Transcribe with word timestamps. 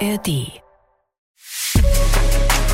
ARD. 0.00 0.60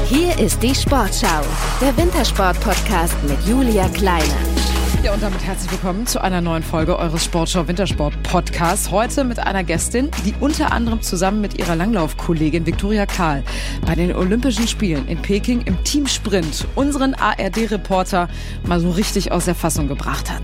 Hier 0.09 0.39
ist 0.39 0.63
die 0.63 0.75
Sportschau, 0.75 1.43
der 1.81 1.97
Wintersport-Podcast 1.97 3.15
mit 3.25 3.39
Julia 3.47 3.89
Kleiner. 3.91 4.62
Ja, 5.03 5.13
und 5.13 5.21
damit 5.21 5.43
herzlich 5.43 5.69
willkommen 5.73 6.07
zu 6.07 6.23
einer 6.23 6.41
neuen 6.41 6.63
Folge 6.63 6.97
eures 6.97 7.25
Sportschau 7.25 7.67
Wintersport 7.67 8.23
Podcasts. 8.23 8.93
Heute 8.93 9.25
mit 9.25 9.41
einer 9.41 9.65
Gästin, 9.65 10.13
die 10.25 10.33
unter 10.39 10.71
anderem 10.71 11.03
zusammen 11.03 11.41
mit 11.41 11.59
ihrer 11.59 11.75
Langlaufkollegin 11.75 12.67
Viktoria 12.67 13.05
Kahl 13.05 13.43
bei 13.85 13.97
den 13.97 14.15
Olympischen 14.15 14.69
Spielen 14.69 15.09
in 15.09 15.21
Peking 15.21 15.63
im 15.63 15.83
Teamsprint 15.83 16.69
unseren 16.77 17.15
ARD-Reporter 17.15 18.29
mal 18.65 18.79
so 18.79 18.93
richtig 18.93 19.33
aus 19.33 19.47
der 19.47 19.57
Fassung 19.57 19.89
gebracht 19.89 20.31
hat. 20.31 20.43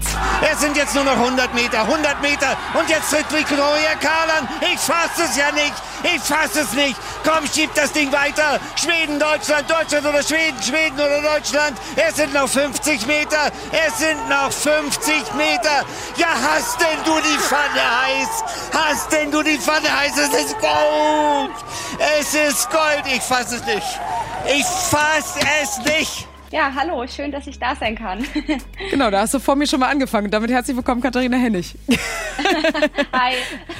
Es 0.52 0.61
sind 0.61 0.77
jetzt 0.77 0.93
nur 0.96 1.04
noch 1.04 1.16
100 1.16 1.54
Meter, 1.54 1.82
100 1.82 2.20
Meter 2.20 2.56
und 2.75 2.90
jetzt 2.90 3.11
tritt 3.11 3.32
Viktoria 3.32 3.95
Kahl 4.00 4.29
an. 4.40 4.48
Ich 4.72 4.80
fasse 4.80 5.22
es 5.22 5.36
ja 5.36 5.53
nicht, 5.53 5.75
ich 6.03 6.20
fasse 6.20 6.62
es 6.62 6.72
nicht. 6.72 6.96
Komm, 7.22 7.46
schieb 7.46 7.72
das 7.76 7.93
Ding 7.93 8.11
weiter. 8.11 8.59
Schweden, 8.75 9.20
Deutschland, 9.20 9.70
Deutschland 9.70 10.04
oder 10.04 10.22
Schweden, 10.22 10.61
Schweden 10.61 10.96
oder 10.96 11.22
Deutschland. 11.22 11.76
Es 11.95 12.17
sind 12.17 12.34
noch 12.34 12.48
50 12.48 13.06
Meter, 13.06 13.53
es 13.70 13.98
sind 13.98 14.29
noch 14.29 14.47
noch 14.48 14.52
50 14.52 15.34
Meter. 15.34 15.84
Ja, 16.16 16.29
hast 16.43 16.80
denn 16.80 17.04
du 17.04 17.20
die 17.20 17.39
Pfanne 17.39 17.82
heiß? 18.02 18.29
Hast 18.72 19.12
denn 19.12 19.30
du 19.30 19.43
die 19.43 19.58
Pfanne 19.58 19.94
heiß? 19.94 20.12
Es 20.16 20.44
ist 20.44 20.56
Gold. 20.58 21.54
Es 22.18 22.34
ist 22.34 22.70
Gold. 22.70 23.04
Ich 23.06 23.22
fasse 23.22 23.56
es 23.56 23.64
nicht. 23.66 24.00
Ich 24.46 24.64
fasse 24.64 25.40
es 25.62 25.79
nicht. 25.79 26.28
Ja, 26.50 26.72
hallo, 26.75 27.07
schön, 27.07 27.30
dass 27.30 27.46
ich 27.46 27.58
da 27.58 27.76
sein 27.76 27.94
kann. 27.94 28.25
Genau, 28.90 29.11
da 29.11 29.20
hast 29.20 29.34
du 29.34 29.39
vor 29.39 29.54
mir 29.54 29.66
schon 29.66 29.80
mal 29.80 29.89
angefangen. 29.89 30.30
Damit 30.30 30.50
herzlich 30.50 30.75
willkommen, 30.75 31.02
Katharina 31.02 31.36
Hennig. 31.36 31.75
Hi. 33.12 33.34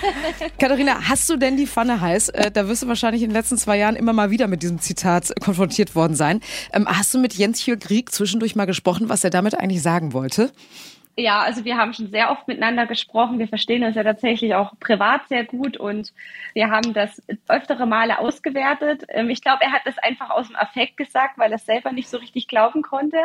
Katharina, 0.59 1.09
hast 1.09 1.29
du 1.31 1.37
denn 1.37 1.57
die 1.57 1.67
Pfanne 1.67 2.01
heiß? 2.01 2.29
Äh, 2.31 2.51
da 2.51 2.69
wirst 2.69 2.83
du 2.83 2.89
wahrscheinlich 2.89 3.23
in 3.23 3.31
den 3.31 3.35
letzten 3.35 3.57
zwei 3.57 3.79
Jahren 3.79 3.97
immer 3.97 4.13
mal 4.13 4.31
wieder 4.31 4.49
mit 4.49 4.63
diesem 4.63 4.81
Zitat 4.81 5.33
konfrontiert 5.41 5.95
worden 5.95 6.15
sein. 6.15 6.41
Ähm, 6.73 6.87
hast 6.87 7.15
du 7.15 7.19
mit 7.19 7.35
Jens 7.35 7.65
Jürg 7.65 7.81
Grieg 7.81 8.13
zwischendurch 8.13 8.55
mal 8.55 8.67
gesprochen, 8.67 9.09
was 9.09 9.25
er 9.25 9.31
damit 9.31 9.59
eigentlich 9.59 9.83
sagen 9.83 10.13
wollte? 10.13 10.53
Ja, 11.21 11.41
also 11.41 11.65
wir 11.65 11.77
haben 11.77 11.95
schon 11.95 12.07
sehr 12.13 12.31
oft 12.31 12.47
miteinander 12.47 12.87
gesprochen. 12.87 13.41
Wir 13.41 13.49
verstehen 13.49 13.83
uns 13.83 13.97
ja 13.97 14.05
tatsächlich 14.05 14.55
auch 14.55 14.79
privat 14.79 15.27
sehr 15.27 15.45
gut 15.45 15.77
und 15.77 16.13
wir 16.55 16.71
haben 16.71 16.93
das 16.93 17.21
öftere 17.49 17.87
Male 17.87 18.21
ausgewertet. 18.21 19.05
Ähm, 19.09 19.29
ich 19.29 19.43
glaube, 19.43 19.65
er 19.65 19.73
hat 19.73 19.83
das 19.85 19.99
einfach 19.99 20.31
aus 20.31 20.47
dem 20.47 20.55
Affekt 20.55 20.97
gesagt, 20.97 21.37
weil 21.37 21.51
er 21.51 21.57
es 21.57 21.67
selber 21.67 21.91
nicht 21.91 22.09
so 22.09 22.19
richtig 22.19 22.47
glauben 22.47 22.83
konnte. 22.83 23.17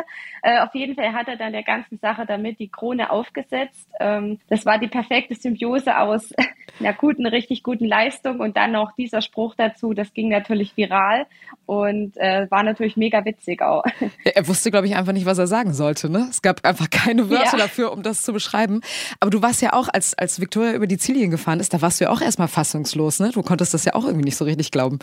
Äh, 0.42 0.58
auf 0.58 0.74
jeden 0.74 0.96
Fall 0.96 1.12
hat 1.12 1.28
er 1.28 1.36
dann 1.36 1.52
der 1.52 1.62
ganzen 1.62 1.98
Sache 2.00 2.26
damit 2.26 2.58
die 2.58 2.68
Krone 2.68 3.10
aufgesetzt. 3.12 3.88
Ähm, 4.00 4.40
das 4.48 4.66
war 4.66 4.80
die 4.80 4.88
perfekte 4.88 5.36
Symbiose 5.36 5.96
aus 5.96 6.32
einer 6.80 6.92
guten, 6.92 7.26
richtig 7.26 7.62
guten 7.62 7.84
Leistung 7.84 8.40
und 8.40 8.56
dann 8.56 8.72
noch 8.72 8.92
dieser 8.92 9.22
Spruch 9.22 9.54
dazu. 9.56 9.94
Das 9.94 10.12
ging 10.12 10.28
natürlich 10.28 10.76
viral 10.76 11.26
und 11.66 12.16
äh, 12.16 12.46
war 12.50 12.62
natürlich 12.62 12.96
mega 12.96 13.24
witzig 13.24 13.62
auch. 13.62 13.84
Er 14.24 14.48
wusste, 14.48 14.70
glaube 14.70 14.86
ich, 14.86 14.96
einfach 14.96 15.12
nicht, 15.12 15.26
was 15.26 15.38
er 15.38 15.46
sagen 15.46 15.74
sollte. 15.74 16.10
Ne? 16.10 16.26
Es 16.28 16.42
gab 16.42 16.64
einfach 16.64 16.90
keine 16.90 17.30
Wörter 17.30 17.56
ja. 17.56 17.64
dafür 17.64 17.92
um 17.92 18.02
das 18.02 18.22
zu 18.22 18.32
beschreiben. 18.32 18.80
Aber 19.20 19.30
du 19.30 19.42
warst 19.42 19.62
ja 19.62 19.72
auch, 19.72 19.88
als, 19.88 20.14
als 20.14 20.40
Victoria 20.40 20.72
über 20.72 20.86
die 20.86 20.98
Ziellinie 20.98 21.28
gefahren 21.28 21.60
ist, 21.60 21.72
da 21.72 21.82
warst 21.82 22.00
du 22.00 22.04
ja 22.04 22.10
auch 22.10 22.20
erstmal 22.20 22.48
fassungslos, 22.48 23.20
ne? 23.20 23.30
Du 23.32 23.42
konntest 23.42 23.74
das 23.74 23.84
ja 23.84 23.94
auch 23.94 24.04
irgendwie 24.04 24.24
nicht 24.24 24.36
so 24.36 24.44
richtig 24.44 24.70
glauben. 24.70 24.98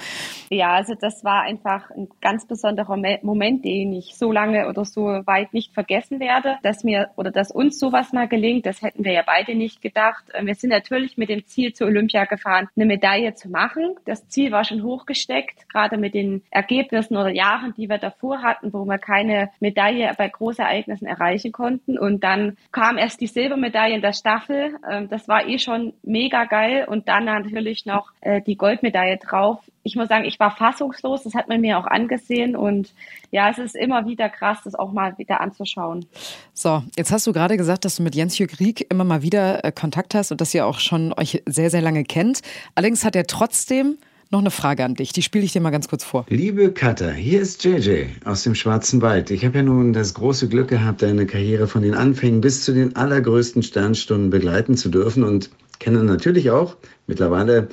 Ja, 0.49 0.73
also 0.73 0.95
das 0.95 1.23
war 1.23 1.43
einfach 1.43 1.89
ein 1.91 2.07
ganz 2.21 2.45
besonderer 2.45 2.97
Moment, 3.21 3.65
den 3.65 3.93
ich 3.93 4.15
so 4.15 4.31
lange 4.31 4.67
oder 4.67 4.85
so 4.85 5.03
weit 5.25 5.53
nicht 5.53 5.73
vergessen 5.73 6.19
werde, 6.19 6.57
dass 6.63 6.83
mir 6.83 7.09
oder 7.15 7.31
dass 7.31 7.51
uns 7.51 7.79
sowas 7.79 8.13
mal 8.13 8.27
gelingt. 8.27 8.65
Das 8.65 8.81
hätten 8.81 9.03
wir 9.03 9.13
ja 9.13 9.23
beide 9.25 9.55
nicht 9.55 9.81
gedacht. 9.81 10.25
Wir 10.41 10.55
sind 10.55 10.69
natürlich 10.69 11.17
mit 11.17 11.29
dem 11.29 11.45
Ziel 11.51 11.73
zur 11.73 11.87
Olympia 11.87 12.25
gefahren, 12.25 12.67
eine 12.75 12.85
Medaille 12.85 13.33
zu 13.33 13.49
machen. 13.49 13.95
Das 14.05 14.27
Ziel 14.27 14.51
war 14.51 14.63
schon 14.63 14.83
hochgesteckt, 14.83 15.69
gerade 15.69 15.97
mit 15.97 16.13
den 16.13 16.43
Ergebnissen 16.49 17.17
oder 17.17 17.29
Jahren, 17.29 17.73
die 17.75 17.89
wir 17.89 17.97
davor 17.97 18.41
hatten, 18.41 18.73
wo 18.73 18.85
wir 18.85 18.97
keine 18.97 19.49
Medaille 19.59 20.13
bei 20.17 20.29
Großereignissen 20.29 21.07
erreichen 21.07 21.51
konnten. 21.51 21.97
Und 21.97 22.23
dann 22.23 22.57
kam 22.71 22.97
erst 22.97 23.21
die 23.21 23.27
Silbermedaille 23.27 23.95
in 23.95 24.01
der 24.01 24.13
Staffel. 24.13 24.75
Ähm, 24.89 25.09
das 25.09 25.27
war 25.27 25.47
eh 25.47 25.59
schon 25.59 25.93
mega 26.03 26.45
geil. 26.45 26.85
Und 26.87 27.07
dann 27.07 27.25
natürlich 27.25 27.85
noch 27.85 28.11
äh, 28.21 28.41
die 28.41 28.55
Goldmedaille 28.55 29.17
drauf. 29.17 29.59
Ich 29.83 29.95
muss 29.95 30.09
sagen, 30.09 30.25
ich 30.25 30.39
war 30.39 30.55
fassungslos. 30.55 31.23
Das 31.23 31.33
hat 31.33 31.47
man 31.47 31.61
mir 31.61 31.77
auch 31.77 31.87
angesehen. 31.87 32.55
Und 32.55 32.93
ja, 33.31 33.49
es 33.49 33.57
ist 33.57 33.75
immer 33.75 34.05
wieder 34.05 34.29
krass, 34.29 34.59
das 34.63 34.75
auch 34.75 34.91
mal 34.91 35.17
wieder 35.17 35.41
anzuschauen. 35.41 36.05
So, 36.53 36.83
jetzt 36.95 37.11
hast 37.11 37.25
du 37.27 37.33
gerade 37.33 37.57
gesagt, 37.57 37.85
dass 37.85 37.95
du 37.95 38.03
mit 38.03 38.15
Jens 38.15 38.37
Jürg 38.37 38.59
Rieck 38.59 38.85
immer 38.89 39.03
mal 39.03 39.21
wieder 39.21 39.63
äh, 39.65 39.71
Kontakt 39.71 40.13
hast 40.15 40.31
und 40.31 40.41
dass 40.41 40.53
ihr 40.53 40.65
auch 40.65 40.79
schon 40.79 41.13
euch 41.13 41.41
sehr, 41.45 41.69
sehr 41.69 41.81
lange 41.81 42.03
kennt. 42.03 42.41
Allerdings 42.75 43.03
hat 43.03 43.15
er 43.15 43.25
trotzdem 43.25 43.97
noch 44.31 44.39
eine 44.39 44.51
Frage 44.51 44.85
an 44.85 44.95
dich, 44.95 45.11
die 45.11 45.21
spiele 45.21 45.43
ich 45.43 45.51
dir 45.51 45.59
mal 45.59 45.71
ganz 45.71 45.89
kurz 45.89 46.05
vor. 46.05 46.25
Liebe 46.29 46.71
Katha, 46.71 47.09
hier 47.09 47.41
ist 47.41 47.63
JJ 47.65 48.05
aus 48.23 48.43
dem 48.43 48.55
Schwarzen 48.55 49.01
Wald. 49.01 49.29
Ich 49.29 49.43
habe 49.43 49.57
ja 49.57 49.63
nun 49.63 49.91
das 49.91 50.13
große 50.13 50.47
Glück 50.47 50.69
gehabt, 50.69 51.01
deine 51.01 51.25
Karriere 51.25 51.67
von 51.67 51.81
den 51.81 51.93
Anfängen 51.93 52.39
bis 52.39 52.63
zu 52.63 52.73
den 52.73 52.95
allergrößten 52.95 53.61
Sternstunden 53.61 54.29
begleiten 54.29 54.77
zu 54.77 54.87
dürfen 54.87 55.23
und 55.25 55.49
kenne 55.79 56.03
natürlich 56.03 56.49
auch 56.49 56.77
mittlerweile 57.07 57.67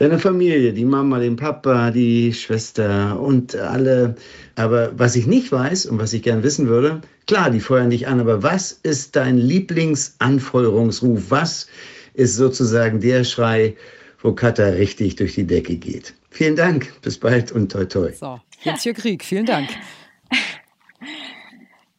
deine 0.00 0.18
Familie, 0.18 0.72
die 0.72 0.86
Mama, 0.86 1.18
den 1.18 1.36
Papa, 1.36 1.90
die 1.90 2.32
Schwester 2.32 3.20
und 3.20 3.54
alle. 3.54 4.16
Aber 4.56 4.98
was 4.98 5.14
ich 5.14 5.26
nicht 5.26 5.52
weiß 5.52 5.86
und 5.86 5.98
was 5.98 6.14
ich 6.14 6.22
gern 6.22 6.42
wissen 6.42 6.68
würde, 6.68 7.02
klar, 7.26 7.50
die 7.50 7.60
feuern 7.60 7.90
dich 7.90 8.08
an, 8.08 8.18
aber 8.18 8.42
was 8.42 8.72
ist 8.72 9.14
dein 9.14 9.36
Lieblingsanfeuerungsruf? 9.36 11.30
Was 11.30 11.68
ist 12.14 12.36
sozusagen 12.36 13.00
der 13.00 13.24
Schrei, 13.24 13.76
wo 14.22 14.32
Katar 14.32 14.72
richtig 14.72 15.16
durch 15.16 15.34
die 15.34 15.46
Decke 15.46 15.76
geht. 15.76 16.14
Vielen 16.30 16.56
Dank, 16.56 16.92
bis 17.02 17.18
bald 17.18 17.52
und 17.52 17.70
toi 17.70 17.84
toi. 17.84 18.12
So, 18.12 18.40
jetzt 18.62 18.82
hier 18.82 18.94
Krieg, 18.94 19.24
vielen 19.24 19.46
Dank. 19.46 19.68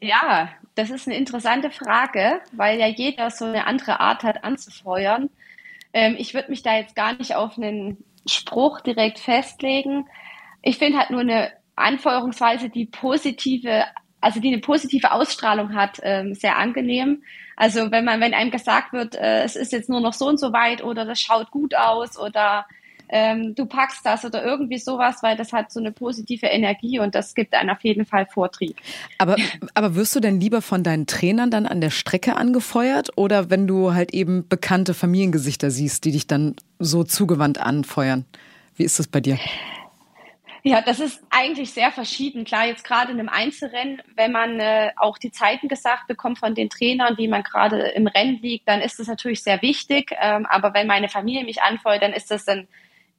Ja, 0.03 0.50
das 0.73 0.90
ist 0.90 1.07
eine 1.07 1.16
interessante 1.17 1.69
Frage, 1.69 2.41
weil 2.53 2.79
ja 2.79 2.88
jeder 2.88 3.29
so 3.29 3.45
eine 3.45 3.67
andere 3.67 4.00
Art 4.00 4.23
hat 4.23 4.44
anzufeuern. 4.44 5.29
Ähm, 5.94 6.16
ich 6.18 6.34
würde 6.34 6.50
mich 6.50 6.63
da 6.63 6.75
jetzt 6.75 6.96
gar 6.96 7.13
nicht 7.13 7.35
auf 7.35 7.57
einen 7.57 8.03
Spruch 8.25 8.81
direkt 8.81 9.19
festlegen. 9.19 10.07
Ich 10.62 10.78
finde 10.78 11.00
halt 11.00 11.09
nur 11.09 11.22
eine 11.22 11.52
Anfeuerungsweise, 11.75 12.69
die 12.69 12.85
positive, 12.85 13.85
also 14.19 14.40
die 14.40 14.50
eine 14.50 14.62
positive 14.62 15.12
Ausstrahlung 15.12 15.74
hat, 15.75 16.00
ähm, 16.03 16.34
sehr 16.34 16.57
angenehm. 16.57 17.24
Also 17.56 17.91
wenn 17.91 18.06
man, 18.06 18.22
wenn 18.22 18.34
einem 18.34 18.52
gesagt 18.52 18.94
wird, 18.94 19.16
äh, 19.16 19.44
es 19.44 19.56
ist 19.56 19.72
jetzt 19.72 19.90
nur 19.90 20.00
noch 20.00 20.13
so 20.13 20.28
und 20.28 20.40
so 20.40 20.53
weit 20.53 20.84
oder 20.84 21.06
das 21.06 21.19
schaut 21.19 21.52
gut 21.52 21.75
aus 21.75 22.18
oder 22.18 22.66
ähm, 23.11 23.53
du 23.55 23.66
packst 23.66 24.05
das 24.05 24.25
oder 24.25 24.44
irgendwie 24.44 24.77
sowas, 24.77 25.22
weil 25.22 25.35
das 25.35 25.51
hat 25.53 25.72
so 25.72 25.79
eine 25.79 25.91
positive 25.91 26.47
Energie 26.47 26.99
und 26.99 27.13
das 27.13 27.35
gibt 27.35 27.53
einen 27.53 27.69
auf 27.69 27.83
jeden 27.83 28.05
Fall 28.05 28.25
Vortrieb. 28.25 28.77
Aber, 29.17 29.35
aber 29.73 29.95
wirst 29.95 30.16
du 30.16 30.22
denn 30.22 30.39
lieber 30.39 30.61
von 30.61 30.83
deinen 30.83 31.05
Trainern 31.07 31.51
dann 31.51 31.66
an 31.66 31.81
der 31.81 31.89
Strecke 31.89 32.38
angefeuert 32.38 33.09
oder 33.17 33.49
wenn 33.49 33.67
du 33.67 33.94
halt 33.94 34.13
eben 34.13 34.47
bekannte 34.47 34.94
Familiengesichter 34.94 35.72
siehst, 35.72 36.05
die 36.05 36.13
dich 36.13 36.25
dann 36.25 36.55
so 36.79 37.03
zugewandt 37.03 37.59
anfeuern? 37.59 38.25
Wie 38.75 38.83
ist 38.83 38.97
das 38.97 39.07
bei 39.07 39.19
dir? 39.19 39.38
Ja, 40.63 40.81
das 40.81 40.99
ist 40.99 41.23
eigentlich 41.31 41.72
sehr 41.72 41.91
verschieden. 41.91 42.45
Klar, 42.45 42.67
jetzt 42.67 42.83
gerade 42.83 43.11
in 43.11 43.19
einem 43.19 43.29
Einzelrennen, 43.29 44.01
wenn 44.16 44.31
man 44.31 44.59
äh, 44.59 44.91
auch 44.95 45.17
die 45.17 45.31
Zeiten 45.31 45.67
gesagt 45.67 46.07
bekommt 46.07 46.38
von 46.38 46.53
den 46.53 46.69
Trainern, 46.69 47.17
wie 47.17 47.28
man 47.28 47.41
gerade 47.41 47.79
im 47.89 48.05
Rennen 48.05 48.39
liegt, 48.41 48.67
dann 48.67 48.79
ist 48.79 48.99
das 48.99 49.07
natürlich 49.07 49.41
sehr 49.41 49.61
wichtig. 49.63 50.16
Ähm, 50.22 50.45
aber 50.45 50.75
wenn 50.75 50.85
meine 50.85 51.09
Familie 51.09 51.43
mich 51.45 51.63
anfeuert, 51.63 52.03
dann 52.03 52.13
ist 52.13 52.29
das 52.29 52.45
dann 52.45 52.67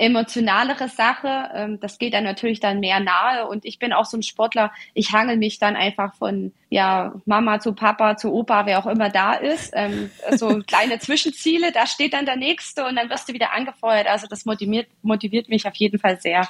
emotionalere 0.02 0.88
Sache. 0.88 1.50
Ähm, 1.54 1.80
das 1.80 1.98
geht 1.98 2.12
dann 2.12 2.24
natürlich 2.24 2.58
dann 2.58 2.80
mehr 2.80 2.98
nahe. 2.98 3.46
Und 3.46 3.64
ich 3.64 3.78
bin 3.78 3.92
auch 3.92 4.04
so 4.04 4.16
ein 4.16 4.24
Sportler, 4.24 4.72
ich 4.94 5.12
hangel 5.12 5.36
mich 5.36 5.60
dann 5.60 5.76
einfach 5.76 6.14
von 6.14 6.52
ja, 6.70 7.14
Mama 7.24 7.60
zu 7.60 7.72
Papa 7.72 8.16
zu 8.16 8.32
Opa, 8.32 8.66
wer 8.66 8.80
auch 8.80 8.86
immer 8.86 9.10
da 9.10 9.34
ist. 9.34 9.72
Ähm, 9.76 10.10
so 10.32 10.60
kleine 10.66 10.98
Zwischenziele, 10.98 11.70
da 11.70 11.86
steht 11.86 12.14
dann 12.14 12.26
der 12.26 12.36
nächste 12.36 12.84
und 12.84 12.96
dann 12.96 13.10
wirst 13.10 13.28
du 13.28 13.32
wieder 13.32 13.53
angefeuert. 13.53 14.09
Also 14.09 14.27
das 14.27 14.44
motiviert, 14.44 14.88
motiviert 15.03 15.48
mich 15.48 15.68
auf 15.68 15.77
jeden 15.77 16.00
Fall 16.00 16.21
sehr. 16.21 16.48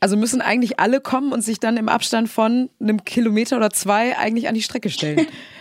Also 0.00 0.18
müssen 0.18 0.42
eigentlich 0.42 0.78
alle 0.78 1.00
kommen 1.00 1.32
und 1.32 1.40
sich 1.40 1.58
dann 1.58 1.78
im 1.78 1.88
Abstand 1.88 2.28
von 2.28 2.68
einem 2.80 3.04
Kilometer 3.04 3.56
oder 3.56 3.70
zwei 3.70 4.18
eigentlich 4.18 4.46
an 4.46 4.54
die 4.54 4.62
Strecke 4.62 4.90
stellen. 4.90 5.26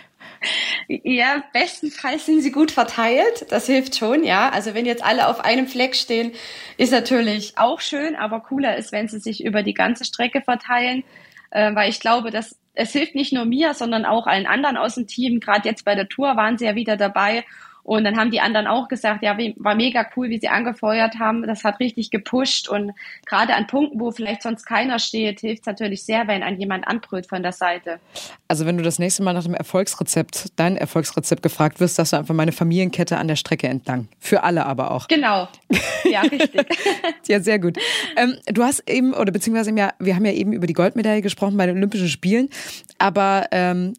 Ja, 0.88 1.44
bestenfalls 1.54 2.26
sind 2.26 2.42
sie 2.42 2.52
gut 2.52 2.72
verteilt. 2.72 3.46
Das 3.50 3.68
hilft 3.68 3.96
schon, 3.96 4.24
ja. 4.24 4.50
Also 4.50 4.74
wenn 4.74 4.86
jetzt 4.86 5.04
alle 5.04 5.28
auf 5.28 5.44
einem 5.44 5.68
Fleck 5.68 5.96
stehen, 5.96 6.32
ist 6.78 6.92
natürlich 6.92 7.58
auch 7.58 7.82
schön, 7.82 8.16
aber 8.16 8.40
cooler 8.42 8.78
ist, 8.78 8.92
wenn 8.92 9.08
sie 9.08 9.20
sich 9.20 9.44
über 9.44 9.64
die 9.64 9.74
ganze 9.74 10.06
Strecke 10.06 10.42
verteilen, 10.42 11.04
äh, 11.52 11.74
weil 11.76 11.90
ich 11.90 12.00
glaube, 12.00 12.32
dass 12.32 12.58
es 12.74 12.92
hilft 12.94 13.16
nicht 13.16 13.34
nur 13.34 13.46
mir, 13.46 13.74
sondern 13.74 14.06
auch 14.06 14.26
allen 14.26 14.48
anderen 14.48 14.78
aus 14.78 14.96
dem 14.96 15.08
Team. 15.08 15.40
Gerade 15.40 15.68
jetzt 15.68 15.84
bei 15.84 15.96
der 15.96 16.08
Tour 16.08 16.38
waren 16.38 16.58
sie 16.58 16.66
ja 16.66 16.76
wieder 16.76 16.96
dabei 16.96 17.44
Und 17.90 18.04
dann 18.04 18.18
haben 18.18 18.30
die 18.30 18.40
anderen 18.40 18.68
auch 18.68 18.88
gesagt, 18.88 19.24
ja, 19.24 19.36
war 19.56 19.74
mega 19.74 20.06
cool, 20.16 20.30
wie 20.30 20.38
sie 20.38 20.48
angefeuert 20.48 21.18
haben. 21.18 21.42
Das 21.48 21.64
hat 21.64 21.80
richtig 21.80 22.12
gepusht. 22.12 22.70
Und 22.70 22.92
gerade 23.26 23.56
an 23.56 23.66
Punkten, 23.66 24.00
wo 24.00 24.12
vielleicht 24.12 24.44
sonst 24.44 24.64
keiner 24.64 25.00
steht, 25.00 25.40
hilft 25.40 25.64
es 25.64 25.66
natürlich 25.66 26.04
sehr, 26.04 26.28
wenn 26.28 26.44
ein 26.44 26.60
jemand 26.60 26.88
anbrüllt 26.88 27.26
von 27.26 27.42
der 27.42 27.52
Seite. 27.52 28.00
Also 28.48 28.68
wenn 28.68 28.78
du 28.78 28.84
das 28.84 29.00
nächste 29.00 29.24
Mal 29.24 29.34
nach 29.34 29.42
dem 29.42 29.56
Erfolgsrezept, 29.56 30.50
dein 30.56 30.78
Erfolgsrezept 30.78 31.42
gefragt 31.42 31.80
wirst, 31.80 31.96
sagst 31.96 32.14
du 32.14 32.18
einfach 32.18 32.36
meine 32.36 32.52
Familienkette 32.52 33.18
an 33.18 33.28
der 33.28 33.38
Strecke 33.38 33.68
entlang. 33.68 34.08
Für 34.20 34.44
alle 34.44 34.68
aber 34.68 34.92
auch. 34.92 35.08
Genau. 35.08 35.48
Ja, 36.04 36.22
richtig. 36.22 36.68
ja, 37.28 37.40
sehr 37.40 37.58
gut. 37.58 37.80
Ähm, 38.16 38.36
du 38.46 38.64
hast 38.64 38.88
eben, 38.88 39.16
oder 39.16 39.32
beziehungsweise 39.32 39.76
ja, 39.76 39.94
wir 39.98 40.16
haben 40.16 40.26
ja 40.26 40.34
eben 40.34 40.54
über 40.54 40.68
die 40.68 40.74
Goldmedaille 40.74 41.24
gesprochen 41.24 41.58
bei 41.58 41.66
den 41.66 41.78
Olympischen 41.78 42.08
Spielen. 42.08 42.50
Aber 43.00 43.48
ähm, 43.52 43.96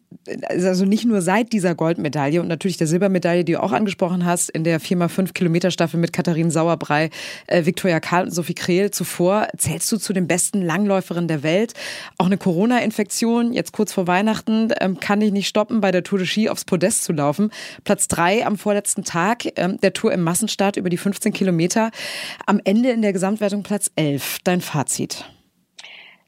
also 0.47 0.85
nicht 0.85 1.05
nur 1.05 1.21
seit 1.21 1.51
dieser 1.51 1.75
Goldmedaille 1.75 2.39
und 2.39 2.47
natürlich 2.47 2.77
der 2.77 2.87
Silbermedaille, 2.87 3.43
die 3.43 3.53
du 3.53 3.61
auch 3.61 3.71
angesprochen 3.81 4.25
hast, 4.25 4.49
in 4.49 4.63
der 4.63 4.79
4x5 4.79 5.33
Kilometer 5.33 5.71
Staffel 5.71 5.99
mit 5.99 6.13
Katharin 6.13 6.51
Sauerbrei, 6.51 7.09
äh, 7.47 7.65
Viktoria 7.65 7.99
Karl 7.99 8.25
und 8.25 8.31
Sophie 8.31 8.53
Krehl 8.53 8.91
zuvor, 8.91 9.47
zählst 9.57 9.91
du 9.91 9.97
zu 9.97 10.13
den 10.13 10.27
besten 10.27 10.61
Langläuferinnen 10.61 11.27
der 11.27 11.43
Welt. 11.43 11.73
Auch 12.17 12.27
eine 12.27 12.37
Corona-Infektion, 12.37 13.53
jetzt 13.53 13.73
kurz 13.73 13.91
vor 13.91 14.07
Weihnachten, 14.07 14.71
ähm, 14.79 14.99
kann 14.99 15.19
dich 15.19 15.31
nicht 15.31 15.47
stoppen, 15.47 15.81
bei 15.81 15.91
der 15.91 16.03
Tour 16.03 16.19
de 16.19 16.27
Ski 16.27 16.49
aufs 16.49 16.65
Podest 16.65 17.03
zu 17.03 17.13
laufen. 17.13 17.51
Platz 17.83 18.07
drei 18.07 18.45
am 18.45 18.57
vorletzten 18.57 19.03
Tag 19.03 19.45
ähm, 19.57 19.79
der 19.81 19.93
Tour 19.93 20.13
im 20.13 20.21
Massenstart 20.21 20.77
über 20.77 20.89
die 20.89 20.97
15 20.97 21.33
Kilometer. 21.33 21.91
Am 22.45 22.61
Ende 22.63 22.91
in 22.91 23.01
der 23.01 23.13
Gesamtwertung 23.13 23.63
Platz 23.63 23.91
11. 23.95 24.37
Dein 24.43 24.61
Fazit? 24.61 25.25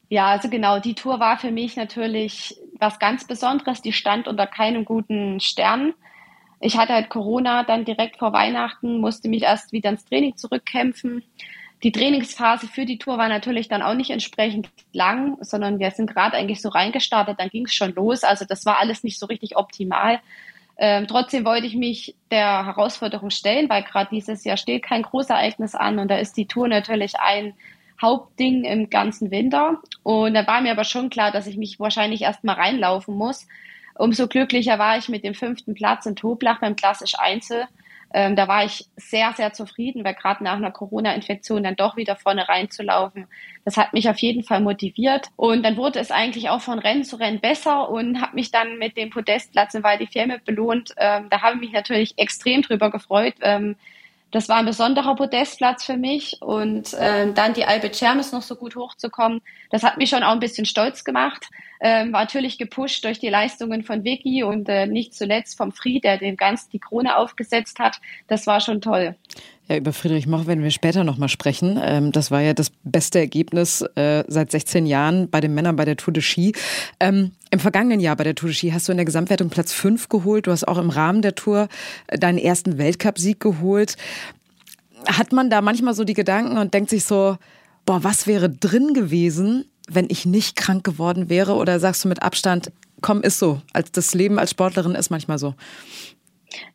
Ja, 0.08 0.26
also 0.26 0.48
genau, 0.48 0.80
die 0.80 0.94
Tour 0.94 1.20
war 1.20 1.38
für 1.38 1.50
mich 1.50 1.76
natürlich 1.76 2.56
was 2.78 2.98
ganz 2.98 3.26
Besonderes. 3.26 3.82
Die 3.82 3.92
stand 3.92 4.28
unter 4.28 4.46
keinem 4.46 4.84
guten 4.84 5.40
Stern. 5.40 5.94
Ich 6.64 6.78
hatte 6.78 6.94
halt 6.94 7.10
Corona 7.10 7.62
dann 7.62 7.84
direkt 7.84 8.16
vor 8.16 8.32
Weihnachten, 8.32 8.98
musste 8.98 9.28
mich 9.28 9.42
erst 9.42 9.72
wieder 9.72 9.90
ins 9.90 10.06
Training 10.06 10.38
zurückkämpfen. 10.38 11.22
Die 11.82 11.92
Trainingsphase 11.92 12.68
für 12.68 12.86
die 12.86 12.96
Tour 12.96 13.18
war 13.18 13.28
natürlich 13.28 13.68
dann 13.68 13.82
auch 13.82 13.92
nicht 13.92 14.08
entsprechend 14.08 14.70
lang, 14.94 15.36
sondern 15.42 15.78
wir 15.78 15.90
sind 15.90 16.10
gerade 16.10 16.38
eigentlich 16.38 16.62
so 16.62 16.70
reingestartet, 16.70 17.38
dann 17.38 17.50
ging 17.50 17.66
es 17.66 17.74
schon 17.74 17.94
los. 17.94 18.24
Also 18.24 18.46
das 18.48 18.64
war 18.64 18.80
alles 18.80 19.04
nicht 19.04 19.18
so 19.18 19.26
richtig 19.26 19.58
optimal. 19.58 20.20
Ähm, 20.78 21.06
trotzdem 21.06 21.44
wollte 21.44 21.66
ich 21.66 21.76
mich 21.76 22.14
der 22.30 22.64
Herausforderung 22.64 23.28
stellen, 23.28 23.68
weil 23.68 23.82
gerade 23.82 24.08
dieses 24.10 24.42
Jahr 24.44 24.56
steht 24.56 24.84
kein 24.84 25.02
Großereignis 25.02 25.74
an 25.74 25.98
und 25.98 26.08
da 26.10 26.16
ist 26.16 26.34
die 26.38 26.46
Tour 26.46 26.66
natürlich 26.68 27.20
ein 27.20 27.52
Hauptding 28.00 28.64
im 28.64 28.88
ganzen 28.88 29.30
Winter. 29.30 29.82
Und 30.02 30.32
da 30.32 30.46
war 30.46 30.62
mir 30.62 30.72
aber 30.72 30.84
schon 30.84 31.10
klar, 31.10 31.30
dass 31.30 31.46
ich 31.46 31.58
mich 31.58 31.78
wahrscheinlich 31.78 32.22
erstmal 32.22 32.54
reinlaufen 32.54 33.14
muss. 33.14 33.46
Umso 33.94 34.26
glücklicher 34.26 34.78
war 34.78 34.98
ich 34.98 35.08
mit 35.08 35.24
dem 35.24 35.34
fünften 35.34 35.74
Platz 35.74 36.06
in 36.06 36.16
Toblach 36.16 36.60
beim 36.60 36.76
Klassisch 36.76 37.14
Einzel. 37.18 37.66
Ähm, 38.12 38.36
da 38.36 38.46
war 38.46 38.64
ich 38.64 38.86
sehr, 38.96 39.32
sehr 39.36 39.52
zufrieden, 39.52 40.04
weil 40.04 40.14
gerade 40.14 40.44
nach 40.44 40.56
einer 40.56 40.70
Corona-Infektion 40.70 41.64
dann 41.64 41.74
doch 41.74 41.96
wieder 41.96 42.14
vorne 42.14 42.48
reinzulaufen, 42.48 43.26
das 43.64 43.76
hat 43.76 43.92
mich 43.92 44.08
auf 44.08 44.18
jeden 44.18 44.44
Fall 44.44 44.60
motiviert. 44.60 45.30
Und 45.34 45.64
dann 45.64 45.76
wurde 45.76 45.98
es 45.98 46.12
eigentlich 46.12 46.48
auch 46.48 46.60
von 46.60 46.78
Rennen 46.78 47.02
zu 47.02 47.16
Rennen 47.16 47.40
besser 47.40 47.88
und 47.88 48.20
habe 48.20 48.36
mich 48.36 48.52
dann 48.52 48.78
mit 48.78 48.96
dem 48.96 49.10
Podestplatz 49.10 49.74
in 49.74 49.82
Val 49.82 49.98
di 49.98 50.06
Fiemme 50.06 50.38
belohnt. 50.38 50.94
Ähm, 50.96 51.28
da 51.28 51.42
habe 51.42 51.56
ich 51.56 51.60
mich 51.60 51.72
natürlich 51.72 52.16
extrem 52.16 52.62
drüber 52.62 52.92
gefreut. 52.92 53.34
Ähm, 53.40 53.74
das 54.30 54.48
war 54.48 54.56
ein 54.56 54.66
besonderer 54.66 55.16
Podestplatz 55.16 55.84
für 55.84 55.96
mich. 55.96 56.40
Und 56.40 56.94
äh, 56.94 57.32
dann 57.32 57.54
die 57.54 57.64
Alpe 57.64 57.90
Cermis 57.92 58.32
noch 58.32 58.42
so 58.42 58.54
gut 58.54 58.76
hochzukommen, 58.76 59.42
das 59.70 59.82
hat 59.82 59.96
mich 59.96 60.10
schon 60.10 60.22
auch 60.22 60.32
ein 60.32 60.40
bisschen 60.40 60.66
stolz 60.66 61.04
gemacht. 61.04 61.48
Ähm, 61.80 62.12
war 62.12 62.20
natürlich 62.20 62.58
gepusht 62.58 63.04
durch 63.04 63.18
die 63.18 63.28
Leistungen 63.28 63.82
von 63.82 64.04
Vicky 64.04 64.42
und 64.42 64.68
äh, 64.68 64.86
nicht 64.86 65.14
zuletzt 65.14 65.56
vom 65.56 65.72
Fried, 65.72 66.04
der 66.04 66.18
dem 66.18 66.36
ganz 66.36 66.68
die 66.68 66.78
Krone 66.78 67.16
aufgesetzt 67.16 67.78
hat. 67.78 68.00
Das 68.28 68.46
war 68.46 68.60
schon 68.60 68.80
toll. 68.80 69.16
Ja, 69.68 69.76
über 69.76 69.94
Friedrich 69.94 70.26
Moch 70.26 70.46
werden 70.46 70.62
wir 70.62 70.70
später 70.70 71.04
nochmal 71.04 71.30
sprechen. 71.30 71.80
Ähm, 71.82 72.12
das 72.12 72.30
war 72.30 72.42
ja 72.42 72.52
das 72.52 72.70
beste 72.84 73.18
Ergebnis 73.18 73.80
äh, 73.96 74.22
seit 74.28 74.50
16 74.50 74.84
Jahren 74.84 75.30
bei 75.30 75.40
den 75.40 75.54
Männern 75.54 75.76
bei 75.76 75.86
der 75.86 75.96
Tour 75.96 76.12
de 76.12 76.22
Ski. 76.22 76.54
Ähm, 77.00 77.32
Im 77.50 77.58
vergangenen 77.58 78.00
Jahr 78.00 78.14
bei 78.16 78.24
der 78.24 78.34
Tour 78.34 78.50
de 78.50 78.54
Ski 78.54 78.70
hast 78.72 78.88
du 78.88 78.92
in 78.92 78.98
der 78.98 79.06
Gesamtwertung 79.06 79.48
Platz 79.48 79.72
5 79.72 80.10
geholt. 80.10 80.46
Du 80.46 80.50
hast 80.50 80.68
auch 80.68 80.76
im 80.76 80.90
Rahmen 80.90 81.22
der 81.22 81.34
Tour 81.34 81.68
äh, 82.08 82.18
deinen 82.18 82.36
ersten 82.36 82.76
Weltcupsieg 82.76 83.40
geholt. 83.40 83.96
Hat 85.06 85.32
man 85.32 85.48
da 85.48 85.62
manchmal 85.62 85.94
so 85.94 86.04
die 86.04 86.14
Gedanken 86.14 86.58
und 86.58 86.74
denkt 86.74 86.90
sich 86.90 87.04
so, 87.04 87.38
boah, 87.86 88.04
was 88.04 88.26
wäre 88.26 88.50
drin 88.50 88.92
gewesen, 88.92 89.64
wenn 89.88 90.06
ich 90.08 90.26
nicht 90.26 90.56
krank 90.56 90.84
geworden 90.84 91.28
wäre? 91.28 91.54
Oder 91.54 91.80
sagst 91.80 92.04
du 92.04 92.08
mit 92.08 92.22
Abstand, 92.22 92.72
komm, 93.00 93.22
ist 93.22 93.38
so. 93.38 93.60
Als 93.72 93.92
das 93.92 94.14
Leben 94.14 94.38
als 94.38 94.50
Sportlerin 94.50 94.94
ist 94.94 95.10
manchmal 95.10 95.38
so 95.38 95.54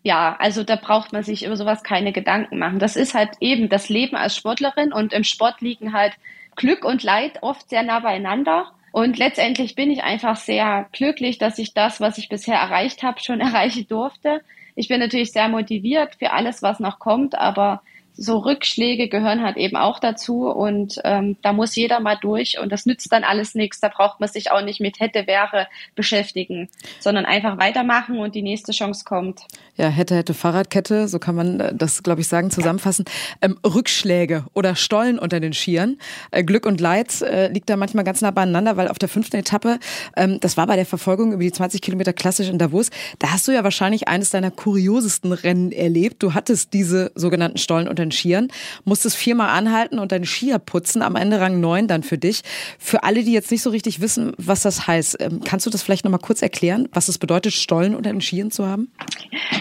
ja, 0.03 0.35
also 0.39 0.63
da 0.63 0.75
braucht 0.75 1.13
man 1.13 1.23
sich 1.23 1.45
über 1.45 1.55
sowas 1.55 1.83
keine 1.83 2.11
Gedanken 2.11 2.59
machen. 2.59 2.79
Das 2.79 2.95
ist 2.95 3.13
halt 3.13 3.31
eben 3.39 3.69
das 3.69 3.89
Leben 3.89 4.15
als 4.15 4.35
Sportlerin 4.35 4.93
und 4.93 5.13
im 5.13 5.23
Sport 5.23 5.61
liegen 5.61 5.93
halt 5.93 6.13
Glück 6.55 6.83
und 6.83 7.03
Leid 7.03 7.41
oft 7.41 7.69
sehr 7.69 7.83
nah 7.83 7.99
beieinander. 7.99 8.71
Und 8.91 9.17
letztendlich 9.17 9.75
bin 9.75 9.91
ich 9.91 10.03
einfach 10.03 10.35
sehr 10.35 10.87
glücklich, 10.91 11.37
dass 11.37 11.59
ich 11.59 11.73
das, 11.73 12.01
was 12.01 12.17
ich 12.17 12.29
bisher 12.29 12.57
erreicht 12.57 13.03
habe, 13.03 13.19
schon 13.21 13.39
erreichen 13.41 13.87
durfte. 13.87 14.41
Ich 14.75 14.87
bin 14.87 14.99
natürlich 14.99 15.31
sehr 15.31 15.49
motiviert 15.49 16.15
für 16.15 16.31
alles, 16.31 16.61
was 16.61 16.79
noch 16.79 16.99
kommt, 16.99 17.37
aber 17.37 17.81
so 18.19 18.37
Rückschläge 18.39 19.07
gehören 19.07 19.41
halt 19.41 19.55
eben 19.55 19.77
auch 19.77 19.99
dazu 19.99 20.49
und 20.49 20.99
ähm, 21.05 21.37
da 21.41 21.53
muss 21.53 21.75
jeder 21.75 22.01
mal 22.01 22.17
durch 22.19 22.59
und 22.59 22.69
das 22.69 22.85
nützt 22.85 23.11
dann 23.11 23.23
alles 23.23 23.55
nichts. 23.55 23.79
Da 23.79 23.87
braucht 23.87 24.19
man 24.19 24.27
sich 24.27 24.51
auch 24.51 24.61
nicht 24.61 24.81
mit 24.81 24.99
hätte, 24.99 25.25
wäre 25.25 25.67
beschäftigen, 25.95 26.67
sondern 26.99 27.25
einfach 27.25 27.57
weitermachen 27.57 28.19
und 28.19 28.35
die 28.35 28.41
nächste 28.41 28.73
Chance 28.73 29.05
kommt. 29.05 29.43
Ja, 29.77 29.87
hätte, 29.87 30.17
hätte 30.17 30.33
Fahrradkette, 30.33 31.07
so 31.07 31.19
kann 31.19 31.35
man 31.35 31.59
äh, 31.61 31.73
das, 31.73 32.03
glaube 32.03 32.19
ich, 32.19 32.27
sagen, 32.27 32.51
zusammenfassen. 32.51 33.05
Ähm, 33.41 33.57
Rückschläge 33.65 34.45
oder 34.53 34.75
Stollen 34.75 35.17
unter 35.17 35.39
den 35.39 35.53
Skiern. 35.53 35.97
Äh, 36.31 36.43
Glück 36.43 36.65
und 36.65 36.81
Leid 36.81 37.21
äh, 37.21 37.47
liegt 37.47 37.69
da 37.69 37.77
manchmal 37.77 38.03
ganz 38.03 38.19
nah 38.21 38.31
beieinander, 38.31 38.75
weil 38.75 38.89
auf 38.89 38.99
der 38.99 39.07
fünften 39.07 39.37
Etappe, 39.37 39.79
ähm, 40.17 40.41
das 40.41 40.57
war 40.57 40.67
bei 40.67 40.75
der 40.75 40.85
Verfolgung 40.85 41.31
über 41.31 41.43
die 41.43 41.53
20 41.53 41.81
Kilometer 41.81 42.11
klassisch 42.11 42.49
in 42.49 42.57
Davos, 42.57 42.89
da 43.19 43.31
hast 43.31 43.47
du 43.47 43.53
ja 43.53 43.63
wahrscheinlich 43.63 44.09
eines 44.09 44.29
deiner 44.29 44.51
kuriosesten 44.51 45.31
Rennen 45.31 45.71
erlebt. 45.71 46.21
Du 46.21 46.33
hattest 46.33 46.73
diese 46.73 47.13
sogenannten 47.15 47.57
Stollen 47.57 47.87
unter 47.87 48.03
den 48.03 48.08
Skiern, 48.11 48.49
musstest 48.85 49.17
viermal 49.17 49.49
anhalten 49.49 49.99
und 49.99 50.11
deine 50.11 50.25
Skier 50.25 50.59
putzen, 50.59 51.01
am 51.01 51.15
Ende 51.15 51.39
Rang 51.39 51.59
neun 51.59 51.87
dann 51.87 52.03
für 52.03 52.17
dich. 52.17 52.41
Für 52.77 53.03
alle, 53.03 53.23
die 53.23 53.33
jetzt 53.33 53.51
nicht 53.51 53.61
so 53.61 53.69
richtig 53.69 54.01
wissen, 54.01 54.33
was 54.37 54.61
das 54.61 54.87
heißt, 54.87 55.17
ähm, 55.19 55.41
kannst 55.43 55.65
du 55.65 55.69
das 55.69 55.81
vielleicht 55.81 56.05
nochmal 56.05 56.19
kurz 56.19 56.41
erklären, 56.41 56.87
was 56.93 57.07
es 57.07 57.17
bedeutet, 57.17 57.53
Stollen 57.53 57.95
unter 57.95 58.11
den 58.11 58.21
Skiern 58.21 58.51
zu 58.51 58.67
haben? 58.67 58.91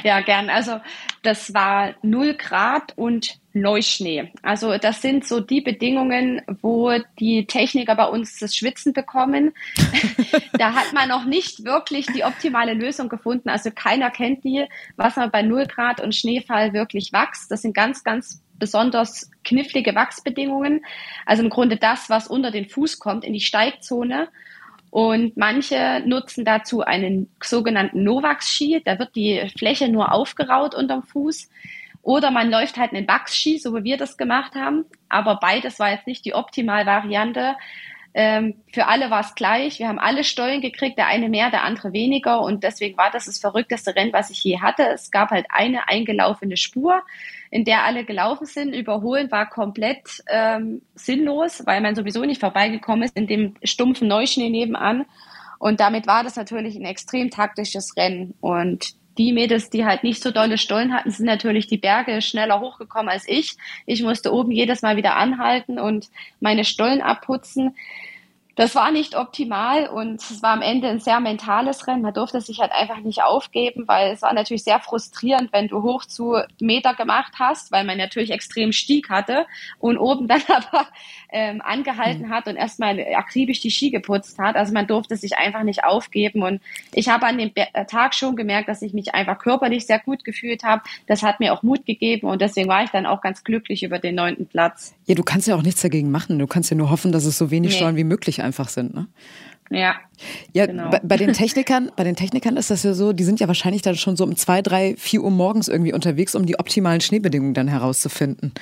Ja, 0.04 0.20
gern. 0.20 0.50
Also 0.50 0.80
das 1.22 1.52
war 1.54 1.94
0 2.02 2.34
Grad 2.34 2.92
und 2.96 3.38
Neuschnee. 3.60 4.32
Also 4.42 4.78
das 4.78 5.02
sind 5.02 5.26
so 5.26 5.40
die 5.40 5.60
Bedingungen, 5.60 6.42
wo 6.62 6.92
die 7.18 7.46
Techniker 7.46 7.94
bei 7.94 8.06
uns 8.06 8.38
das 8.38 8.56
Schwitzen 8.56 8.92
bekommen. 8.92 9.52
da 10.58 10.74
hat 10.74 10.92
man 10.92 11.08
noch 11.08 11.24
nicht 11.24 11.64
wirklich 11.64 12.06
die 12.06 12.24
optimale 12.24 12.74
Lösung 12.74 13.08
gefunden. 13.08 13.48
Also 13.48 13.70
keiner 13.70 14.10
kennt 14.10 14.44
die, 14.44 14.66
was 14.96 15.16
man 15.16 15.30
bei 15.30 15.42
0 15.42 15.66
Grad 15.66 16.00
und 16.00 16.14
Schneefall 16.14 16.72
wirklich 16.72 17.12
wächst. 17.12 17.50
Das 17.50 17.62
sind 17.62 17.74
ganz, 17.74 18.04
ganz 18.04 18.42
besonders 18.58 19.30
knifflige 19.44 19.94
Wachsbedingungen. 19.94 20.84
Also 21.26 21.42
im 21.42 21.50
Grunde 21.50 21.76
das, 21.76 22.10
was 22.10 22.26
unter 22.28 22.50
den 22.50 22.68
Fuß 22.68 22.98
kommt, 22.98 23.24
in 23.24 23.32
die 23.32 23.40
Steigzone. 23.40 24.28
Und 24.90 25.36
manche 25.36 26.02
nutzen 26.06 26.44
dazu 26.44 26.80
einen 26.80 27.30
sogenannten 27.42 28.02
Novax-Ski. 28.04 28.82
Da 28.84 28.98
wird 28.98 29.14
die 29.16 29.50
Fläche 29.56 29.88
nur 29.88 30.12
aufgeraut 30.12 30.74
unterm 30.74 31.02
Fuß. 31.02 31.48
Oder 32.02 32.30
man 32.30 32.50
läuft 32.50 32.78
halt 32.78 32.92
einen 32.92 33.08
Wachsski, 33.08 33.58
so 33.58 33.74
wie 33.74 33.84
wir 33.84 33.96
das 33.96 34.16
gemacht 34.16 34.54
haben. 34.54 34.86
Aber 35.08 35.36
beides 35.36 35.78
war 35.78 35.90
jetzt 35.90 36.06
nicht 36.06 36.24
die 36.24 36.34
Optimalvariante. 36.34 37.56
Ähm, 38.14 38.54
für 38.72 38.86
alle 38.86 39.10
war 39.10 39.20
es 39.20 39.34
gleich. 39.34 39.78
Wir 39.78 39.88
haben 39.88 39.98
alle 39.98 40.24
Stollen 40.24 40.60
gekriegt, 40.60 40.98
der 40.98 41.06
eine 41.06 41.28
mehr, 41.28 41.50
der 41.50 41.64
andere 41.64 41.92
weniger. 41.92 42.40
Und 42.40 42.64
deswegen 42.64 42.96
war 42.96 43.10
das 43.10 43.26
das 43.26 43.38
verrückteste 43.38 43.94
Rennen, 43.94 44.12
was 44.12 44.30
ich 44.30 44.42
je 44.42 44.60
hatte. 44.60 44.82
Es 44.88 45.10
gab 45.10 45.30
halt 45.30 45.46
eine 45.50 45.88
eingelaufene 45.88 46.56
Spur, 46.56 47.02
in 47.50 47.64
der 47.64 47.84
alle 47.84 48.04
gelaufen 48.04 48.46
sind. 48.46 48.74
Überholen 48.74 49.30
war 49.30 49.48
komplett 49.48 50.22
ähm, 50.28 50.82
sinnlos, 50.94 51.64
weil 51.66 51.80
man 51.80 51.94
sowieso 51.94 52.24
nicht 52.24 52.40
vorbeigekommen 52.40 53.04
ist 53.04 53.16
in 53.16 53.26
dem 53.26 53.54
stumpfen 53.62 54.08
Neuschnee 54.08 54.50
nebenan. 54.50 55.04
Und 55.58 55.80
damit 55.80 56.06
war 56.06 56.24
das 56.24 56.36
natürlich 56.36 56.76
ein 56.76 56.84
extrem 56.84 57.30
taktisches 57.30 57.96
Rennen. 57.96 58.34
Und 58.40 58.94
die 59.18 59.32
Mädels, 59.32 59.68
die 59.68 59.84
halt 59.84 60.04
nicht 60.04 60.22
so 60.22 60.30
dolle 60.30 60.58
Stollen 60.58 60.94
hatten, 60.94 61.10
sind 61.10 61.26
natürlich 61.26 61.66
die 61.66 61.76
Berge 61.76 62.22
schneller 62.22 62.60
hochgekommen 62.60 63.08
als 63.08 63.28
ich. 63.28 63.56
Ich 63.84 64.02
musste 64.02 64.32
oben 64.32 64.52
jedes 64.52 64.82
Mal 64.82 64.96
wieder 64.96 65.16
anhalten 65.16 65.78
und 65.78 66.08
meine 66.40 66.64
Stollen 66.64 67.02
abputzen. 67.02 67.76
das 68.54 68.74
war 68.74 68.90
nicht 68.90 69.16
optimal 69.16 69.86
und 69.88 70.20
es 70.20 70.42
war 70.42 70.52
am 70.52 70.62
Ende 70.62 70.88
ein 70.88 70.98
sehr 70.98 71.20
mentales 71.20 71.86
Rennen. 71.86 72.02
Man 72.02 72.14
durfte 72.14 72.40
sich 72.40 72.58
halt 72.58 72.72
einfach 72.72 72.98
nicht 72.98 73.22
aufgeben, 73.22 73.86
weil 73.86 74.12
es 74.12 74.22
war 74.22 74.32
natürlich 74.32 74.64
sehr 74.64 74.80
frustrierend, 74.80 75.52
wenn 75.52 75.68
du 75.68 75.82
hoch 75.82 76.04
zu 76.04 76.36
Meter 76.60 76.94
gemacht 76.94 77.34
hast, 77.38 77.70
weil 77.70 77.84
man 77.84 77.98
natürlich 77.98 78.32
extrem 78.32 78.72
Stieg 78.72 79.10
hatte 79.10 79.46
und 79.78 79.96
oben 79.96 80.26
dann 80.28 80.42
aber 80.48 80.88
ähm, 81.30 81.60
angehalten 81.60 82.26
mhm. 82.26 82.30
hat 82.30 82.46
und 82.48 82.56
erstmal 82.56 82.98
akribisch 83.14 83.60
die 83.60 83.70
Ski 83.70 83.90
geputzt 83.90 84.38
hat. 84.38 84.56
Also 84.56 84.72
man 84.72 84.86
durfte 84.86 85.16
sich 85.16 85.36
einfach 85.36 85.62
nicht 85.62 85.84
aufgeben 85.84 86.42
und 86.42 86.60
ich 86.94 87.08
habe 87.08 87.26
an 87.26 87.38
dem 87.38 87.50
äh, 87.54 87.84
Tag 87.84 88.14
schon 88.14 88.36
gemerkt, 88.36 88.68
dass 88.68 88.82
ich 88.82 88.94
mich 88.94 89.14
einfach 89.14 89.38
körperlich 89.38 89.86
sehr 89.86 89.98
gut 89.98 90.24
gefühlt 90.24 90.64
habe. 90.64 90.82
Das 91.06 91.22
hat 91.22 91.40
mir 91.40 91.52
auch 91.52 91.62
Mut 91.62 91.86
gegeben 91.86 92.28
und 92.28 92.40
deswegen 92.40 92.68
war 92.68 92.84
ich 92.84 92.90
dann 92.90 93.06
auch 93.06 93.20
ganz 93.20 93.44
glücklich 93.44 93.82
über 93.82 93.98
den 93.98 94.14
neunten 94.14 94.46
Platz. 94.46 94.94
Ja, 95.06 95.14
du 95.14 95.22
kannst 95.22 95.48
ja 95.48 95.54
auch 95.54 95.62
nichts 95.62 95.82
dagegen 95.82 96.10
machen. 96.10 96.38
Du 96.38 96.46
kannst 96.46 96.70
ja 96.70 96.76
nur 96.76 96.90
hoffen, 96.90 97.12
dass 97.12 97.24
es 97.24 97.36
so 97.36 97.50
wenig 97.50 97.72
nee. 97.72 97.76
Steuern 97.76 97.96
wie 97.96 98.04
möglich 98.04 98.42
einfach 98.42 98.68
sind. 98.68 98.94
Ne? 98.94 99.06
Ja. 99.70 99.96
Ja, 100.52 100.66
genau. 100.66 100.90
bei, 100.90 101.00
bei, 101.02 101.16
den 101.16 101.32
Technikern, 101.32 101.92
bei 101.94 102.04
den 102.04 102.16
Technikern 102.16 102.56
ist 102.56 102.70
das 102.70 102.82
ja 102.82 102.94
so, 102.94 103.12
die 103.12 103.24
sind 103.24 103.40
ja 103.40 103.48
wahrscheinlich 103.48 103.82
dann 103.82 103.96
schon 103.96 104.16
so 104.16 104.24
um 104.24 104.36
zwei, 104.36 104.62
drei, 104.62 104.94
vier 104.96 105.22
Uhr 105.22 105.30
morgens 105.30 105.68
irgendwie 105.68 105.92
unterwegs, 105.92 106.34
um 106.34 106.46
die 106.46 106.58
optimalen 106.58 107.00
Schneebedingungen 107.00 107.54
dann 107.54 107.68
herauszufinden. 107.68 108.52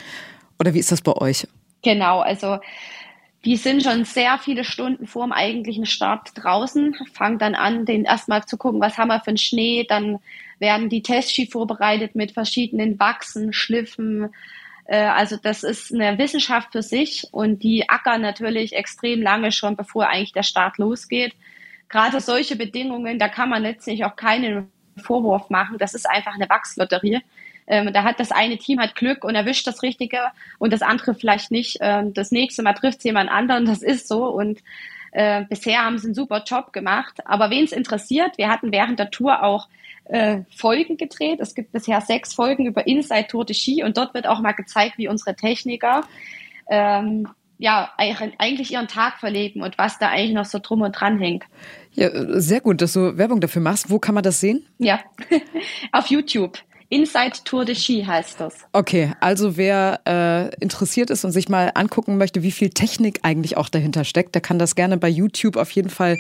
Oder 0.59 0.75
wie 0.75 0.79
ist 0.79 0.91
das 0.91 1.03
bei 1.03 1.13
euch? 1.13 1.47
Genau, 1.83 2.21
also 2.21 2.59
die 3.45 3.57
sind 3.57 3.85
schon 3.85 4.05
sehr 4.05 4.39
viele 4.39 4.65
Stunden 4.65 5.07
vor 5.07 5.25
dem 5.25 5.33
eigentlichen 5.33 5.87
Start 5.87 6.31
draußen, 6.35 6.97
fangen 7.13 7.39
dann 7.39 7.55
an, 7.55 7.85
den 7.85 8.05
erstmal 8.05 8.45
zu 8.45 8.57
gucken, 8.57 8.81
was 8.81 8.99
haben 8.99 9.09
wir 9.09 9.21
für 9.21 9.29
einen 9.29 9.39
Schnee, 9.39 9.87
dann 9.89 10.19
werden 10.59 10.89
die 10.89 11.03
Testski 11.03 11.47
vorbereitet 11.47 12.17
mit 12.17 12.33
verschiedenen 12.33 12.99
Wachsen, 12.99 13.53
Schliffen, 13.53 14.31
äh, 14.87 14.97
also 14.97 15.37
das 15.37 15.63
ist 15.63 15.93
eine 15.93 16.19
Wissenschaft 16.19 16.73
für 16.73 16.83
sich 16.83 17.27
und 17.33 17.63
die 17.63 17.89
ackern 17.89 18.23
natürlich 18.23 18.73
extrem 18.73 19.23
lange 19.23 19.53
schon, 19.53 19.77
bevor 19.77 20.09
eigentlich 20.09 20.33
der 20.33 20.43
Start 20.43 20.79
losgeht. 20.79 21.35
Gerade 21.89 22.21
solche 22.21 22.57
Bedingungen, 22.57 23.19
da 23.19 23.29
kann 23.29 23.49
man 23.49 23.63
letztlich 23.63 24.05
auch 24.05 24.17
keinen 24.17 24.71
Vorwurf 24.97 25.51
machen. 25.51 25.79
Das 25.79 25.95
ist 25.95 26.09
einfach 26.09 26.35
eine 26.35 26.49
Wachslotterie. 26.49 27.21
Ähm, 27.67 27.93
da 27.93 28.05
hat 28.05 28.21
das 28.21 28.33
eine 28.33 28.59
Team 28.59 28.81
hat 28.81 28.95
Glück 28.95 29.25
und 29.25 29.35
erwischt 29.35 29.67
das 29.67 29.83
Richtige 29.83 30.19
und 30.59 30.73
das 30.73 30.83
andere 30.83 31.15
vielleicht 31.15 31.51
nicht. 31.51 31.79
Ähm, 31.81 32.15
das 32.15 32.31
nächste 32.31 32.63
Mal 32.63 32.75
trifft 32.75 32.99
es 32.99 33.05
jemand 33.05 33.31
anderen, 33.31 33.67
das 33.67 33.83
ist 33.83 34.09
so. 34.09 34.27
Und 34.27 34.61
äh, 35.13 35.45
bisher 35.49 35.85
haben 35.85 35.99
sie 35.99 36.09
einen 36.09 36.15
super 36.15 36.43
Job 36.47 36.73
gemacht. 36.73 37.27
Aber 37.27 37.51
wen 37.51 37.65
es 37.65 37.73
interessiert, 37.73 38.39
wir 38.39 38.49
hatten 38.49 38.73
während 38.73 38.99
der 38.99 39.11
Tour 39.11 39.43
auch 39.43 39.69
äh, 40.05 40.43
Folgen 40.55 40.97
gedreht. 40.97 41.41
Es 41.41 41.55
gibt 41.55 41.73
bisher 41.73 42.01
sechs 42.01 42.35
Folgen 42.35 42.67
über 42.67 42.87
Inside 42.87 43.27
Tour 43.29 43.45
de 43.45 43.55
Ski 43.55 43.83
und 43.83 43.97
dort 43.97 44.15
wird 44.15 44.27
auch 44.27 44.41
mal 44.41 44.53
gezeigt, 44.53 44.99
wie 44.99 45.09
unsere 45.09 45.35
Techniker 45.35 46.03
ähm, 46.71 47.29
ja 47.59 47.91
eigentlich 47.97 48.73
ihren 48.73 48.89
Tag 48.89 49.19
verleben 49.19 49.63
und 49.63 49.79
was 49.79 49.99
da 49.99 50.09
eigentlich 50.09 50.35
noch 50.35 50.45
so 50.45 50.59
drum 50.59 50.83
und 50.83 50.93
dran 50.93 51.19
hängt. 51.19 51.45
Ja, 51.93 52.11
sehr 52.39 52.61
gut, 52.61 52.83
dass 52.83 52.93
du 52.93 53.17
Werbung 53.17 53.41
dafür 53.41 53.63
machst. 53.63 53.91
Wo 53.91 53.99
kann 53.99 54.15
man 54.15 54.23
das 54.23 54.41
sehen? 54.41 54.67
Ja, 54.79 55.01
auf 55.93 56.09
YouTube. 56.09 56.59
Inside 56.89 57.39
Tour 57.45 57.65
de 57.65 57.75
Ski 57.75 58.05
heißt 58.05 58.41
das. 58.41 58.55
Okay, 58.73 59.13
also 59.21 59.57
wer 59.57 60.01
äh, 60.07 60.55
interessiert 60.63 61.11
ist 61.11 61.25
und 61.25 61.33
sich 61.33 61.49
mal 61.49 61.73
angucken 61.75 62.17
möchte, 62.17 62.45
wie 62.45 62.53
viel 62.53 62.71
Technik 62.71 63.21
eigentlich 63.23 63.57
auch 63.57 63.69
dahinter 63.69 64.05
steckt, 64.05 64.35
der 64.35 64.43
kann 64.43 64.61
das 64.61 64.77
gerne 64.77 64.97
bei 64.97 65.09
YouTube 65.09 65.57
auf 65.57 65.71
jeden 65.73 65.91
Fall 65.91 66.19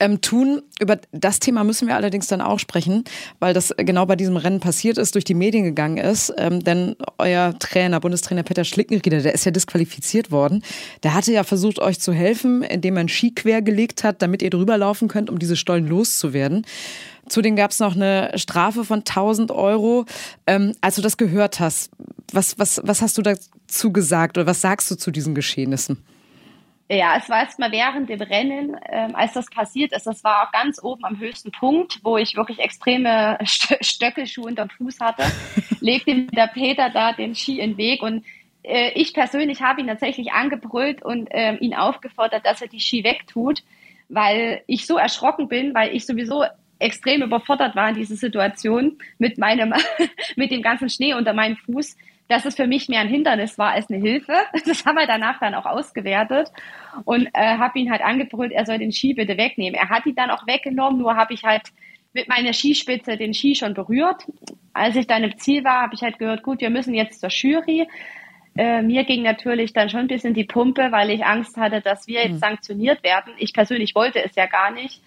ähm, 0.00 0.22
tun. 0.22 0.62
Über 0.80 0.98
das 1.12 1.38
Thema 1.38 1.64
müssen 1.64 1.86
wir 1.86 1.96
allerdings 1.96 2.28
dann 2.28 2.40
auch 2.40 2.58
sprechen, 2.58 3.04
weil 3.40 3.52
das 3.52 3.74
genau 3.76 4.06
bei 4.06 4.16
diesem 4.16 4.38
Rennen 4.38 4.60
passiert 4.60 4.96
ist, 4.96 5.14
durch 5.14 5.24
die 5.24 5.34
Medien 5.34 5.64
gegangen 5.64 5.98
ist. 5.98 6.32
Ähm, 6.38 6.60
denn 6.64 6.96
euer 7.18 7.54
Trainer, 7.58 8.00
Bundestrainer 8.00 8.42
Peter 8.42 8.64
Schlickenrieder, 8.64 9.20
der 9.20 9.34
ist 9.34 9.44
ja 9.44 9.50
disqualifiziert 9.50 10.30
worden. 10.30 10.62
Der 11.02 11.12
hatte 11.12 11.32
ja 11.32 11.44
versucht, 11.44 11.78
euch 11.78 12.00
zu 12.00 12.14
helfen, 12.14 12.62
indem 12.62 12.96
er 12.96 13.00
einen 13.00 13.08
Ski 13.10 13.34
quergelegt 13.34 14.02
hat, 14.02 14.22
damit 14.22 14.40
ihr 14.40 14.50
drüber 14.50 14.78
laufen 14.78 15.08
könnt, 15.08 15.28
um 15.28 15.38
diese 15.38 15.56
Stollen 15.56 15.86
loszuwerden. 15.86 16.64
Zudem 17.28 17.56
gab 17.56 17.70
es 17.70 17.80
noch 17.80 17.94
eine 17.94 18.32
Strafe 18.36 18.84
von 18.84 19.00
1000 19.00 19.50
Euro. 19.50 20.06
Ähm, 20.46 20.74
als 20.80 20.96
du 20.96 21.02
das 21.02 21.16
gehört 21.16 21.60
hast, 21.60 21.90
was, 22.32 22.58
was, 22.58 22.80
was 22.84 23.02
hast 23.02 23.18
du 23.18 23.22
dazu 23.22 23.92
gesagt 23.92 24.38
oder 24.38 24.46
was 24.46 24.60
sagst 24.60 24.90
du 24.90 24.96
zu 24.96 25.10
diesen 25.10 25.34
Geschehnissen? 25.34 26.04
Ja, 26.88 27.16
es 27.16 27.28
war 27.28 27.40
erst 27.40 27.58
mal 27.58 27.72
während 27.72 28.08
dem 28.08 28.20
Rennen, 28.20 28.76
ähm, 28.88 29.16
als 29.16 29.32
das 29.32 29.46
passiert 29.46 29.92
ist. 29.92 30.06
Das 30.06 30.22
war 30.22 30.46
auch 30.46 30.52
ganz 30.52 30.80
oben 30.82 31.04
am 31.04 31.18
höchsten 31.18 31.50
Punkt, 31.50 31.98
wo 32.04 32.16
ich 32.16 32.36
wirklich 32.36 32.60
extreme 32.60 33.38
Stö 33.42 33.74
Stöckelschuhe 33.80 34.46
unter 34.46 34.66
dem 34.66 34.70
Fuß 34.70 35.00
hatte. 35.00 35.24
legte 35.80 36.14
mir 36.14 36.26
der 36.28 36.46
Peter 36.46 36.90
da 36.90 37.12
den 37.12 37.34
Ski 37.34 37.58
in 37.58 37.72
den 37.72 37.76
Weg 37.76 38.02
und 38.02 38.24
äh, 38.62 38.92
ich 38.94 39.14
persönlich 39.14 39.62
habe 39.62 39.80
ihn 39.80 39.88
tatsächlich 39.88 40.32
angebrüllt 40.32 41.02
und 41.02 41.26
äh, 41.32 41.56
ihn 41.56 41.74
aufgefordert, 41.74 42.46
dass 42.46 42.62
er 42.62 42.68
die 42.68 42.80
Ski 42.80 43.02
wegtut, 43.02 43.64
weil 44.08 44.62
ich 44.68 44.86
so 44.86 44.96
erschrocken 44.96 45.48
bin, 45.48 45.74
weil 45.74 45.94
ich 45.94 46.06
sowieso 46.06 46.44
extrem 46.78 47.22
überfordert 47.22 47.74
war 47.76 47.88
in 47.88 47.94
dieser 47.94 48.16
Situation 48.16 48.98
mit 49.18 49.38
meinem, 49.38 49.74
mit 50.36 50.50
dem 50.50 50.62
ganzen 50.62 50.88
Schnee 50.88 51.14
unter 51.14 51.32
meinem 51.32 51.56
Fuß, 51.56 51.96
dass 52.28 52.44
es 52.44 52.56
für 52.56 52.66
mich 52.66 52.88
mehr 52.88 53.00
ein 53.00 53.08
Hindernis 53.08 53.56
war 53.58 53.70
als 53.70 53.88
eine 53.88 54.00
Hilfe. 54.00 54.34
Das 54.66 54.84
haben 54.84 54.96
wir 54.96 55.06
danach 55.06 55.38
dann 55.38 55.54
auch 55.54 55.66
ausgewertet 55.66 56.50
und 57.04 57.28
äh, 57.32 57.56
habe 57.58 57.78
ihn 57.78 57.90
halt 57.90 58.02
angebrüllt, 58.02 58.52
er 58.52 58.66
soll 58.66 58.78
den 58.78 58.92
Ski 58.92 59.14
bitte 59.14 59.36
wegnehmen. 59.36 59.78
Er 59.78 59.90
hat 59.90 60.06
ihn 60.06 60.14
dann 60.14 60.30
auch 60.30 60.46
weggenommen, 60.46 60.98
nur 60.98 61.16
habe 61.16 61.34
ich 61.34 61.44
halt 61.44 61.62
mit 62.12 62.28
meiner 62.28 62.52
Skispitze 62.52 63.16
den 63.16 63.34
Ski 63.34 63.54
schon 63.54 63.74
berührt. 63.74 64.24
Als 64.72 64.96
ich 64.96 65.06
dann 65.06 65.22
im 65.22 65.38
Ziel 65.38 65.64
war, 65.64 65.82
habe 65.82 65.94
ich 65.94 66.02
halt 66.02 66.18
gehört, 66.18 66.42
gut, 66.42 66.60
wir 66.60 66.70
müssen 66.70 66.94
jetzt 66.94 67.20
zur 67.20 67.28
Jury. 67.28 67.86
Äh, 68.56 68.82
mir 68.82 69.04
ging 69.04 69.22
natürlich 69.22 69.72
dann 69.72 69.90
schon 69.90 70.00
ein 70.00 70.06
bisschen 70.08 70.32
die 70.32 70.44
Pumpe, 70.44 70.90
weil 70.90 71.10
ich 71.10 71.24
Angst 71.24 71.56
hatte, 71.58 71.82
dass 71.82 72.06
wir 72.06 72.22
jetzt 72.22 72.32
hm. 72.32 72.38
sanktioniert 72.38 73.02
werden. 73.04 73.34
Ich 73.38 73.52
persönlich 73.52 73.94
wollte 73.94 74.24
es 74.24 74.34
ja 74.34 74.46
gar 74.46 74.70
nicht 74.70 75.02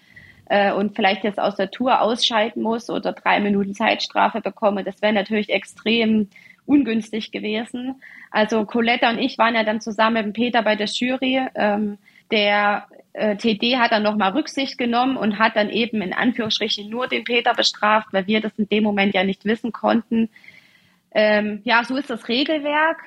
äh, 0.50 0.72
und 0.72 0.96
vielleicht 0.96 1.22
jetzt 1.22 1.38
aus 1.38 1.54
der 1.54 1.70
Tour 1.70 2.00
ausscheiden 2.00 2.62
muss 2.62 2.90
oder 2.90 3.12
drei 3.12 3.38
Minuten 3.38 3.72
Zeitstrafe 3.72 4.40
bekomme, 4.40 4.82
das 4.82 5.00
wäre 5.00 5.12
natürlich 5.12 5.48
extrem 5.48 6.28
ungünstig 6.66 7.30
gewesen. 7.30 8.02
Also 8.32 8.64
Coletta 8.64 9.10
und 9.10 9.18
ich 9.18 9.38
waren 9.38 9.54
ja 9.54 9.62
dann 9.62 9.80
zusammen 9.80 10.26
mit 10.26 10.34
Peter 10.34 10.62
bei 10.62 10.74
der 10.74 10.88
Jury. 10.88 11.40
Ähm, 11.54 11.98
der 12.32 12.86
äh, 13.12 13.36
TD 13.36 13.78
hat 13.78 13.92
dann 13.92 14.02
nochmal 14.02 14.32
Rücksicht 14.32 14.76
genommen 14.76 15.16
und 15.16 15.38
hat 15.38 15.54
dann 15.54 15.70
eben 15.70 16.02
in 16.02 16.12
Anführungsstrichen 16.12 16.90
nur 16.90 17.06
den 17.06 17.22
Peter 17.22 17.54
bestraft, 17.54 18.08
weil 18.10 18.26
wir 18.26 18.40
das 18.40 18.58
in 18.58 18.68
dem 18.68 18.82
Moment 18.82 19.14
ja 19.14 19.22
nicht 19.22 19.44
wissen 19.44 19.70
konnten. 19.70 20.30
Ähm, 21.12 21.60
ja, 21.62 21.84
so 21.84 21.96
ist 21.96 22.10
das 22.10 22.26
Regelwerk 22.28 22.98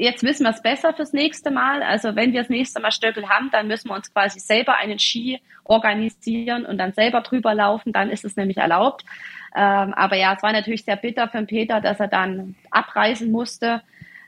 jetzt 0.00 0.22
wissen 0.22 0.44
wir 0.44 0.50
es 0.50 0.62
besser 0.62 0.94
fürs 0.94 1.12
nächste 1.12 1.50
Mal. 1.50 1.82
Also 1.82 2.16
wenn 2.16 2.32
wir 2.32 2.40
das 2.40 2.50
nächste 2.50 2.80
Mal 2.80 2.90
Stöckel 2.90 3.28
haben, 3.28 3.50
dann 3.52 3.68
müssen 3.68 3.88
wir 3.88 3.94
uns 3.94 4.12
quasi 4.12 4.40
selber 4.40 4.76
einen 4.76 4.98
Ski 4.98 5.40
organisieren 5.64 6.64
und 6.64 6.78
dann 6.78 6.92
selber 6.92 7.20
drüber 7.20 7.54
laufen. 7.54 7.92
Dann 7.92 8.10
ist 8.10 8.24
es 8.24 8.36
nämlich 8.36 8.56
erlaubt. 8.56 9.04
Ähm, 9.54 9.92
aber 9.94 10.16
ja, 10.16 10.34
es 10.34 10.42
war 10.42 10.52
natürlich 10.52 10.84
sehr 10.84 10.96
bitter 10.96 11.28
für 11.28 11.38
den 11.38 11.46
Peter, 11.46 11.80
dass 11.80 12.00
er 12.00 12.08
dann 12.08 12.54
abreisen 12.70 13.30
musste. 13.30 13.82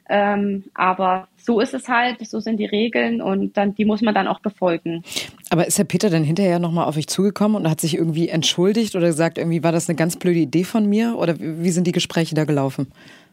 Ähm, 0.08 0.64
aber 0.74 1.28
so 1.36 1.60
ist 1.60 1.74
es 1.74 1.88
halt, 1.88 2.26
so 2.26 2.40
sind 2.40 2.58
die 2.58 2.66
Regeln 2.66 3.22
und 3.22 3.56
dann, 3.56 3.74
die 3.74 3.84
muss 3.84 4.02
man 4.02 4.14
dann 4.14 4.26
auch 4.26 4.40
befolgen. 4.40 5.04
Aber 5.48 5.66
ist 5.66 5.78
Herr 5.78 5.84
Peter 5.84 6.10
dann 6.10 6.24
hinterher 6.24 6.58
nochmal 6.58 6.86
auf 6.86 6.96
euch 6.96 7.06
zugekommen 7.06 7.56
und 7.56 7.70
hat 7.70 7.80
sich 7.80 7.96
irgendwie 7.96 8.28
entschuldigt 8.28 8.94
oder 8.96 9.06
gesagt, 9.06 9.38
irgendwie 9.38 9.62
war 9.62 9.72
das 9.72 9.88
eine 9.88 9.96
ganz 9.96 10.16
blöde 10.16 10.40
Idee 10.40 10.64
von 10.64 10.86
mir? 10.86 11.16
Oder 11.16 11.36
wie 11.38 11.70
sind 11.70 11.86
die 11.86 11.92
Gespräche 11.92 12.34
da 12.34 12.44
gelaufen? 12.44 12.88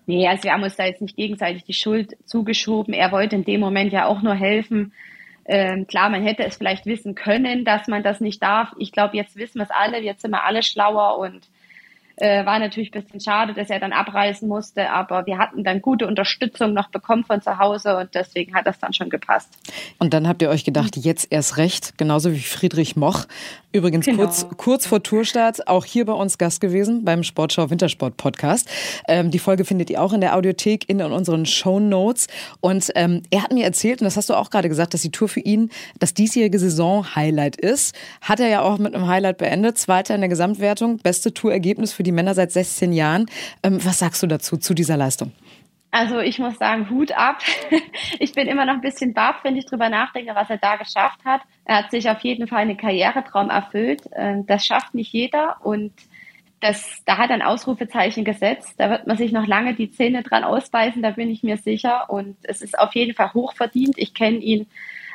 Nee, 0.06 0.28
also 0.28 0.44
wir 0.44 0.54
haben 0.54 0.64
uns 0.64 0.76
da 0.76 0.86
jetzt 0.86 1.02
nicht 1.02 1.16
gegenseitig 1.16 1.64
die 1.66 1.74
Schuld 1.74 2.16
zugeschoben. 2.26 2.94
Er 2.94 3.12
wollte 3.12 3.36
in 3.36 3.46
dem 3.46 3.60
Moment 3.60 3.94
ja 3.94 4.06
auch 4.06 4.22
nur 4.22 4.34
helfen. 4.34 4.94
Ähm, 5.46 5.88
klar, 5.88 6.10
man 6.10 6.24
hätte 6.24 6.44
es 6.44 6.58
vielleicht 6.58 6.86
wissen 6.86 7.16
können, 7.16 7.66
dass 7.66 7.88
man 7.88 8.04
das 8.04 8.20
nicht 8.20 8.42
darf. 8.42 8.74
Ich 8.78 8.92
glaube, 8.92 9.18
jetzt 9.18 9.36
wissen 9.36 9.60
wir 9.60 9.64
es 9.64 9.72
alle, 9.72 10.02
jetzt 10.02 10.22
sind 10.22 10.32
wir 10.32 10.44
alle 10.44 10.64
schlauer 10.64 11.18
und 11.18 11.48
äh, 12.20 12.46
war 12.46 12.60
natürlich 12.60 12.94
ein 12.94 13.02
bisschen 13.02 13.20
schade, 13.20 13.54
dass 13.54 13.70
er 13.70 13.80
dann 13.80 13.94
abreisen 13.94 14.48
musste, 14.48 14.90
aber 14.90 15.26
wir 15.26 15.38
hatten 15.38 15.64
dann 15.64 15.82
gute 15.82 16.08
Unterstützung 16.08 16.74
noch 16.74 16.90
bekommen 16.90 17.24
von 17.24 17.42
zu 17.42 17.58
Hause 17.58 17.98
und 17.98 18.14
deswegen 18.14 18.54
hat 18.54 18.68
das 18.68 18.80
dann 18.80 18.94
schon 18.94 19.10
gepasst. 19.10 19.50
Und 19.98 20.14
dann 20.14 20.28
habt 20.28 20.42
ihr 20.42 20.50
euch 20.50 20.64
gedacht, 20.64 20.98
jetzt 20.98 21.28
erst 21.32 21.58
recht, 21.58 21.98
genauso 21.98 22.32
wie 22.32 22.40
Friedrich 22.40 22.96
Moch. 22.96 23.26
Übrigens 23.72 24.06
genau. 24.06 24.24
kurz, 24.24 24.48
kurz 24.58 24.88
vor 24.88 25.04
Tourstart 25.04 25.68
auch 25.68 25.86
hier 25.86 26.06
bei 26.06 26.14
uns 26.14 26.40
Gast 26.40 26.60
gewesen 26.60 27.06
beim 27.06 27.22
Sportschau 27.24 27.70
Wintersport 27.70 28.18
Podcast. 28.18 28.68
Ähm, 29.08 29.30
die 29.30 29.38
Folge 29.38 29.64
findet 29.64 29.92
ihr 29.92 30.02
auch 30.02 30.12
in 30.12 30.22
der 30.22 30.36
Audiothek 30.36 30.90
in, 30.90 31.00
in 31.00 31.12
unseren 31.12 31.46
Show 31.46 31.80
Notes. 31.80 32.28
Und 32.62 32.92
ähm, 32.96 33.22
er 33.30 33.44
hat 33.44 33.54
mir 33.54 33.64
erzählt, 33.64 34.02
und 34.02 34.06
das 34.06 34.18
hast 34.18 34.30
du 34.30 34.34
auch 34.34 34.50
gerade 34.50 34.70
gesagt, 34.70 34.96
dass 34.96 35.02
die 35.02 35.12
Tour 35.12 35.30
für 35.30 35.40
ihn 35.40 35.70
das 36.00 36.16
diesjährige 36.16 36.58
Saison-Highlight 36.58 37.58
ist. 37.58 37.96
Hat 38.22 38.40
er 38.40 38.50
ja 38.50 38.62
auch 38.62 38.80
mit 38.80 38.96
einem 38.96 39.08
Highlight 39.08 39.38
beendet. 39.38 39.78
Zweiter 39.78 40.16
in 40.16 40.22
der 40.22 40.30
Gesamtwertung, 40.30 40.98
beste 40.98 41.34
Tourergebnis 41.34 41.94
für 41.94 42.02
die 42.02 42.09
Männer 42.12 42.34
seit 42.34 42.52
16 42.52 42.94
Jahren. 42.94 43.26
Ähm, 43.64 43.84
was 43.84 44.00
sagst 44.00 44.22
du 44.24 44.28
dazu, 44.28 44.58
zu 44.58 44.74
dieser 44.74 44.98
Leistung? 44.98 45.32
Also 45.92 46.20
ich 46.20 46.38
muss 46.38 46.58
sagen, 46.58 46.90
Hut 46.90 47.12
ab. 47.12 47.42
Ich 48.20 48.34
bin 48.34 48.48
immer 48.48 48.66
noch 48.66 48.74
ein 48.74 48.82
bisschen 48.82 49.14
baff, 49.14 49.38
wenn 49.44 49.56
ich 49.56 49.66
drüber 49.66 49.88
nachdenke, 49.90 50.36
was 50.36 50.50
er 50.50 50.58
da 50.58 50.76
geschafft 50.76 51.24
hat. 51.24 51.42
Er 51.64 51.78
hat 51.78 51.92
sich 51.92 52.10
auf 52.10 52.20
jeden 52.22 52.48
Fall 52.48 52.60
einen 52.60 52.76
Karrieretraum 52.76 53.50
erfüllt. 53.50 54.02
Ähm, 54.14 54.46
das 54.46 54.66
schafft 54.66 54.94
nicht 54.94 55.14
jeder 55.14 55.58
und 55.64 55.94
das, 56.60 57.02
da 57.06 57.18
hat 57.18 57.30
er 57.30 57.36
ein 57.36 57.42
Ausrufezeichen 57.42 58.26
gesetzt. 58.26 58.74
Da 58.78 58.90
wird 58.90 59.08
man 59.08 59.18
sich 59.18 59.32
noch 59.32 59.48
lange 59.48 59.74
die 59.74 59.92
Zähne 59.92 60.24
dran 60.24 60.44
ausbeißen, 60.44 61.02
da 61.02 61.12
bin 61.12 61.30
ich 61.30 61.44
mir 61.44 61.58
sicher. 61.58 62.10
Und 62.10 62.36
es 62.44 62.62
ist 62.62 62.78
auf 62.78 62.94
jeden 62.96 63.16
Fall 63.16 63.34
hochverdient. 63.34 63.98
Ich 63.98 64.14
kenne 64.14 64.38
ihn 64.38 64.68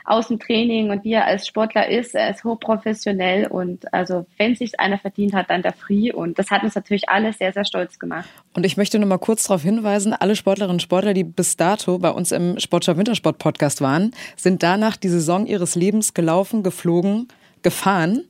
aus 0.04 0.28
dem 0.28 0.38
Training 0.38 0.90
und 0.90 1.04
wie 1.04 1.12
er 1.12 1.26
als 1.26 1.46
Sportler 1.46 1.88
ist. 1.88 2.14
Er 2.14 2.30
ist 2.30 2.44
hochprofessionell 2.44 3.46
und 3.46 3.92
also 3.92 4.26
wenn 4.37 4.54
sich 4.54 4.78
einer 4.78 4.99
verdient 4.99 5.34
hat, 5.34 5.50
dann 5.50 5.62
der 5.62 5.73
Free 5.73 6.12
und 6.12 6.38
das 6.38 6.50
hat 6.50 6.62
uns 6.62 6.75
natürlich 6.75 7.08
alle 7.08 7.32
sehr, 7.32 7.52
sehr 7.52 7.64
stolz 7.64 7.99
gemacht. 7.99 8.28
Und 8.54 8.64
ich 8.66 8.76
möchte 8.76 8.99
nur 8.99 9.08
mal 9.08 9.18
kurz 9.18 9.44
darauf 9.44 9.62
hinweisen, 9.62 10.12
alle 10.12 10.37
Sportlerinnen 10.37 10.76
und 10.76 10.82
Sportler, 10.82 11.14
die 11.14 11.25
bis 11.25 11.56
dato 11.56 11.99
bei 11.99 12.11
uns 12.11 12.32
im 12.32 12.58
Sportschau 12.58 12.96
Wintersport 12.96 13.38
Podcast 13.38 13.80
waren, 13.80 14.12
sind 14.37 14.62
danach 14.62 14.96
die 14.96 15.08
Saison 15.08 15.46
ihres 15.46 15.75
Lebens 15.75 16.14
gelaufen, 16.14 16.62
geflogen, 16.62 17.28
gefahren. 17.64 18.25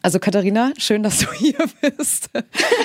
Also 0.00 0.20
Katharina, 0.20 0.72
schön, 0.78 1.02
dass 1.02 1.18
du 1.18 1.26
hier 1.32 1.58
bist. 1.80 2.30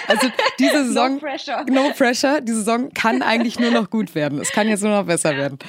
Also 0.08 0.28
diese 0.58 0.88
Saison, 0.88 1.14
no 1.14 1.20
pressure. 1.20 1.66
no 1.70 1.92
pressure, 1.96 2.42
die 2.42 2.52
Saison 2.52 2.92
kann 2.94 3.22
eigentlich 3.22 3.60
nur 3.60 3.70
noch 3.70 3.92
gut 3.92 4.16
werden. 4.16 4.40
Es 4.40 4.52
kann 4.52 4.68
jetzt 4.68 4.82
nur 4.82 4.92
noch 4.92 5.06
besser 5.06 5.38
werden. 5.38 5.60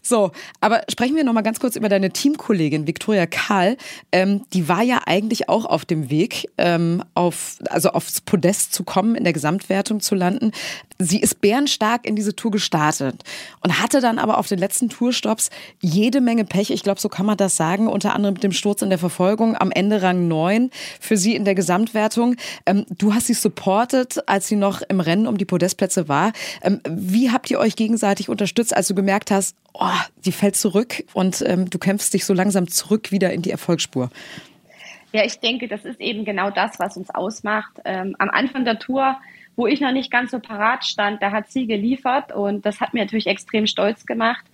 So, 0.00 0.32
aber 0.62 0.82
sprechen 0.90 1.14
wir 1.14 1.22
noch 1.22 1.34
mal 1.34 1.42
ganz 1.42 1.60
kurz 1.60 1.76
über 1.76 1.90
deine 1.90 2.10
Teamkollegin 2.10 2.86
Viktoria 2.86 3.26
Kahl. 3.26 3.76
Ähm, 4.10 4.44
die 4.54 4.68
war 4.68 4.82
ja 4.82 5.02
eigentlich 5.04 5.50
auch 5.50 5.66
auf 5.66 5.84
dem 5.84 6.08
Weg, 6.08 6.48
ähm, 6.56 7.04
auf, 7.14 7.56
also 7.68 7.90
aufs 7.90 8.22
Podest 8.22 8.72
zu 8.72 8.82
kommen, 8.82 9.14
in 9.14 9.24
der 9.24 9.34
Gesamtwertung 9.34 10.00
zu 10.00 10.14
landen. 10.14 10.52
Sie 10.98 11.20
ist 11.20 11.42
bärenstark 11.42 12.06
in 12.06 12.16
diese 12.16 12.34
Tour 12.34 12.52
gestartet 12.52 13.22
und 13.60 13.82
hatte 13.82 14.00
dann 14.00 14.18
aber 14.18 14.38
auf 14.38 14.46
den 14.46 14.58
letzten 14.58 14.88
Tourstops 14.88 15.50
jede 15.80 16.20
Menge 16.20 16.44
Pech. 16.44 16.70
Ich 16.70 16.82
glaube, 16.82 17.00
so 17.00 17.08
kann 17.10 17.26
man 17.26 17.36
das 17.36 17.56
sagen. 17.56 17.88
Unter 17.88 18.14
anderem 18.14 18.34
mit 18.34 18.44
dem 18.44 18.52
Sturz 18.52 18.80
in 18.80 18.88
der 18.88 18.98
Verfolgung. 18.98 19.56
Am 19.56 19.70
Ende 19.70 19.81
Rang 19.90 20.28
9 20.28 20.70
für 21.00 21.16
sie 21.16 21.34
in 21.34 21.46
der 21.46 21.54
Gesamtwertung. 21.54 22.36
Ähm, 22.66 22.84
du 22.98 23.14
hast 23.14 23.28
sie 23.28 23.34
supportet, 23.34 24.18
als 24.26 24.48
sie 24.48 24.56
noch 24.56 24.82
im 24.82 25.00
Rennen 25.00 25.26
um 25.26 25.38
die 25.38 25.46
Podestplätze 25.46 26.08
war. 26.08 26.32
Ähm, 26.62 26.80
wie 26.86 27.30
habt 27.30 27.50
ihr 27.50 27.58
euch 27.58 27.74
gegenseitig 27.74 28.28
unterstützt, 28.28 28.76
als 28.76 28.88
du 28.88 28.94
gemerkt 28.94 29.30
hast, 29.30 29.56
oh, 29.72 29.88
die 30.26 30.32
fällt 30.32 30.56
zurück 30.56 31.04
und 31.14 31.42
ähm, 31.46 31.70
du 31.70 31.78
kämpfst 31.78 32.12
dich 32.12 32.26
so 32.26 32.34
langsam 32.34 32.68
zurück 32.68 33.10
wieder 33.10 33.32
in 33.32 33.40
die 33.40 33.50
Erfolgsspur? 33.50 34.10
Ja, 35.12 35.24
ich 35.24 35.40
denke, 35.40 35.68
das 35.68 35.86
ist 35.86 36.00
eben 36.00 36.24
genau 36.26 36.50
das, 36.50 36.78
was 36.78 36.96
uns 36.96 37.10
ausmacht. 37.10 37.80
Ähm, 37.84 38.14
am 38.18 38.28
Anfang 38.30 38.64
der 38.64 38.78
Tour 38.78 39.16
wo 39.56 39.66
ich 39.66 39.80
noch 39.80 39.92
nicht 39.92 40.10
ganz 40.10 40.30
so 40.30 40.40
parat 40.40 40.84
stand, 40.84 41.22
da 41.22 41.30
hat 41.30 41.50
sie 41.50 41.66
geliefert 41.66 42.32
und 42.32 42.64
das 42.64 42.80
hat 42.80 42.94
mir 42.94 43.00
natürlich 43.00 43.26
extrem 43.26 43.66
stolz 43.66 44.06
gemacht, 44.06 44.44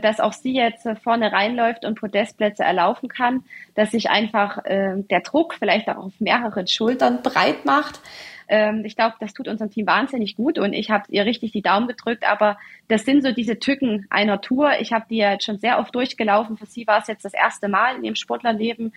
dass 0.00 0.20
auch 0.20 0.32
sie 0.32 0.54
jetzt 0.54 0.86
vorne 1.02 1.32
reinläuft 1.32 1.84
und 1.84 1.98
Podestplätze 1.98 2.62
erlaufen 2.62 3.08
kann, 3.08 3.44
dass 3.74 3.92
sich 3.92 4.10
einfach 4.10 4.58
ähm, 4.64 5.08
der 5.08 5.20
Druck 5.20 5.54
vielleicht 5.54 5.88
auch 5.88 5.96
auf 5.96 6.12
mehreren 6.20 6.66
Schultern 6.66 7.22
breit 7.22 7.64
macht. 7.64 8.00
Ähm, 8.48 8.84
ich 8.84 8.96
glaube, 8.96 9.14
das 9.20 9.32
tut 9.32 9.48
unserem 9.48 9.70
Team 9.70 9.86
wahnsinnig 9.86 10.36
gut 10.36 10.58
und 10.58 10.72
ich 10.72 10.90
habe 10.90 11.04
ihr 11.08 11.24
richtig 11.24 11.52
die 11.52 11.62
Daumen 11.62 11.88
gedrückt, 11.88 12.28
aber 12.28 12.58
das 12.88 13.04
sind 13.04 13.22
so 13.22 13.32
diese 13.32 13.58
Tücken 13.58 14.06
einer 14.10 14.40
Tour. 14.40 14.72
Ich 14.80 14.92
habe 14.92 15.06
die 15.08 15.16
jetzt 15.16 15.44
schon 15.44 15.58
sehr 15.58 15.78
oft 15.78 15.94
durchgelaufen. 15.94 16.56
Für 16.56 16.66
sie 16.66 16.86
war 16.86 17.00
es 17.00 17.06
jetzt 17.06 17.24
das 17.24 17.34
erste 17.34 17.68
Mal 17.68 17.96
in 17.96 18.04
ihrem 18.04 18.16
Sportlerleben 18.16 18.92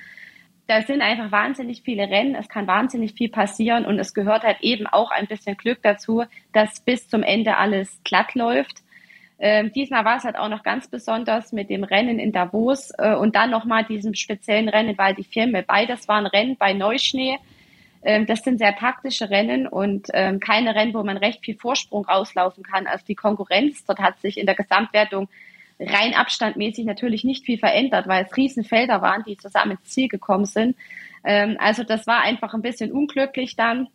da 0.68 0.82
sind 0.82 1.02
einfach 1.02 1.32
wahnsinnig 1.32 1.82
viele 1.84 2.04
Rennen, 2.04 2.36
es 2.36 2.48
kann 2.48 2.68
wahnsinnig 2.68 3.14
viel 3.14 3.30
passieren 3.30 3.86
und 3.86 4.00
es 4.00 4.14
gehört 4.14 4.44
halt 4.44 4.58
eben 4.62 4.88
auch 4.88 5.12
ein 5.12 5.28
bisschen 5.28 5.58
Glück 5.58 5.80
dazu, 5.84 6.24
dass 6.54 6.80
bis 6.80 7.10
zum 7.10 7.24
Ende 7.24 7.58
alles 7.58 8.00
glatt 8.04 8.34
läuft. 8.36 8.82
Ähm, 9.40 9.72
diesmal 9.74 10.06
war 10.06 10.18
es 10.18 10.24
halt 10.24 10.38
auch 10.38 10.50
noch 10.50 10.64
ganz 10.64 10.88
besonders 10.88 11.52
mit 11.52 11.70
dem 11.70 11.84
Rennen 11.84 12.20
in 12.20 12.32
Davos 12.32 12.92
äh, 12.98 13.16
und 13.16 13.36
dann 13.36 13.50
nochmal 13.50 13.84
diesem 13.84 14.14
speziellen 14.14 14.70
Rennen 14.70 14.98
weil 14.98 15.16
die 15.16 15.24
Firma 15.24 15.62
Beides 15.62 16.08
waren 16.08 16.26
Rennen 16.26 16.56
bei 16.58 16.74
Neuschnee. 16.74 17.38
Ähm, 18.04 18.26
das 18.26 18.44
sind 18.44 18.60
sehr 18.60 18.76
taktische 18.76 19.30
Rennen 19.30 19.68
und 19.68 20.08
ähm, 20.14 20.40
keine 20.40 20.76
Rennen, 20.76 20.94
wo 20.94 21.04
man 21.04 21.18
recht 21.18 21.44
viel 21.44 21.56
Vorsprung 21.56 22.06
rauslaufen 22.06 22.64
kann. 22.64 22.86
Also 22.88 23.06
die 23.08 23.16
Konkurrenz 23.16 23.86
dort 23.86 24.00
hat 24.00 24.20
sich 24.20 24.38
in 24.38 24.46
der 24.46 24.56
Gesamtwertung 24.56 25.30
rein 25.80 26.14
abstandmäßig 26.14 26.86
natürlich 26.86 27.24
nicht 27.24 27.46
viel 27.46 27.58
verändert, 27.58 28.08
weil 28.08 28.26
es 28.26 28.38
Riesenfelder 28.38 29.02
waren, 29.02 29.24
die 29.26 29.38
zusammen 29.38 29.72
ins 29.72 29.84
Ziel 29.86 30.08
gekommen 30.08 30.46
sind. 30.46 30.76
Ähm, 31.24 31.58
also 31.60 31.84
das 31.84 32.06
war 32.06 32.22
einfach 32.22 32.54
ein 32.54 32.62
bisschen 32.62 32.92
unglücklich 32.92 33.56
dann. 33.56 33.88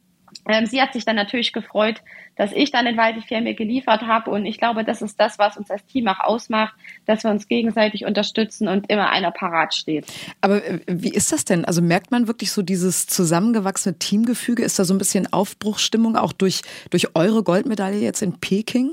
Ähm, 0.47 0.67
sie 0.67 0.81
hat 0.81 0.93
sich 0.93 1.05
dann 1.05 1.17
natürlich 1.17 1.53
gefreut, 1.53 2.03
dass 2.37 2.53
ich 2.53 2.71
dann 2.71 2.85
den 2.85 2.97
Waldifir 2.97 3.41
mir 3.41 3.55
geliefert 3.55 4.03
habe. 4.03 4.31
Und 4.31 4.47
ich 4.47 4.59
glaube, 4.59 4.85
das 4.85 5.03
ist 5.03 5.19
das, 5.21 5.39
was 5.39 5.57
uns 5.57 5.71
als 5.71 5.85
Team 5.87 6.09
auch 6.09 6.21
ausmacht, 6.21 6.75
dass 7.07 7.25
wir 7.25 7.31
uns 7.31 7.49
gegenseitig 7.49 8.05
unterstützen 8.05 8.69
und 8.69 8.91
immer 8.91 9.11
einer 9.11 9.31
parat 9.31 9.75
steht. 9.75 10.07
Aber 10.41 10.65
äh, 10.65 10.81
wie 10.87 11.11
ist 11.11 11.33
das 11.33 11.45
denn? 11.45 11.65
Also 11.65 11.83
merkt 11.83 12.11
man 12.11 12.27
wirklich 12.27 12.53
so 12.53 12.63
dieses 12.63 13.07
zusammengewachsene 13.07 13.99
Teamgefüge? 13.99 14.63
Ist 14.63 14.79
da 14.79 14.85
so 14.85 14.95
ein 14.95 14.99
bisschen 14.99 15.33
Aufbruchsstimmung 15.33 16.17
auch 16.17 16.33
durch, 16.33 16.63
durch 16.91 17.15
eure 17.15 17.43
Goldmedaille 17.43 18.01
jetzt 18.01 18.23
in 18.23 18.39
Peking? 18.39 18.93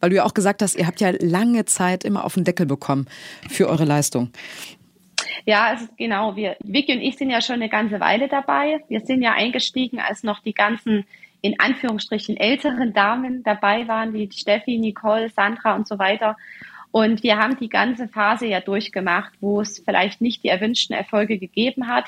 Weil 0.00 0.10
du 0.10 0.16
ja 0.16 0.24
auch 0.24 0.34
gesagt 0.34 0.62
hast, 0.62 0.74
ihr 0.74 0.86
habt 0.86 1.00
ja 1.00 1.12
lange 1.20 1.64
Zeit 1.66 2.04
immer 2.04 2.24
auf 2.24 2.34
den 2.34 2.44
Deckel 2.44 2.66
bekommen 2.66 3.06
für 3.50 3.68
eure 3.68 3.84
Leistung. 3.84 4.30
Ja, 5.44 5.66
also 5.66 5.86
genau. 5.96 6.36
Wir, 6.36 6.56
Vicky 6.62 6.94
und 6.94 7.02
ich 7.02 7.16
sind 7.16 7.30
ja 7.30 7.40
schon 7.40 7.56
eine 7.56 7.68
ganze 7.68 8.00
Weile 8.00 8.28
dabei. 8.28 8.80
Wir 8.88 9.00
sind 9.00 9.22
ja 9.22 9.32
eingestiegen, 9.32 10.00
als 10.00 10.22
noch 10.22 10.40
die 10.40 10.54
ganzen 10.54 11.04
in 11.42 11.60
Anführungsstrichen 11.60 12.36
älteren 12.36 12.92
Damen 12.92 13.42
dabei 13.42 13.86
waren, 13.86 14.12
wie 14.12 14.28
Steffi, 14.32 14.78
Nicole, 14.78 15.28
Sandra 15.28 15.76
und 15.76 15.86
so 15.86 15.98
weiter. 15.98 16.36
Und 16.90 17.22
wir 17.22 17.36
haben 17.36 17.58
die 17.58 17.68
ganze 17.68 18.08
Phase 18.08 18.46
ja 18.46 18.60
durchgemacht, 18.60 19.32
wo 19.40 19.60
es 19.60 19.82
vielleicht 19.84 20.20
nicht 20.20 20.42
die 20.42 20.48
erwünschten 20.48 20.96
Erfolge 20.96 21.38
gegeben 21.38 21.88
hat, 21.88 22.06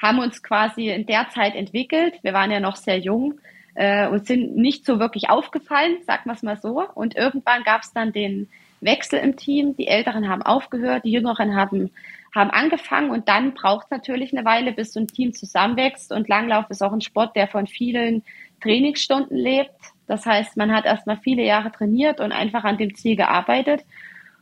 haben 0.00 0.18
uns 0.18 0.42
quasi 0.42 0.90
in 0.90 1.06
der 1.06 1.28
Zeit 1.30 1.54
entwickelt. 1.54 2.14
Wir 2.22 2.32
waren 2.32 2.50
ja 2.50 2.60
noch 2.60 2.76
sehr 2.76 2.98
jung 2.98 3.40
äh, 3.74 4.06
und 4.06 4.26
sind 4.26 4.56
nicht 4.56 4.84
so 4.84 5.00
wirklich 5.00 5.28
aufgefallen, 5.30 5.96
sagen 6.06 6.22
wir 6.26 6.34
es 6.34 6.42
mal 6.42 6.56
so. 6.56 6.84
Und 6.94 7.16
irgendwann 7.16 7.64
gab 7.64 7.82
es 7.82 7.92
dann 7.92 8.12
den 8.12 8.48
Wechsel 8.80 9.18
im 9.20 9.36
Team. 9.36 9.76
Die 9.76 9.88
Älteren 9.88 10.28
haben 10.28 10.42
aufgehört, 10.42 11.04
die 11.04 11.12
Jüngeren 11.12 11.56
haben, 11.56 11.90
haben 12.34 12.50
angefangen 12.50 13.10
und 13.10 13.28
dann 13.28 13.54
braucht 13.54 13.86
es 13.86 13.90
natürlich 13.90 14.36
eine 14.36 14.44
Weile, 14.44 14.72
bis 14.72 14.92
so 14.92 15.00
ein 15.00 15.06
Team 15.06 15.32
zusammenwächst. 15.32 16.12
Und 16.12 16.28
Langlauf 16.28 16.66
ist 16.70 16.82
auch 16.82 16.92
ein 16.92 17.00
Sport, 17.00 17.36
der 17.36 17.48
von 17.48 17.66
vielen 17.66 18.22
Trainingsstunden 18.62 19.36
lebt. 19.36 19.70
Das 20.06 20.26
heißt, 20.26 20.56
man 20.56 20.74
hat 20.74 20.84
erstmal 20.84 21.18
viele 21.18 21.44
Jahre 21.44 21.70
trainiert 21.70 22.20
und 22.20 22.32
einfach 22.32 22.64
an 22.64 22.78
dem 22.78 22.94
Ziel 22.94 23.16
gearbeitet. 23.16 23.84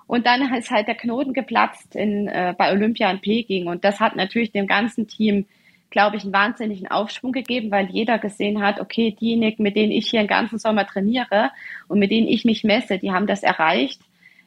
Und 0.07 0.27
dann 0.27 0.55
ist 0.55 0.71
halt 0.71 0.87
der 0.87 0.95
Knoten 0.95 1.33
geplatzt 1.33 1.97
in, 1.97 2.29
äh, 2.29 2.55
bei 2.57 2.71
Olympia 2.71 3.11
in 3.11 3.21
Peking. 3.21 3.67
Und 3.67 3.85
das 3.85 3.99
hat 3.99 4.15
natürlich 4.15 4.53
dem 4.53 4.69
ganzen 4.69 5.09
Team 5.09 5.47
glaube 5.91 6.17
ich, 6.17 6.25
einen 6.25 6.33
wahnsinnigen 6.33 6.89
Aufschwung 6.89 7.33
gegeben, 7.33 7.71
weil 7.71 7.87
jeder 7.87 8.19
gesehen 8.19 8.63
hat, 8.63 8.81
okay, 8.81 9.17
diejenigen, 9.19 9.63
mit 9.63 9.77
denen 9.77 9.93
ich 9.93 10.11
hier 10.11 10.21
den 10.21 10.29
ganzen 10.29 10.59
Sommer 10.59 10.87
trainiere 10.87 11.51
und 11.89 11.99
mit 11.99 12.11
denen 12.11 12.29
ich 12.29 12.45
mich 12.45 12.65
messe, 12.65 12.99
die 12.99 13.13
haben 13.13 13.27
das 13.27 13.43
erreicht. 13.43 14.01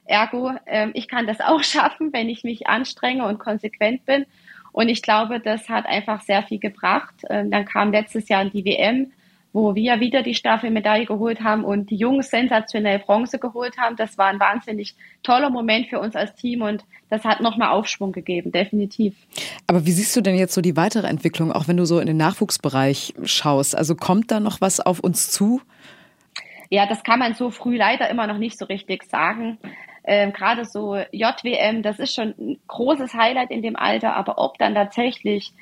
Ergo, 0.10 0.52
äh, 0.66 0.90
ich 0.94 1.08
kann 1.08 1.28
das 1.28 1.40
auch 1.46 1.64
schaffen, 1.64 2.12
wenn 2.14 2.30
ich 2.30 2.44
mich 2.44 2.68
anstrenge 2.68 3.26
und 3.26 3.40
konsequent 3.40 4.06
bin. 4.06 4.26
Und 4.72 4.90
ich 4.90 5.02
glaube, 5.02 5.40
das 5.40 5.68
hat 5.70 5.86
einfach 5.86 6.22
sehr 6.22 6.44
viel 6.44 6.60
gebracht. 6.60 7.16
Ähm, 7.30 7.50
dann 7.52 7.66
kam 7.66 7.92
letztes 7.92 8.30
Jahr 8.30 8.46
die 8.46 8.66
WM 8.66 9.12
wo 9.52 9.74
wir 9.74 10.00
wieder 10.00 10.22
die 10.22 10.36
Staffelmedaille 10.36 11.06
geholt 11.06 11.42
haben 11.42 11.64
und 11.64 11.90
die 11.90 11.96
Jungs 11.96 12.30
sensationell 12.30 13.00
Bronze 13.00 13.40
geholt 13.40 13.78
haben. 13.78 13.96
Das 13.96 14.18
war 14.18 14.28
ein 14.28 14.40
wahnsinnig 14.40 14.96
toller 15.24 15.50
Moment 15.50 15.88
für 15.88 16.00
uns 16.00 16.16
als 16.16 16.36
Team 16.36 16.62
und 16.62 16.86
das 17.10 17.24
hat 17.24 17.42
nochmal 17.42 17.70
Aufschwung 17.70 18.12
gegeben, 18.12 18.52
definitiv. 18.52 19.16
Aber 19.66 19.86
wie 19.86 19.92
siehst 19.92 20.16
du 20.16 20.22
denn 20.22 20.36
jetzt 20.36 20.54
so 20.54 20.62
die 20.62 20.78
weitere 20.78 21.08
Entwicklung, 21.08 21.52
auch 21.52 21.68
wenn 21.68 21.78
du 21.78 21.86
so 21.86 22.00
in 22.00 22.06
den 22.06 22.18
Nachwuchsbereich 22.18 23.16
schaust? 23.24 23.76
Also 23.76 23.96
kommt 23.96 24.30
da 24.30 24.40
noch 24.40 24.62
was 24.62 24.80
auf 24.80 25.00
uns 25.00 25.32
zu? 25.32 25.62
Ja, 26.70 26.86
das 26.86 27.04
kann 27.04 27.18
man 27.18 27.34
so 27.34 27.50
früh 27.50 27.78
leider 27.78 28.10
immer 28.10 28.28
noch 28.28 28.38
nicht 28.38 28.60
so 28.60 28.66
richtig 28.66 29.04
sagen. 29.06 29.58
Ähm, 30.12 30.34
Gerade 30.34 30.66
so 30.66 30.96
JWM, 31.12 31.84
das 31.84 32.00
ist 32.00 32.16
schon 32.16 32.34
ein 32.40 32.58
großes 32.68 33.14
Highlight 33.14 33.52
in 33.52 33.62
dem 33.62 33.76
Alter, 33.76 34.16
aber 34.16 34.40
ob 34.40 34.58
dann 34.58 34.74
tatsächlich 34.74 35.54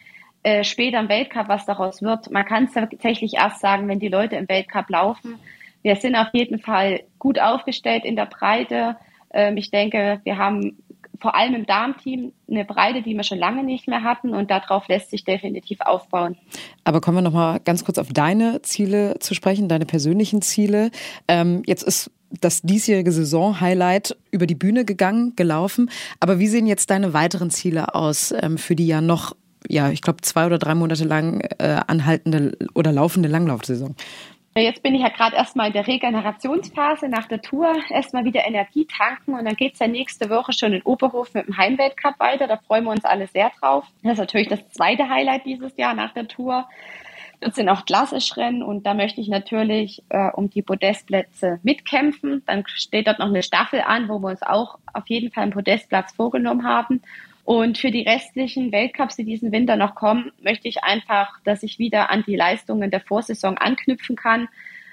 äh, 0.43 0.63
später 0.63 1.01
im 1.01 1.10
Weltcup, 1.10 1.49
was 1.49 1.65
daraus 1.65 2.01
wird. 2.01 2.31
Man 2.31 2.45
kann 2.45 2.63
es 2.63 2.71
tatsächlich 2.71 3.33
erst 3.33 3.60
sagen, 3.60 3.89
wenn 3.89 3.99
die 3.99 4.07
Leute 4.07 4.38
im 4.38 4.47
Weltcup 4.47 4.89
laufen. 4.89 5.38
Wir 5.81 5.97
sind 5.97 6.15
auf 6.15 6.29
jeden 6.31 6.60
Fall 6.60 7.01
gut 7.19 7.39
aufgestellt 7.39 8.05
in 8.05 8.15
der 8.15 8.25
Breite. 8.25 8.95
Ähm, 9.33 9.57
ich 9.57 9.69
denke, 9.69 10.21
wir 10.23 10.38
haben 10.38 10.77
vor 11.19 11.36
allem 11.36 11.53
im 11.53 11.65
Darmteam 11.65 12.31
eine 12.49 12.63
Breite, 12.63 13.01
die 13.01 13.15
wir 13.15 13.23
schon 13.23 13.39
lange 13.39 13.65
nicht 13.65 13.89
mehr 13.89 14.03
hatten 14.03 14.33
und 14.33 14.49
darauf 14.49 14.88
lässt 14.88 15.10
sich 15.10 15.25
definitiv 15.25 15.81
aufbauen. 15.81 16.38
Aber 16.86 17.01
kommen 17.01 17.17
wir 17.17 17.21
noch 17.21 17.33
mal 17.33 17.60
ganz 17.60 17.83
kurz 17.83 17.97
auf 17.97 18.13
deine 18.13 18.62
Ziele 18.62 19.19
zu 19.19 19.33
sprechen, 19.33 19.67
deine 19.67 19.86
persönlichen 19.86 20.41
Ziele. 20.41 20.91
Ähm, 21.27 21.63
jetzt 21.65 21.83
ist 21.83 22.12
das 22.29 22.61
diesjährige 22.61 23.11
Saison-Highlight 23.11 24.17
über 24.31 24.47
die 24.47 24.55
Bühne 24.55 24.85
gegangen, 24.85 25.33
gelaufen. 25.35 25.89
Aber 26.19 26.39
wie 26.39 26.47
sehen 26.47 26.67
jetzt 26.67 26.89
deine 26.89 27.13
weiteren 27.13 27.49
Ziele 27.49 27.95
aus 27.95 28.33
ähm, 28.41 28.57
für 28.57 28.75
die 28.75 28.87
ja 28.87 29.01
noch 29.01 29.35
ja, 29.69 29.89
ich 29.89 30.01
glaube, 30.01 30.21
zwei 30.21 30.45
oder 30.45 30.59
drei 30.59 30.75
Monate 30.75 31.03
lang 31.03 31.41
äh, 31.57 31.81
anhaltende 31.87 32.57
oder 32.73 32.93
laufende 32.93 33.27
Langlaufsaison. 33.27 33.95
Jetzt 34.55 34.81
bin 34.81 34.95
ich 34.95 35.01
ja 35.01 35.09
gerade 35.09 35.35
erstmal 35.35 35.67
in 35.67 35.73
der 35.73 35.85
Regenerationsphase 35.85 37.09
nach 37.09 37.27
der 37.27 37.41
Tour, 37.41 37.75
erstmal 37.89 38.25
wieder 38.25 38.47
Energie 38.47 38.85
tanken 38.85 39.35
und 39.35 39.45
dann 39.45 39.55
geht 39.55 39.73
es 39.73 39.79
ja 39.79 39.87
nächste 39.87 40.31
Woche 40.31 40.51
schon 40.51 40.73
in 40.73 40.81
Oberhof 40.81 41.31
mit 41.35 41.47
dem 41.47 41.57
Heimweltcup 41.57 42.19
weiter. 42.19 42.47
Da 42.47 42.57
freuen 42.57 42.85
wir 42.85 42.91
uns 42.91 43.05
alle 43.05 43.27
sehr 43.27 43.51
drauf. 43.59 43.85
Das 44.01 44.13
ist 44.13 44.19
natürlich 44.19 44.47
das 44.47 44.67
zweite 44.69 45.09
Highlight 45.09 45.45
dieses 45.45 45.77
Jahr 45.77 45.93
nach 45.93 46.13
der 46.13 46.27
Tour. 46.27 46.67
Das 47.39 47.56
sind 47.56 47.69
auch 47.69 47.86
Klassischrennen 47.86 48.63
und 48.63 48.88
da 48.88 48.95
möchte 48.95 49.21
ich 49.21 49.28
natürlich 49.28 50.04
äh, 50.10 50.32
um 50.32 50.50
die 50.50 50.63
Podestplätze 50.63 51.60
mitkämpfen. 51.62 52.41
Dann 52.47 52.63
steht 52.67 53.06
dort 53.06 53.19
noch 53.19 53.28
eine 53.28 53.43
Staffel 53.43 53.82
an, 53.82 54.10
wo 54.10 54.17
wir 54.19 54.30
uns 54.30 54.41
auch 54.41 54.80
auf 54.91 55.08
jeden 55.08 55.32
Fall 55.32 55.43
einen 55.43 55.52
Podestplatz 55.52 56.13
vorgenommen 56.13 56.65
haben. 56.65 57.02
Und 57.43 57.78
für 57.78 57.91
die 57.91 58.02
restlichen 58.02 58.71
Weltcups, 58.71 59.15
die 59.15 59.23
diesen 59.23 59.52
Winter 59.52 59.76
noch 59.76 59.93
kommen, 59.93 60.32
möchte 60.41 60.67
ich 60.67 60.84
einfach, 60.84 61.39
dass 61.43 61.63
ich 61.63 61.80
wieder 61.80 62.10
an 62.10 62.23
die 62.26 62.36
Leistungen 62.36 62.89
der 62.89 63.02
Vorsaison 63.02 63.58
anknüpfen 63.58 64.15
kann. 64.15 64.50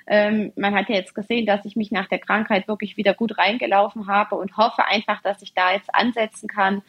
Ähm, 0.07 0.53
man 0.55 0.75
hat 0.75 0.91
ja 0.91 0.97
jetzt 0.97 1.15
gesehen, 1.15 1.47
dass 1.47 1.65
ich 1.65 1.77
mich 1.77 1.91
nach 1.91 2.09
der 2.09 2.19
Krankheit 2.19 2.69
wirklich 2.69 2.99
wieder 2.99 3.15
gut 3.15 3.39
reingelaufen 3.39 4.07
habe 4.07 4.37
und 4.37 4.59
hoffe 4.59 4.85
einfach, 4.85 5.23
dass 5.23 5.41
ich 5.41 5.55
da 5.55 5.73
jetzt 5.73 5.93
ansetzen 5.95 6.47
kann 6.47 6.83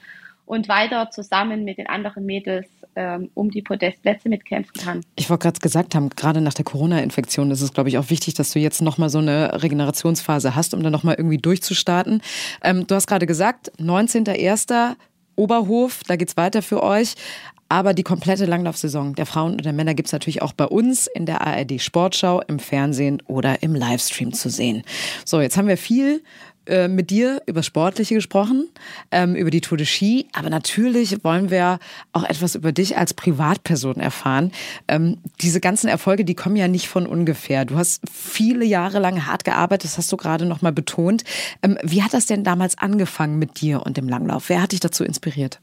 und 0.46 0.70
weiter 0.70 1.10
zusammen 1.12 1.64
mit 1.64 1.78
den 1.78 1.88
anderen 1.88 2.26
Mädels 2.26 2.68
ähm, 2.96 3.30
um 3.34 3.50
die 3.52 3.62
Podestplätze 3.62 4.30
mitkämpfen 4.30 4.82
kann. 4.82 5.02
Ich 5.16 5.30
wollte 5.30 5.44
gerade 5.44 5.60
gesagt 5.60 5.96
haben, 5.96 6.10
gerade 6.10 6.42
nach 6.42 6.54
der 6.54 6.66
Corona-Infektion 6.66 7.52
ist 7.52 7.62
es, 7.62 7.74
glaube 7.74 7.90
ich, 7.90 7.98
auch 7.98 8.10
wichtig, 8.10 8.36
dass 8.36 8.52
du 8.52 8.60
jetzt 8.60 8.82
nochmal 8.82 9.10
so 9.10 9.18
eine 9.18 9.62
Regenerationsphase 9.62 10.56
hast, 10.56 10.74
um 10.74 10.84
dann 10.84 10.92
nochmal 10.92 11.16
irgendwie 11.18 11.38
durchzustarten. 11.38 12.22
Ähm, 12.64 12.88
du 12.88 12.96
hast 12.96 13.08
gerade 13.08 13.26
gesagt, 13.26 13.72
19.01. 13.80 14.96
Oberhof, 15.36 16.02
da 16.08 16.16
geht's 16.16 16.38
weiter 16.38 16.62
für 16.62 16.82
euch. 16.82 17.16
Aber 17.68 17.94
die 17.94 18.04
komplette 18.04 18.46
Langlaufsaison 18.46 19.16
der 19.16 19.26
Frauen 19.26 19.54
und 19.54 19.66
der 19.66 19.74
Männer 19.74 19.96
gibt's 19.96 20.12
natürlich 20.12 20.42
auch 20.44 20.54
bei 20.54 20.66
uns 20.66 21.08
in 21.08 21.26
der 21.26 21.42
ARD 21.42 21.82
Sportschau, 21.82 22.42
im 22.48 22.60
Fernsehen 22.60 23.24
oder 23.26 23.64
im 23.64 23.74
Livestream 23.74 24.34
zu 24.34 24.50
sehen. 24.50 24.84
So, 25.26 25.42
jetzt 25.42 25.58
haben 25.58 25.68
wir 25.68 25.78
viel 25.78 26.22
äh, 26.68 26.88
mit 26.88 27.10
dir 27.10 27.42
über 27.46 27.64
Sportliche 27.64 28.16
gesprochen, 28.16 28.70
ähm, 29.12 29.36
über 29.36 29.52
die 29.52 29.62
Tour 29.62 29.78
de 29.78 29.86
Ski, 29.86 30.28
aber 30.34 30.50
natürlich 30.50 31.24
wollen 31.24 31.52
wir 31.52 31.80
auch 32.14 32.24
etwas 32.24 32.56
über 32.56 32.72
dich 32.72 32.98
als 32.98 33.14
Privatperson 33.14 33.98
erfahren. 33.98 34.52
Ähm, 34.88 35.18
diese 35.42 35.60
ganzen 35.60 35.88
Erfolge, 35.88 36.26
die 36.26 36.36
kommen 36.36 36.56
ja 36.56 36.68
nicht 36.68 36.88
von 36.88 37.06
ungefähr. 37.08 37.66
Du 37.66 37.78
hast 37.78 38.02
viele 38.12 38.66
Jahre 38.66 39.00
lang 39.00 39.26
hart 39.26 39.44
gearbeitet, 39.44 39.86
das 39.86 39.98
hast 39.98 40.12
du 40.12 40.18
gerade 40.18 40.46
noch 40.46 40.62
mal 40.62 40.72
betont. 40.72 41.24
Ähm, 41.62 41.78
wie 41.84 42.04
hat 42.04 42.14
das 42.14 42.26
denn 42.26 42.44
damals 42.44 42.78
angefangen 42.78 43.38
mit 43.40 43.62
dir 43.62 43.86
und 43.86 43.98
dem 43.98 44.10
Langlauf? 44.10 44.50
Wer 44.50 44.62
hat 44.62 44.72
dich 44.72 44.80
dazu 44.80 45.04
inspiriert? 45.04 45.60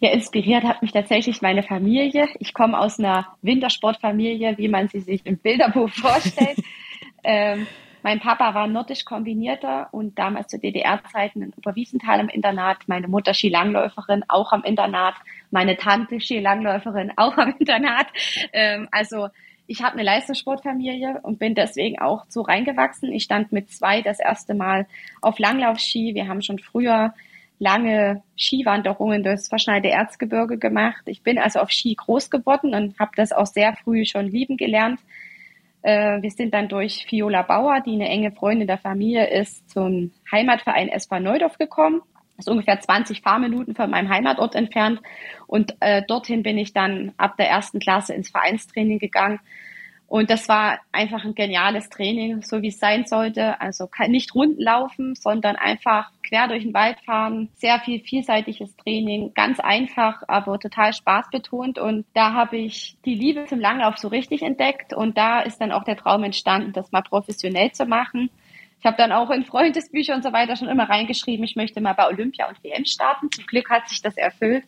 Ja, 0.00 0.10
inspiriert 0.10 0.64
hat 0.64 0.82
mich 0.82 0.92
tatsächlich 0.92 1.40
meine 1.42 1.62
Familie. 1.62 2.28
Ich 2.38 2.54
komme 2.54 2.78
aus 2.78 2.98
einer 2.98 3.26
Wintersportfamilie, 3.42 4.58
wie 4.58 4.68
man 4.68 4.88
sie 4.88 5.00
sich 5.00 5.24
im 5.24 5.38
Bilderbuch 5.38 5.90
vorstellt. 5.90 6.58
ähm, 7.24 7.66
mein 8.02 8.20
Papa 8.20 8.54
war 8.54 8.66
nordisch 8.66 9.04
kombinierter 9.04 9.88
und 9.92 10.18
damals 10.18 10.48
zu 10.48 10.58
DDR-Zeiten 10.58 11.42
in 11.42 11.52
Oberwiesenthal 11.54 12.20
im 12.20 12.28
Internat. 12.28 12.78
Meine 12.86 13.08
Mutter 13.08 13.34
Skilangläuferin, 13.34 14.24
auch 14.28 14.52
am 14.52 14.62
Internat. 14.64 15.14
Meine 15.50 15.76
Tante 15.76 16.20
Skilangläuferin, 16.20 17.12
auch 17.16 17.36
am 17.36 17.54
Internat. 17.58 18.06
Ähm, 18.52 18.88
also 18.90 19.28
ich 19.66 19.82
habe 19.82 19.94
eine 19.94 20.02
Leistungssportfamilie 20.02 21.20
und 21.22 21.38
bin 21.38 21.54
deswegen 21.54 21.98
auch 21.98 22.24
so 22.28 22.40
reingewachsen. 22.40 23.12
Ich 23.12 23.24
stand 23.24 23.52
mit 23.52 23.70
zwei 23.70 24.00
das 24.00 24.18
erste 24.18 24.54
Mal 24.54 24.86
auf 25.20 25.38
Langlaufski. 25.38 26.14
Wir 26.14 26.26
haben 26.26 26.40
schon 26.40 26.58
früher 26.58 27.12
lange 27.58 28.22
Skiwanderungen 28.36 29.22
durchs 29.22 29.48
verschneite 29.48 29.88
Erzgebirge 29.88 30.58
gemacht. 30.58 31.02
Ich 31.06 31.22
bin 31.22 31.38
also 31.38 31.58
auf 31.58 31.70
Ski 31.70 31.94
groß 31.94 32.30
geworden 32.30 32.74
und 32.74 32.98
habe 32.98 33.10
das 33.16 33.32
auch 33.32 33.46
sehr 33.46 33.76
früh 33.76 34.04
schon 34.06 34.28
lieben 34.28 34.56
gelernt. 34.56 35.00
Äh, 35.82 36.22
wir 36.22 36.30
sind 36.30 36.54
dann 36.54 36.68
durch 36.68 37.06
Viola 37.10 37.42
Bauer, 37.42 37.80
die 37.80 37.92
eine 37.92 38.08
enge 38.08 38.32
Freundin 38.32 38.66
der 38.66 38.78
Familie 38.78 39.28
ist, 39.30 39.70
zum 39.70 40.12
Heimatverein 40.30 40.88
SV 40.88 41.20
Neudorf 41.20 41.58
gekommen. 41.58 42.02
Das 42.36 42.46
ist 42.46 42.52
ungefähr 42.52 42.78
20 42.78 43.20
Fahrminuten 43.20 43.74
von 43.74 43.90
meinem 43.90 44.08
Heimatort 44.08 44.54
entfernt. 44.54 45.00
Und 45.46 45.76
äh, 45.80 46.02
dorthin 46.06 46.42
bin 46.42 46.58
ich 46.58 46.72
dann 46.72 47.12
ab 47.16 47.36
der 47.36 47.48
ersten 47.48 47.80
Klasse 47.80 48.14
ins 48.14 48.30
Vereinstraining 48.30 48.98
gegangen 48.98 49.40
und 50.08 50.30
das 50.30 50.48
war 50.48 50.80
einfach 50.90 51.22
ein 51.26 51.34
geniales 51.34 51.90
Training, 51.90 52.40
so 52.40 52.62
wie 52.62 52.68
es 52.68 52.78
sein 52.78 53.04
sollte. 53.04 53.60
Also 53.60 53.90
nicht 54.06 54.34
Runden 54.34 54.62
laufen, 54.62 55.14
sondern 55.14 55.56
einfach 55.56 56.10
quer 56.26 56.48
durch 56.48 56.62
den 56.62 56.72
Wald 56.72 56.98
fahren. 57.04 57.50
Sehr 57.56 57.78
viel 57.80 58.00
vielseitiges 58.00 58.74
Training, 58.78 59.34
ganz 59.34 59.60
einfach, 59.60 60.22
aber 60.26 60.58
total 60.58 60.94
spaßbetont. 60.94 61.78
Und 61.78 62.06
da 62.14 62.32
habe 62.32 62.56
ich 62.56 62.96
die 63.04 63.14
Liebe 63.14 63.44
zum 63.44 63.60
Langlauf 63.60 63.98
so 63.98 64.08
richtig 64.08 64.40
entdeckt. 64.40 64.94
Und 64.94 65.18
da 65.18 65.40
ist 65.40 65.60
dann 65.60 65.72
auch 65.72 65.84
der 65.84 65.98
Traum 65.98 66.24
entstanden, 66.24 66.72
das 66.72 66.90
mal 66.90 67.02
professionell 67.02 67.72
zu 67.72 67.84
machen. 67.84 68.30
Ich 68.80 68.86
habe 68.86 68.96
dann 68.96 69.12
auch 69.12 69.28
in 69.28 69.44
Freundesbücher 69.44 70.14
und 70.14 70.22
so 70.22 70.32
weiter 70.32 70.56
schon 70.56 70.68
immer 70.68 70.88
reingeschrieben, 70.88 71.44
ich 71.44 71.56
möchte 71.56 71.82
mal 71.82 71.92
bei 71.92 72.06
Olympia 72.06 72.48
und 72.48 72.62
WM 72.64 72.86
starten. 72.86 73.30
Zum 73.30 73.44
Glück 73.44 73.68
hat 73.68 73.88
sich 73.90 74.00
das 74.00 74.16
erfüllt. 74.16 74.64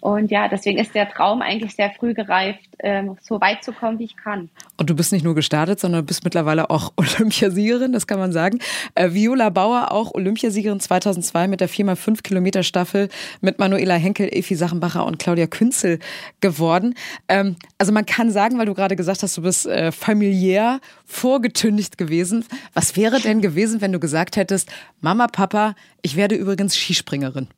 Und 0.00 0.30
ja, 0.30 0.48
deswegen 0.48 0.78
ist 0.78 0.94
der 0.94 1.08
Traum 1.08 1.42
eigentlich 1.42 1.74
sehr 1.74 1.90
früh 1.90 2.14
gereift, 2.14 2.60
ähm, 2.78 3.16
so 3.20 3.40
weit 3.40 3.62
zu 3.62 3.72
kommen, 3.72 3.98
wie 3.98 4.04
ich 4.04 4.16
kann. 4.16 4.48
Und 4.78 4.88
du 4.88 4.96
bist 4.96 5.12
nicht 5.12 5.24
nur 5.24 5.34
gestartet, 5.34 5.78
sondern 5.78 6.06
bist 6.06 6.24
mittlerweile 6.24 6.70
auch 6.70 6.92
Olympiasiegerin, 6.96 7.92
das 7.92 8.06
kann 8.06 8.18
man 8.18 8.32
sagen. 8.32 8.58
Äh, 8.94 9.12
Viola 9.12 9.50
Bauer, 9.50 9.92
auch 9.92 10.14
Olympiasiegerin 10.14 10.80
2002 10.80 11.48
mit 11.48 11.60
der 11.60 11.68
4x5 11.68 12.22
Kilometer 12.22 12.62
Staffel 12.62 13.08
mit 13.40 13.58
Manuela 13.58 13.94
Henkel, 13.94 14.28
Efi 14.32 14.54
Sachenbacher 14.54 15.04
und 15.04 15.18
Claudia 15.18 15.46
Künzel 15.46 15.98
geworden. 16.40 16.94
Ähm, 17.28 17.56
also 17.78 17.92
man 17.92 18.06
kann 18.06 18.30
sagen, 18.30 18.58
weil 18.58 18.66
du 18.66 18.74
gerade 18.74 18.96
gesagt 18.96 19.22
hast, 19.22 19.36
du 19.36 19.42
bist 19.42 19.66
äh, 19.66 19.92
familiär 19.92 20.80
vorgetündigt 21.04 21.98
gewesen. 21.98 22.44
Was 22.72 22.96
wäre 22.96 23.20
denn 23.20 23.42
gewesen, 23.42 23.80
wenn 23.80 23.92
du 23.92 24.00
gesagt 24.00 24.36
hättest, 24.36 24.70
Mama, 25.00 25.26
Papa, 25.26 25.74
ich 26.02 26.16
werde 26.16 26.34
übrigens 26.34 26.76
Skispringerin? 26.76 27.48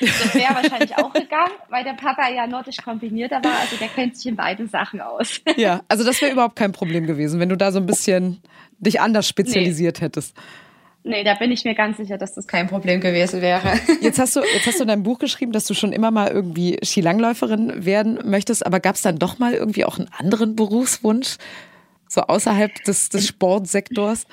Das 0.00 0.34
wäre 0.34 0.54
wahrscheinlich 0.54 0.96
auch 0.98 1.12
gegangen, 1.12 1.52
weil 1.70 1.84
der 1.84 1.94
Papa 1.94 2.28
ja 2.28 2.46
nordisch 2.46 2.76
kombinierter 2.84 3.36
war, 3.42 3.60
also 3.60 3.76
der 3.76 3.88
kennt 3.88 4.16
sich 4.16 4.26
in 4.26 4.36
beiden 4.36 4.68
Sachen 4.68 5.00
aus. 5.00 5.40
Ja, 5.56 5.82
also 5.88 6.04
das 6.04 6.20
wäre 6.20 6.32
überhaupt 6.32 6.56
kein 6.56 6.72
Problem 6.72 7.06
gewesen, 7.06 7.40
wenn 7.40 7.48
du 7.48 7.56
da 7.56 7.72
so 7.72 7.78
ein 7.78 7.86
bisschen 7.86 8.42
dich 8.78 9.00
anders 9.00 9.26
spezialisiert 9.26 9.98
nee. 9.98 10.06
hättest. 10.06 10.36
Nee, 11.02 11.22
da 11.22 11.34
bin 11.34 11.52
ich 11.52 11.64
mir 11.64 11.76
ganz 11.76 11.98
sicher, 11.98 12.18
dass 12.18 12.34
das 12.34 12.48
kein 12.48 12.66
Problem 12.66 13.00
gewesen 13.00 13.40
wäre. 13.40 13.78
Jetzt 14.00 14.18
hast 14.18 14.34
du, 14.34 14.40
jetzt 14.40 14.66
hast 14.66 14.78
du 14.78 14.82
in 14.82 14.88
deinem 14.88 15.04
Buch 15.04 15.20
geschrieben, 15.20 15.52
dass 15.52 15.64
du 15.64 15.72
schon 15.72 15.92
immer 15.92 16.10
mal 16.10 16.28
irgendwie 16.28 16.78
Skilangläuferin 16.82 17.84
werden 17.84 18.18
möchtest, 18.24 18.66
aber 18.66 18.80
gab 18.80 18.96
es 18.96 19.02
dann 19.02 19.18
doch 19.18 19.38
mal 19.38 19.54
irgendwie 19.54 19.84
auch 19.84 19.98
einen 19.98 20.08
anderen 20.18 20.56
Berufswunsch? 20.56 21.36
So 22.08 22.22
außerhalb 22.22 22.82
des, 22.84 23.08
des 23.08 23.28
Sportsektors? 23.28 24.26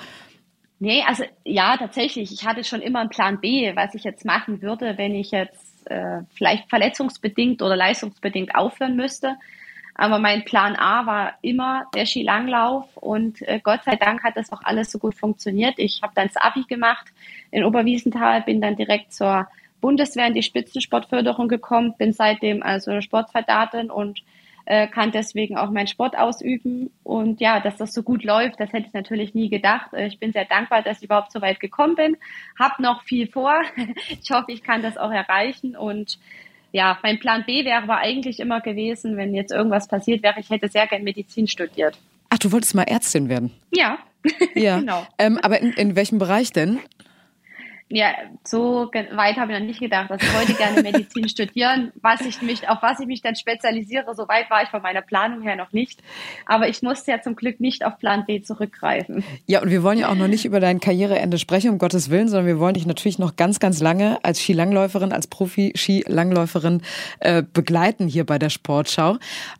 Nee, 0.83 1.01
also 1.07 1.23
ja, 1.45 1.77
tatsächlich. 1.77 2.33
Ich 2.33 2.45
hatte 2.45 2.65
schon 2.65 2.81
immer 2.81 2.99
einen 2.99 3.09
Plan 3.09 3.39
B, 3.39 3.73
was 3.73 3.95
ich 3.95 4.03
jetzt 4.03 4.25
machen 4.25 4.61
würde, 4.61 4.97
wenn 4.97 5.15
ich 5.15 5.31
jetzt 5.31 5.89
äh, 5.89 6.23
vielleicht 6.35 6.69
verletzungsbedingt 6.69 7.61
oder 7.61 7.77
leistungsbedingt 7.77 8.53
aufhören 8.53 8.97
müsste. 8.97 9.37
Aber 9.95 10.19
mein 10.19 10.43
Plan 10.43 10.75
A 10.75 11.05
war 11.05 11.35
immer 11.41 11.85
der 11.95 12.05
Skilanglauf 12.05 12.97
und 12.97 13.41
äh, 13.43 13.61
Gott 13.63 13.85
sei 13.85 13.95
Dank 13.95 14.25
hat 14.25 14.35
das 14.35 14.51
auch 14.51 14.61
alles 14.65 14.91
so 14.91 14.99
gut 14.99 15.15
funktioniert. 15.15 15.75
Ich 15.77 16.01
habe 16.01 16.11
dann 16.15 16.27
das 16.27 16.35
Abi 16.35 16.63
gemacht 16.63 17.05
in 17.49 17.63
Oberwiesenthal, 17.63 18.41
bin 18.41 18.59
dann 18.59 18.75
direkt 18.75 19.13
zur 19.13 19.47
Bundeswehr 19.79 20.27
in 20.27 20.33
die 20.33 20.43
Spitzensportförderung 20.43 21.47
gekommen, 21.47 21.95
bin 21.97 22.11
seitdem 22.11 22.61
also 22.61 22.99
Sportsoldatin 22.99 23.89
und 23.89 24.21
äh, 24.65 24.87
kann 24.87 25.11
deswegen 25.11 25.57
auch 25.57 25.69
meinen 25.69 25.87
Sport 25.87 26.17
ausüben. 26.17 26.91
Und 27.03 27.41
ja, 27.41 27.59
dass 27.59 27.77
das 27.77 27.93
so 27.93 28.03
gut 28.03 28.23
läuft, 28.23 28.59
das 28.59 28.71
hätte 28.71 28.87
ich 28.87 28.93
natürlich 28.93 29.33
nie 29.33 29.49
gedacht. 29.49 29.93
Äh, 29.93 30.07
ich 30.07 30.19
bin 30.19 30.31
sehr 30.31 30.45
dankbar, 30.45 30.81
dass 30.81 30.97
ich 30.97 31.05
überhaupt 31.05 31.31
so 31.31 31.41
weit 31.41 31.59
gekommen 31.59 31.95
bin. 31.95 32.17
Hab 32.57 32.79
noch 32.79 33.03
viel 33.03 33.27
vor. 33.27 33.61
Ich 34.21 34.31
hoffe, 34.31 34.51
ich 34.51 34.63
kann 34.63 34.81
das 34.81 34.97
auch 34.97 35.11
erreichen. 35.11 35.75
Und 35.75 36.17
ja, 36.71 36.97
mein 37.03 37.19
Plan 37.19 37.43
B 37.45 37.65
wäre 37.65 37.83
aber 37.83 37.97
eigentlich 37.97 38.39
immer 38.39 38.61
gewesen, 38.61 39.17
wenn 39.17 39.33
jetzt 39.33 39.51
irgendwas 39.51 39.87
passiert 39.87 40.23
wäre, 40.23 40.39
ich 40.39 40.49
hätte 40.49 40.67
sehr 40.67 40.87
gern 40.87 41.03
Medizin 41.03 41.47
studiert. 41.47 41.97
Ach, 42.29 42.37
du 42.37 42.51
wolltest 42.51 42.73
mal 42.73 42.83
Ärztin 42.83 43.29
werden? 43.29 43.51
Ja. 43.71 43.99
Ja, 44.55 44.79
genau. 44.79 45.05
Ähm, 45.17 45.39
aber 45.41 45.61
in, 45.61 45.73
in 45.73 45.95
welchem 45.95 46.19
Bereich 46.19 46.51
denn? 46.51 46.79
Ja, 47.93 48.11
so 48.43 48.89
weit 48.91 49.37
habe 49.37 49.53
ich 49.53 49.59
noch 49.59 49.65
nicht 49.65 49.79
gedacht. 49.79 50.09
Also 50.09 50.25
ich 50.25 50.33
wollte 50.33 50.53
gerne 50.55 50.81
Medizin 50.81 51.29
studieren, 51.29 51.91
was 52.01 52.21
ich 52.21 52.41
mich, 52.41 52.67
auf 52.67 52.79
was 52.81 52.99
ich 52.99 53.05
mich 53.05 53.21
dann 53.21 53.35
spezialisiere. 53.35 54.15
So 54.15 54.27
weit 54.27 54.49
war 54.49 54.63
ich 54.63 54.69
von 54.69 54.81
meiner 54.81 55.03
Planung 55.03 55.43
her 55.43 55.55
noch 55.55 55.71
nicht. 55.73 56.01
Aber 56.47 56.67
ich 56.67 56.81
musste 56.81 57.11
ja 57.11 57.21
zum 57.21 57.35
Glück 57.35 57.59
nicht 57.59 57.85
auf 57.85 57.99
Plan 57.99 58.25
B 58.25 58.41
zurückgreifen. 58.41 59.23
Ja, 59.45 59.61
und 59.61 59.69
wir 59.69 59.83
wollen 59.83 59.99
ja 59.99 60.09
auch 60.09 60.15
noch 60.15 60.27
nicht 60.27 60.43
über 60.45 60.59
dein 60.59 60.79
Karriereende 60.79 61.37
sprechen, 61.37 61.69
um 61.69 61.77
Gottes 61.77 62.09
Willen, 62.09 62.29
sondern 62.29 62.47
wir 62.47 62.57
wollen 62.57 62.73
dich 62.73 62.87
natürlich 62.87 63.19
noch 63.19 63.35
ganz, 63.35 63.59
ganz 63.59 63.79
lange 63.79 64.17
als 64.23 64.41
Skilangläuferin, 64.41 65.13
als 65.13 65.27
Profi-Skilangläuferin 65.27 66.81
äh, 67.19 67.43
begleiten 67.43 68.07
hier 68.07 68.25
bei 68.25 68.39
der 68.39 68.49
Sportschau. 68.49 69.17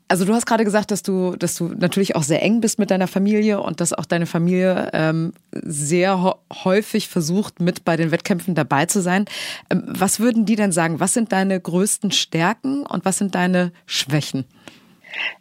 Also 0.08 0.26
du 0.26 0.34
hast 0.34 0.48
gerade 0.48 0.63
gesagt, 0.63 0.89
dass 0.89 1.04
du, 1.04 1.36
dass 1.36 1.56
du 1.56 1.69
natürlich 1.69 2.15
auch 2.15 2.24
sehr 2.24 2.41
eng 2.41 2.62
bist 2.62 2.80
mit 2.80 2.89
deiner 2.89 3.08
Familie 3.08 3.62
und 3.62 3.80
dass 3.80 3.93
auch 3.93 4.06
deine 4.06 4.26
Familie 4.26 4.89
ähm, 4.93 5.34
sehr 5.52 6.36
häufig 6.63 7.08
versucht, 7.08 7.60
mit 7.60 7.86
bei 7.86 7.96
den 7.96 8.12
Wettkämpfen 8.12 8.23
dabei 8.24 8.86
zu 8.86 9.02
sein. 9.02 9.26
Ähm, 9.70 9.84
was 9.88 10.20
würden 10.20 10.46
die 10.46 10.56
denn 10.56 10.72
sagen? 10.72 11.00
Was 11.00 11.14
sind 11.14 11.32
deine 11.32 11.60
größten 11.60 12.12
Stärken 12.12 12.86
und 12.86 13.06
was 13.06 13.18
sind 13.18 13.36
deine 13.36 13.72
Schwächen? 13.86 14.46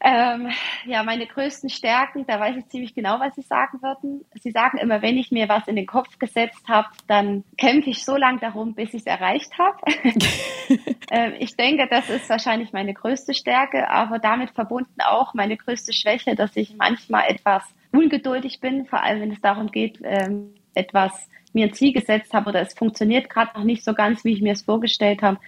Ähm, 0.01 0.51
ja, 0.87 1.03
meine 1.03 1.27
größten 1.27 1.71
Stärken, 1.71 2.27
da 2.27 2.39
weiß 2.41 2.57
ich 2.57 2.69
ziemlich 2.69 2.95
genau, 2.95 3.21
was 3.21 3.35
Sie 3.35 3.43
sagen 3.43 3.81
würden. 3.83 4.25
Sie 4.41 4.51
sagen 4.51 4.79
immer, 4.79 5.03
wenn 5.03 5.17
ich 5.17 5.31
mir 5.31 5.49
was 5.49 5.67
in 5.69 5.77
den 5.77 5.87
Kopf 5.87 6.19
gesetzt 6.19 6.69
habe, 6.69 6.89
dann 7.07 7.45
kämpfe 7.57 7.91
ich 7.91 8.05
so 8.05 8.17
lange 8.17 8.41
darum, 8.41 8.75
bis 8.75 8.91
ich 8.91 9.01
es 9.01 9.07
erreicht 9.07 9.53
habe. 9.59 9.79
ähm, 11.11 11.35
ich 11.39 11.57
denke, 11.57 11.87
das 11.91 12.11
ist 12.11 12.29
wahrscheinlich 12.29 12.73
meine 12.73 12.95
größte 12.95 13.35
Stärke, 13.35 13.89
aber 13.89 14.19
damit 14.19 14.51
verbunden 14.51 15.01
auch 15.01 15.35
meine 15.35 15.57
größte 15.57 15.93
Schwäche, 15.93 16.35
dass 16.35 16.57
ich 16.57 16.77
manchmal 16.77 17.25
etwas 17.29 17.63
ungeduldig 17.93 18.61
bin, 18.61 18.87
vor 18.87 19.03
allem 19.03 19.21
wenn 19.21 19.33
es 19.33 19.41
darum 19.41 19.71
geht, 19.71 20.01
ähm, 20.03 20.55
etwas 20.75 21.13
mir 21.53 21.67
ein 21.67 21.75
Ziel 21.75 21.93
gesetzt 21.93 22.33
habe 22.35 22.51
oder 22.51 22.61
es 22.61 22.75
funktioniert 22.75 23.29
gerade 23.29 23.57
noch 23.57 23.65
nicht 23.65 23.85
so 23.85 23.95
ganz, 23.95 24.25
wie 24.25 24.33
ich 24.33 24.43
mir 24.43 24.53
es 24.53 24.63
vorgestellt 24.63 25.23
habe, 25.23 25.39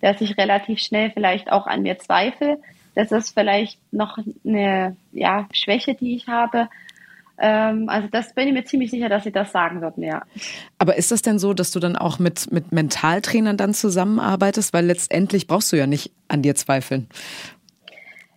dass 0.00 0.20
ich 0.20 0.36
relativ 0.36 0.80
schnell 0.80 1.10
vielleicht 1.10 1.50
auch 1.50 1.66
an 1.66 1.82
mir 1.82 1.98
zweifle. 1.98 2.58
Das 2.94 3.12
ist 3.12 3.32
vielleicht 3.32 3.78
noch 3.92 4.18
eine 4.44 4.96
ja, 5.12 5.48
Schwäche, 5.52 5.94
die 5.94 6.14
ich 6.14 6.28
habe. 6.28 6.68
Ähm, 7.38 7.88
also 7.88 8.08
das 8.08 8.34
bin 8.34 8.48
ich 8.48 8.54
mir 8.54 8.64
ziemlich 8.64 8.90
sicher, 8.90 9.08
dass 9.08 9.24
sie 9.24 9.32
das 9.32 9.52
sagen 9.52 9.80
würden, 9.80 10.02
ja. 10.02 10.22
Aber 10.78 10.96
ist 10.96 11.10
das 11.10 11.22
denn 11.22 11.38
so, 11.38 11.54
dass 11.54 11.70
du 11.70 11.80
dann 11.80 11.96
auch 11.96 12.18
mit, 12.18 12.52
mit 12.52 12.72
Mentaltrainern 12.72 13.56
dann 13.56 13.74
zusammenarbeitest? 13.74 14.72
Weil 14.72 14.86
letztendlich 14.86 15.46
brauchst 15.46 15.72
du 15.72 15.76
ja 15.76 15.86
nicht 15.86 16.12
an 16.28 16.42
dir 16.42 16.54
zweifeln. 16.54 17.08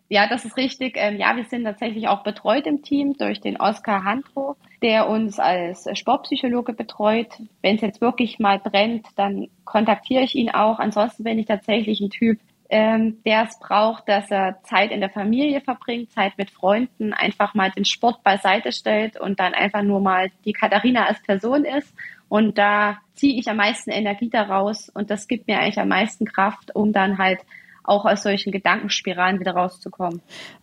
Ja, 0.07 0.27
das 0.27 0.45
ist 0.45 0.55
richtig. 0.55 0.95
Ähm, 0.97 1.17
ja, 1.17 1.35
wir 1.35 1.45
sind 1.45 1.63
tatsächlich 1.63 2.07
auch 2.07 2.23
betreut 2.23 2.67
im 2.67 2.83
Team 2.83 3.17
durch 3.17 3.41
den 3.41 3.57
Oskar 3.57 4.03
Handro, 4.03 4.55
der 4.85 5.09
uns 5.09 5.39
als 5.39 5.89
Sportpsychologe 5.97 6.71
betreut. 6.71 7.41
Wenn 7.63 7.77
es 7.77 7.81
jetzt 7.81 8.01
wirklich 8.01 8.37
mal 8.37 8.59
brennt, 8.59 9.07
dann 9.15 9.47
kontaktiere 9.63 10.21
ich 10.21 10.35
ihn 10.35 10.51
auch. 10.51 10.77
Ansonsten 10.77 11.23
bin 11.23 11.39
ich 11.39 11.47
tatsächlich 11.47 12.01
ein 12.01 12.11
Typ, 12.11 12.39
ähm, 12.69 13.17
der 13.25 13.45
es 13.45 13.57
braucht, 13.57 14.07
dass 14.07 14.29
er 14.29 14.61
Zeit 14.61 14.91
in 14.91 14.99
der 14.99 15.09
Familie 15.09 15.61
verbringt, 15.61 16.11
Zeit 16.11 16.37
mit 16.37 16.51
Freunden, 16.51 17.13
einfach 17.13 17.55
mal 17.55 17.71
den 17.71 17.83
Sport 17.83 18.21
beiseite 18.21 18.71
stellt 18.71 19.19
und 19.19 19.39
dann 19.39 19.55
einfach 19.55 19.81
nur 19.81 20.01
mal 20.01 20.29
die 20.45 20.53
Katharina 20.53 21.07
als 21.07 21.19
Person 21.23 21.65
ist. 21.65 21.91
Und 22.29 22.59
da 22.59 22.99
ziehe 23.15 23.39
ich 23.39 23.49
am 23.49 23.57
meisten 23.57 23.89
Energie 23.89 24.29
daraus 24.29 24.89
und 24.89 25.09
das 25.09 25.27
gibt 25.27 25.47
mir 25.47 25.57
eigentlich 25.57 25.79
am 25.79 25.87
meisten 25.87 26.25
Kraft, 26.25 26.75
um 26.75 26.93
dann 26.93 27.17
halt 27.17 27.39
auch 27.87 28.05
aus 28.05 28.23
solchen 28.23 28.51
Gedankenspiralen 28.51 29.39
wieder 29.39 29.53
rauszukommen. 29.53 30.21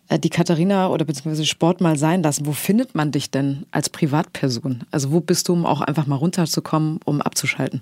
Äh, 0.09 0.19
die 0.19 0.29
Katharina 0.29 0.89
oder 0.89 1.05
beziehungsweise 1.05 1.45
Sport 1.45 1.81
mal 1.81 1.97
sein 1.97 2.23
lassen. 2.23 2.45
Wo 2.45 2.51
findet 2.51 2.95
man 2.95 3.11
dich 3.11 3.31
denn 3.31 3.65
als 3.71 3.89
Privatperson? 3.89 4.83
Also 4.91 5.11
wo 5.11 5.19
bist 5.19 5.47
du, 5.49 5.53
um 5.53 5.65
auch 5.65 5.81
einfach 5.81 6.07
mal 6.07 6.15
runterzukommen, 6.15 6.99
um 7.05 7.21
abzuschalten? 7.21 7.81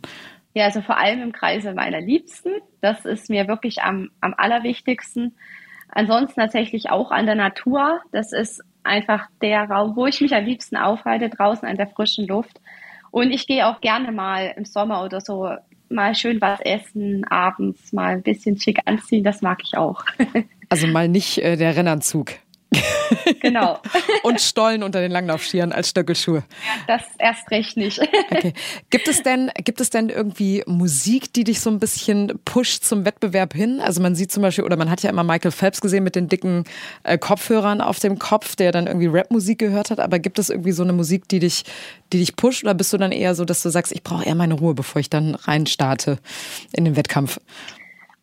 Ja, 0.54 0.66
also 0.66 0.82
vor 0.82 0.98
allem 0.98 1.22
im 1.22 1.32
Kreise 1.32 1.74
meiner 1.74 2.02
Liebsten. 2.02 2.50
Das 2.82 3.06
ist 3.06 3.30
mir 3.30 3.48
wirklich 3.48 3.82
am, 3.82 4.10
am 4.20 4.34
allerwichtigsten. 4.38 5.36
Ansonsten 5.90 6.40
tatsächlich 6.40 6.90
auch 6.90 7.12
an 7.12 7.26
der 7.26 7.36
Natur. 7.36 8.02
Das 8.12 8.34
ist 8.34 8.62
einfach 8.84 9.28
der 9.42 9.70
Raum, 9.70 9.96
wo 9.96 10.08
ich 10.08 10.22
mich 10.22 10.34
am 10.36 10.46
liebsten 10.46 10.76
aufhalte, 10.76 11.30
draußen 11.30 11.68
an 11.68 11.78
der 11.78 11.88
frischen 11.88 12.28
Luft. 12.28 12.60
Und 13.12 13.32
ich 13.32 13.46
gehe 13.46 13.68
auch 13.68 13.82
gerne 13.82 14.12
mal 14.12 14.54
im 14.56 14.66
Sommer 14.66 15.04
oder 15.04 15.22
so 15.22 15.50
mal 15.92 16.16
schön 16.16 16.40
was 16.42 16.60
essen, 16.62 17.24
abends 17.26 17.92
mal 17.94 18.14
ein 18.14 18.24
bisschen 18.24 18.60
schick 18.60 18.80
anziehen, 18.86 19.24
das 19.24 19.42
mag 19.42 19.60
ich 19.64 19.78
auch. 19.78 20.04
Also 20.70 20.88
mal 20.88 21.10
nicht 21.10 21.40
äh, 21.40 21.58
der 21.58 21.76
Rennanzug. 21.76 22.32
Genau. 23.42 23.80
und 24.24 24.40
Stollen 24.40 24.84
unter 24.84 25.02
den 25.02 25.12
Langlaufskiern 25.12 25.72
als 25.72 25.90
Stöckelschuhe. 25.90 26.38
Ja, 26.38 26.96
das 26.96 27.04
erst 27.18 27.50
recht 27.52 27.78
nicht. 27.78 28.00
Okay. 28.32 28.54
Gibt 28.90 29.08
es 29.10 29.24
denn, 29.24 29.52
gibt 29.56 29.82
es 29.82 29.90
denn 29.90 30.10
irgendwie 30.10 30.64
Musik, 30.66 31.34
die 31.34 31.44
dich 31.44 31.60
so 31.60 31.70
ein 31.70 31.80
bisschen 31.80 32.40
pusht 32.46 32.84
zum 32.84 33.04
Wettbewerb 33.04 33.54
hin? 33.54 33.82
Also 33.82 34.02
man 34.02 34.16
sieht 34.16 34.32
zum 34.32 34.42
Beispiel, 34.42 34.64
oder 34.64 34.78
man 34.78 34.90
hat 34.90 35.04
ja 35.04 35.10
immer 35.10 35.24
Michael 35.24 35.52
Phelps 35.52 35.82
gesehen 35.82 36.04
mit 36.04 36.16
den 36.16 36.30
dicken 36.30 36.64
äh, 37.04 37.18
Kopfhörern 37.18 37.82
auf 37.82 38.00
dem 38.00 38.20
Kopf, 38.20 38.56
der 38.56 38.72
dann 38.72 38.88
irgendwie 38.88 39.08
Rapmusik 39.08 39.60
gehört 39.60 39.92
hat. 39.92 40.00
Aber 40.00 40.20
gibt 40.20 40.40
es 40.40 40.50
irgendwie 40.50 40.72
so 40.72 40.84
eine 40.84 40.94
Musik, 40.94 41.28
die 41.28 41.40
dich, 41.40 41.66
die 42.14 42.20
dich 42.20 42.36
pusht? 42.38 42.64
Oder 42.64 42.74
bist 42.74 42.94
du 42.94 42.98
dann 42.98 43.12
eher 43.12 43.36
so, 43.36 43.44
dass 43.44 43.64
du 43.64 43.70
sagst, 43.70 43.92
ich 43.92 44.04
brauche 44.04 44.24
eher 44.24 44.36
meine 44.36 44.54
Ruhe, 44.54 44.74
bevor 44.74 45.02
ich 45.02 45.10
dann 45.10 45.36
rein 45.36 45.68
starte 45.68 46.20
in 46.72 46.86
den 46.86 46.96
Wettkampf? 46.96 47.38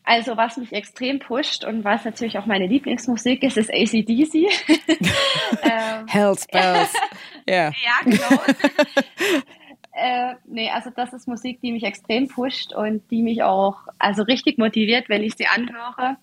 Also 0.09 0.38
was 0.38 0.57
mich 0.57 0.73
extrem 0.73 1.18
pusht 1.18 1.66
und 1.66 1.85
was 1.85 2.07
natürlich 2.07 2.38
auch 2.38 2.47
meine 2.47 2.66
Lieblingsmusik 2.66 3.42
ist, 3.42 3.59
ist 3.59 3.71
ACDC. 3.71 4.35
ähm, 5.62 6.07
Hells 6.07 6.47
Bells. 6.47 6.94
Yeah. 7.49 7.73
Ja, 7.83 8.05
genau. 8.05 8.42
äh, 9.92 10.35
nee, 10.47 10.71
also 10.71 10.90
das 10.94 11.14
ist 11.14 11.29
Musik, 11.29 11.61
die 11.62 11.73
mich 11.73 11.83
extrem 11.83 12.29
pusht 12.29 12.75
und 12.75 13.11
die 13.11 13.23
mich 13.23 13.42
auch 13.42 13.77
also 13.99 14.23
richtig 14.23 14.59
motiviert, 14.59 15.09
wenn 15.09 15.23
ich 15.23 15.35
sie 15.35 15.47
anhöre. 15.47 16.18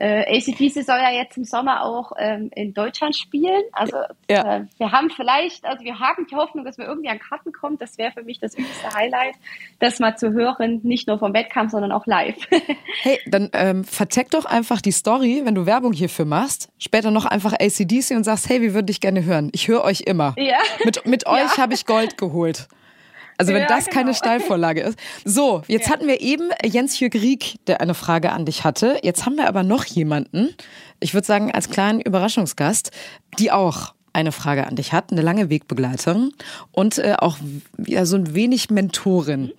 Äh, 0.00 0.38
ACDC 0.38 0.82
soll 0.82 0.96
ja 0.96 1.10
jetzt 1.10 1.36
im 1.36 1.44
Sommer 1.44 1.84
auch 1.84 2.12
ähm, 2.18 2.50
in 2.54 2.72
Deutschland 2.72 3.14
spielen. 3.14 3.62
Also 3.72 3.98
ja. 4.30 4.56
äh, 4.56 4.64
wir 4.78 4.92
haben 4.92 5.10
vielleicht, 5.10 5.66
also 5.66 5.84
wir 5.84 5.98
haben 5.98 6.26
die 6.26 6.36
Hoffnung, 6.36 6.64
dass 6.64 6.78
wir 6.78 6.86
irgendwie 6.86 7.10
an 7.10 7.18
Karten 7.18 7.52
kommen. 7.52 7.76
Das 7.76 7.98
wäre 7.98 8.10
für 8.10 8.22
mich 8.22 8.38
das 8.40 8.54
übelste 8.54 8.94
Highlight, 8.94 9.34
das 9.78 9.98
mal 9.98 10.16
zu 10.16 10.32
hören, 10.32 10.80
nicht 10.84 11.06
nur 11.06 11.18
vom 11.18 11.34
Wettkampf, 11.34 11.72
sondern 11.72 11.92
auch 11.92 12.06
live. 12.06 12.34
hey, 13.02 13.20
dann 13.26 13.50
ähm, 13.52 13.84
verzeck 13.84 14.30
doch 14.30 14.46
einfach 14.46 14.80
die 14.80 14.92
Story, 14.92 15.42
wenn 15.44 15.54
du 15.54 15.66
Werbung 15.66 15.92
hierfür 15.92 16.24
machst, 16.24 16.70
später 16.78 17.10
noch 17.10 17.26
einfach 17.26 17.52
ACDC 17.52 18.12
und 18.16 18.24
sagst, 18.24 18.48
hey, 18.48 18.62
wie 18.62 18.72
würde 18.72 18.90
ich 18.90 19.02
gerne 19.02 19.26
hören? 19.26 19.50
Ich 19.52 19.68
höre 19.68 19.84
euch 19.84 20.00
immer. 20.00 20.34
Ja. 20.38 20.60
Mit, 20.82 21.04
mit 21.04 21.26
euch 21.26 21.56
ja. 21.56 21.58
habe 21.58 21.74
ich 21.74 21.84
Gold 21.84 22.16
geholt. 22.16 22.68
Also 23.40 23.54
wenn 23.54 23.62
ja, 23.62 23.68
das 23.68 23.86
genau. 23.86 23.96
keine 23.96 24.14
Steilvorlage 24.14 24.82
ist. 24.82 24.98
So, 25.24 25.62
jetzt 25.66 25.86
ja. 25.86 25.94
hatten 25.94 26.06
wir 26.06 26.20
eben 26.20 26.50
Jens 26.62 27.00
Jürg 27.00 27.14
Rieck, 27.14 27.56
der 27.66 27.80
eine 27.80 27.94
Frage 27.94 28.32
an 28.32 28.44
dich 28.44 28.64
hatte. 28.64 28.98
Jetzt 29.02 29.24
haben 29.24 29.36
wir 29.36 29.48
aber 29.48 29.62
noch 29.62 29.86
jemanden, 29.86 30.54
ich 31.00 31.14
würde 31.14 31.26
sagen 31.26 31.50
als 31.50 31.70
kleinen 31.70 32.02
Überraschungsgast, 32.02 32.90
die 33.38 33.50
auch 33.50 33.94
eine 34.12 34.32
Frage 34.32 34.66
an 34.66 34.76
dich 34.76 34.92
hat, 34.92 35.10
eine 35.10 35.22
lange 35.22 35.48
Wegbegleiterin 35.48 36.32
und 36.70 36.98
äh, 36.98 37.14
auch 37.18 37.38
ja, 37.78 38.04
so 38.04 38.16
ein 38.16 38.34
wenig 38.34 38.68
Mentorin, 38.68 39.52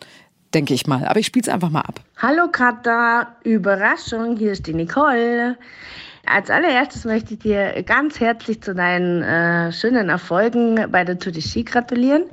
denke 0.54 0.76
ich 0.76 0.86
mal. 0.86 1.08
Aber 1.08 1.20
ich 1.20 1.26
spiele 1.26 1.42
es 1.42 1.50
einfach 1.50 1.72
mal 1.72 1.82
ab. 1.82 2.02
Hallo 2.18 2.50
Katha, 2.52 3.36
Überraschung, 3.44 4.38
hier 4.38 4.52
ist 4.52 4.68
die 4.68 4.76
Nicole. 4.76 5.58
Als 6.28 6.52
allererstes 6.52 7.06
möchte 7.06 7.34
ich 7.34 7.40
dir 7.40 7.82
ganz 7.82 8.20
herzlich 8.20 8.62
zu 8.62 8.76
deinen 8.76 9.24
äh, 9.24 9.72
schönen 9.72 10.10
Erfolgen 10.10 10.86
bei 10.92 11.04
der 11.04 11.18
Tour 11.18 11.32
de 11.32 11.42
Ski 11.42 11.64
gratulieren. 11.64 12.26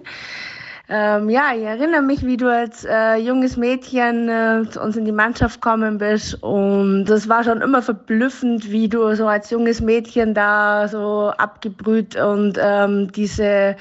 Ähm, 0.91 1.29
ja, 1.29 1.53
ich 1.55 1.65
erinnere 1.65 2.01
mich, 2.01 2.25
wie 2.25 2.39
du 2.39 2.51
als 2.51 2.83
äh, 2.83 3.17
junges 3.17 3.59
Mädchen 3.59 4.31
äh, 4.31 4.63
zu 4.71 4.81
uns 4.81 4.97
in 4.97 5.05
die 5.05 5.13
Mannschaft 5.13 5.61
gekommen 5.61 5.99
bist. 5.99 6.43
Und 6.43 7.05
das 7.05 7.29
war 7.29 7.45
schon 7.45 7.61
immer 7.61 7.83
verblüffend, 7.83 8.71
wie 8.71 8.89
du 8.89 9.15
so 9.15 9.29
als 9.29 9.51
junges 9.51 9.83
Mädchen 9.83 10.33
da 10.33 10.89
so 10.89 11.31
abgebrüht 11.37 12.17
und 12.17 12.59
ähm, 12.59 13.13
diese 13.13 13.77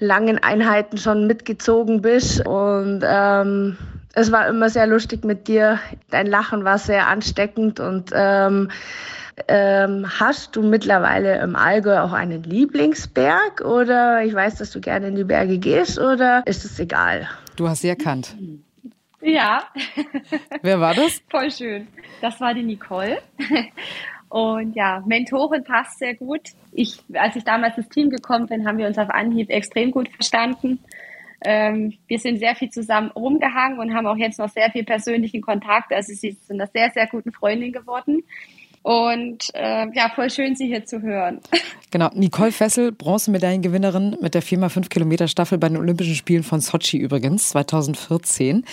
langen 0.00 0.36
Einheiten 0.36 0.98
schon 0.98 1.26
mitgezogen 1.26 2.02
bist. 2.02 2.46
Und 2.46 3.00
ähm, 3.06 3.78
es 4.12 4.30
war 4.30 4.46
immer 4.46 4.68
sehr 4.68 4.86
lustig 4.86 5.24
mit 5.24 5.48
dir. 5.48 5.78
Dein 6.10 6.26
Lachen 6.26 6.64
war 6.64 6.76
sehr 6.76 7.08
ansteckend 7.08 7.80
und 7.80 8.10
ähm, 8.12 8.70
ähm, 9.48 10.06
hast 10.18 10.56
du 10.56 10.62
mittlerweile 10.62 11.40
im 11.40 11.56
Allgäu 11.56 12.00
auch 12.00 12.12
einen 12.12 12.42
Lieblingsberg 12.42 13.60
oder 13.60 14.24
ich 14.24 14.34
weiß, 14.34 14.56
dass 14.56 14.70
du 14.70 14.80
gerne 14.80 15.08
in 15.08 15.16
die 15.16 15.24
Berge 15.24 15.58
gehst 15.58 15.98
oder 15.98 16.42
ist 16.46 16.64
es 16.64 16.78
egal? 16.78 17.28
Du 17.56 17.68
hast 17.68 17.82
sie 17.82 17.88
erkannt. 17.88 18.36
Ja. 19.20 19.64
Wer 20.62 20.80
war 20.80 20.94
das? 20.94 21.22
Voll 21.28 21.50
schön. 21.50 21.88
Das 22.20 22.40
war 22.40 22.54
die 22.54 22.62
Nicole. 22.62 23.18
Und 24.28 24.76
ja, 24.76 25.02
Mentorin 25.06 25.64
passt 25.64 25.98
sehr 25.98 26.14
gut. 26.14 26.40
Ich, 26.72 27.02
als 27.14 27.34
ich 27.34 27.44
damals 27.44 27.76
ins 27.76 27.88
Team 27.88 28.10
gekommen 28.10 28.46
bin, 28.46 28.66
haben 28.66 28.78
wir 28.78 28.86
uns 28.86 28.96
auf 28.96 29.10
Anhieb 29.10 29.50
extrem 29.50 29.90
gut 29.90 30.08
verstanden. 30.08 30.78
Ähm, 31.44 31.94
wir 32.06 32.18
sind 32.18 32.38
sehr 32.38 32.54
viel 32.54 32.70
zusammen 32.70 33.10
rumgehangen 33.10 33.78
und 33.78 33.94
haben 33.94 34.06
auch 34.06 34.16
jetzt 34.16 34.38
noch 34.38 34.48
sehr 34.48 34.70
viel 34.70 34.84
persönlichen 34.84 35.40
Kontakt. 35.40 35.92
Also 35.92 36.12
sie 36.12 36.30
sind 36.30 36.60
eine 36.60 36.70
sehr, 36.72 36.90
sehr 36.90 37.08
guten 37.08 37.32
Freundin 37.32 37.72
geworden. 37.72 38.22
Und 38.82 39.50
äh, 39.54 39.86
ja, 39.92 40.10
voll 40.14 40.30
schön, 40.30 40.56
Sie 40.56 40.66
hier 40.66 40.84
zu 40.84 41.02
hören. 41.02 41.40
Genau, 41.92 42.08
Nicole 42.14 42.52
Fessel, 42.52 42.92
Bronzemedaillengewinnerin 42.92 44.16
mit 44.20 44.34
der 44.34 44.44
4x5 44.44 44.88
Kilometer 44.90 45.26
Staffel 45.26 45.58
bei 45.58 45.68
den 45.68 45.76
Olympischen 45.76 46.14
Spielen 46.14 46.44
von 46.44 46.60
Sochi 46.60 46.98
übrigens, 46.98 47.48
2014. 47.48 48.64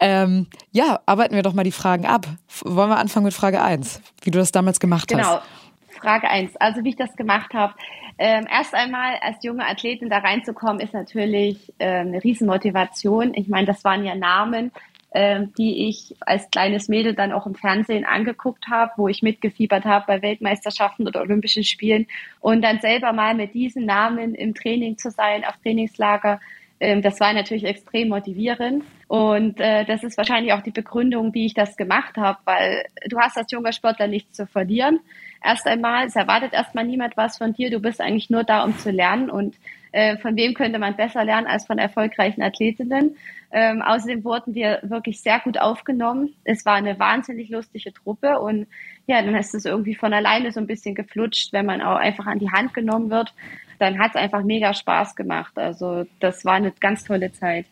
Ähm, 0.00 0.48
ja, 0.70 1.00
arbeiten 1.06 1.34
wir 1.34 1.42
doch 1.42 1.54
mal 1.54 1.64
die 1.64 1.72
Fragen 1.72 2.04
ab. 2.04 2.26
Wollen 2.62 2.90
wir 2.90 2.98
anfangen 2.98 3.24
mit 3.24 3.32
Frage 3.32 3.62
1, 3.62 4.02
wie 4.22 4.30
du 4.30 4.38
das 4.38 4.52
damals 4.52 4.80
gemacht 4.80 5.08
genau. 5.08 5.22
hast? 5.22 5.30
Genau. 5.30 5.98
Frage 5.98 6.28
1, 6.28 6.56
also 6.56 6.84
wie 6.84 6.90
ich 6.90 6.96
das 6.96 7.16
gemacht 7.16 7.54
habe. 7.54 7.72
Ähm, 8.18 8.46
erst 8.50 8.74
einmal 8.74 9.14
als 9.22 9.42
junge 9.42 9.66
Athletin 9.66 10.10
da 10.10 10.18
reinzukommen, 10.18 10.80
ist 10.80 10.92
natürlich 10.92 11.72
äh, 11.78 12.00
eine 12.00 12.22
Riesenmotivation. 12.22 13.32
Ich 13.32 13.48
meine, 13.48 13.66
das 13.66 13.82
waren 13.82 14.04
ja 14.04 14.14
Namen, 14.14 14.72
äh, 15.10 15.46
die 15.56 15.88
ich 15.88 16.14
als 16.20 16.50
kleines 16.50 16.88
Mädel 16.88 17.14
dann 17.14 17.32
auch 17.32 17.46
im 17.46 17.54
Fernsehen 17.54 18.04
angeguckt 18.04 18.68
habe, 18.68 18.92
wo 18.96 19.08
ich 19.08 19.22
mitgefiebert 19.22 19.84
habe 19.84 20.04
bei 20.06 20.22
Weltmeisterschaften 20.22 21.06
oder 21.06 21.20
Olympischen 21.20 21.64
Spielen 21.64 22.06
und 22.40 22.62
dann 22.62 22.80
selber 22.80 23.12
mal 23.12 23.34
mit 23.34 23.54
diesen 23.54 23.86
Namen 23.86 24.34
im 24.34 24.54
Training 24.54 24.98
zu 24.98 25.10
sein, 25.10 25.44
auf 25.44 25.56
Trainingslager, 25.62 26.40
äh, 26.78 27.00
das 27.00 27.20
war 27.20 27.32
natürlich 27.32 27.64
extrem 27.64 28.08
motivierend. 28.08 28.84
Und 29.08 29.60
äh, 29.60 29.84
das 29.84 30.04
ist 30.04 30.18
wahrscheinlich 30.18 30.52
auch 30.52 30.62
die 30.62 30.70
Begründung, 30.70 31.32
wie 31.34 31.46
ich 31.46 31.54
das 31.54 31.76
gemacht 31.76 32.16
habe, 32.16 32.38
weil 32.44 32.84
du 33.08 33.18
hast 33.18 33.36
als 33.36 33.50
junger 33.50 33.72
Sportler 33.72 34.06
nichts 34.06 34.36
zu 34.36 34.46
verlieren. 34.46 35.00
Erst 35.42 35.66
einmal, 35.66 36.06
es 36.06 36.16
erwartet 36.16 36.52
erstmal 36.52 36.84
niemand 36.84 37.16
was 37.16 37.38
von 37.38 37.52
dir. 37.52 37.70
Du 37.70 37.80
bist 37.80 38.00
eigentlich 38.00 38.30
nur 38.30 38.44
da, 38.44 38.64
um 38.64 38.76
zu 38.76 38.90
lernen. 38.90 39.30
Und 39.30 39.56
äh, 39.92 40.18
von 40.18 40.36
wem 40.36 40.54
könnte 40.54 40.78
man 40.78 40.96
besser 40.96 41.24
lernen 41.24 41.46
als 41.46 41.66
von 41.66 41.78
erfolgreichen 41.78 42.42
Athletinnen? 42.42 43.16
Ähm, 43.50 43.80
außerdem 43.80 44.24
wurden 44.24 44.54
wir 44.54 44.80
wirklich 44.82 45.22
sehr 45.22 45.40
gut 45.40 45.58
aufgenommen. 45.58 46.34
Es 46.44 46.66
war 46.66 46.74
eine 46.74 46.98
wahnsinnig 46.98 47.48
lustige 47.48 47.92
Truppe 47.92 48.38
und 48.38 48.66
ja, 49.06 49.22
dann 49.22 49.34
ist 49.34 49.54
es 49.54 49.64
irgendwie 49.64 49.94
von 49.94 50.12
alleine 50.12 50.52
so 50.52 50.60
ein 50.60 50.66
bisschen 50.66 50.94
geflutscht, 50.94 51.52
wenn 51.52 51.64
man 51.64 51.80
auch 51.80 51.96
einfach 51.96 52.26
an 52.26 52.38
die 52.38 52.50
Hand 52.50 52.74
genommen 52.74 53.10
wird. 53.10 53.32
dann 53.78 53.98
hat 53.98 54.10
es 54.10 54.16
einfach 54.16 54.42
mega 54.42 54.74
Spaß 54.74 55.14
gemacht. 55.14 55.56
Also 55.56 56.04
das 56.20 56.44
war 56.44 56.54
eine 56.54 56.72
ganz 56.72 57.04
tolle 57.04 57.32
Zeit. 57.32 57.66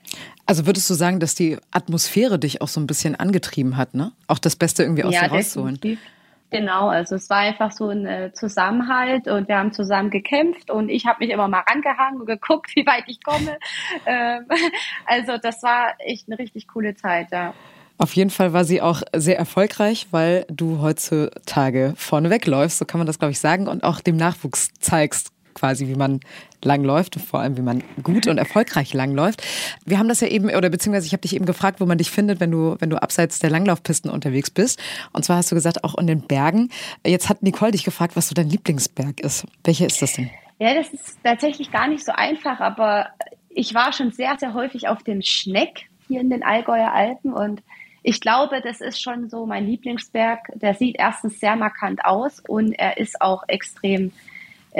Also 0.47 0.65
würdest 0.65 0.89
du 0.89 0.95
sagen, 0.95 1.19
dass 1.19 1.35
die 1.35 1.59
Atmosphäre 1.73 2.39
dich 2.39 2.63
auch 2.63 2.69
so 2.69 2.81
ein 2.81 2.87
bisschen 2.87 3.17
angetrieben 3.17 3.77
hat, 3.77 3.95
ne? 3.95 4.13
Auch 4.29 4.39
das 4.39 4.55
Beste 4.57 4.85
irgendwie 4.85 5.03
aus 5.05 5.13
ja, 5.13 5.25
dir 5.25 5.35
rauszuholen? 5.35 5.75
Definitiv. 5.75 6.16
Genau, 6.51 6.89
also 6.89 7.17
es 7.17 7.29
war 7.29 7.39
einfach 7.39 7.73
so 7.73 7.89
ein 7.89 8.07
äh, 8.07 8.33
Zusammenhalt 8.33 9.27
und 9.27 9.49
wir 9.49 9.59
haben 9.59 9.73
zusammen 9.73 10.11
gekämpft 10.11 10.71
und 10.71 10.89
ich 10.89 11.05
habe 11.05 11.19
mich 11.21 11.31
immer 11.31 11.49
mal 11.49 11.65
rangehangen 11.69 12.21
und 12.21 12.27
geguckt, 12.27 12.71
wie 12.77 12.87
weit 12.87 13.05
ich 13.09 13.23
komme. 13.23 13.59
Ähm, 14.07 14.47
also 15.07 15.39
das 15.39 15.63
war 15.63 15.95
echt 15.99 16.29
eine 16.29 16.39
richtig 16.39 16.69
coole 16.69 16.95
Zeit, 16.95 17.33
ja. 17.33 17.53
Auf 17.99 18.15
jeden 18.15 18.31
Fall 18.31 18.53
war 18.53 18.65
sie 18.65 18.83
auch 18.83 19.03
sehr 19.15 19.39
erfolgreich, 19.39 20.09
weil 20.11 20.45
du 20.51 20.81
heutzutage 20.83 21.95
vorne 21.97 22.29
wegläufst, 22.29 22.79
so 22.79 22.85
kann 22.85 22.99
man 22.99 23.07
das, 23.07 23.19
glaube 23.19 23.33
ich, 23.33 23.41
sagen, 23.41 23.69
und 23.69 23.85
auch 23.85 24.01
dem 24.01 24.17
Nachwuchs 24.17 24.69
zeigst, 24.81 25.31
quasi, 25.55 25.89
wie 25.89 25.95
man 25.95 26.21
langläuft, 26.67 27.19
vor 27.21 27.41
allem 27.41 27.57
wie 27.57 27.63
man 27.63 27.83
gut 28.03 28.27
und 28.27 28.37
erfolgreich 28.37 28.93
langläuft. 28.93 29.43
Wir 29.87 29.99
haben 29.99 30.09
das 30.09 30.21
ja 30.21 30.29
eben, 30.29 30.51
oder 30.51 30.69
beziehungsweise 30.69 31.07
ich 31.07 31.13
habe 31.13 31.23
dich 31.23 31.35
eben 31.35 31.47
gefragt, 31.47 31.81
wo 31.81 31.87
man 31.87 31.97
dich 31.97 32.11
findet, 32.11 32.41
wenn 32.41 32.51
du, 32.51 32.77
wenn 32.79 32.91
du 32.91 33.01
abseits 33.01 33.39
der 33.39 33.51
Langlaufpisten 33.51 34.11
unterwegs 34.11 34.51
bist. 34.51 34.83
Und 35.13 35.25
zwar 35.25 35.39
hast 35.39 35.51
du 35.51 35.55
gesagt, 35.55 35.85
auch 35.85 35.97
in 35.97 36.07
den 36.07 36.21
Bergen. 36.21 36.71
Jetzt 37.07 37.29
hat 37.29 37.43
Nicole 37.43 37.73
dich 37.73 37.85
gefragt, 37.85 38.17
was 38.17 38.29
so 38.29 38.35
dein 38.35 38.51
Lieblingsberg 38.51 39.21
ist. 39.21 39.47
Welcher 39.65 39.87
ist 39.87 40.03
das 40.03 40.13
denn? 40.13 40.31
Ja, 40.59 40.75
das 40.75 40.89
ist 40.89 41.19
tatsächlich 41.23 41.71
gar 41.71 41.89
nicht 41.89 42.05
so 42.05 42.13
einfach, 42.13 42.61
aber 42.61 43.09
ich 43.51 43.75
war 43.75 43.93
schon 43.93 44.13
sehr, 44.13 44.37
sehr 44.39 44.55
häufig 44.55 44.89
auf 44.89 45.03
dem 45.03 45.23
Schneck 45.23 45.87
hier 46.09 46.21
in 46.21 46.31
den 46.31 46.43
Allgäuer 46.43 46.93
Alpen 46.93 47.33
und 47.33 47.63
ich 48.09 48.21
glaube, 48.21 48.61
das 48.63 48.81
ist 48.81 49.03
schon 49.03 49.29
so 49.29 49.47
mein 49.47 49.67
Lieblingsberg. 49.67 50.39
Der 50.55 50.75
sieht 50.75 50.95
erstens 50.97 51.41
sehr 51.41 51.57
markant 51.57 52.05
aus 52.05 52.41
und 52.47 52.73
er 52.75 52.99
ist 52.99 53.21
auch 53.21 53.43
extrem, 53.49 54.13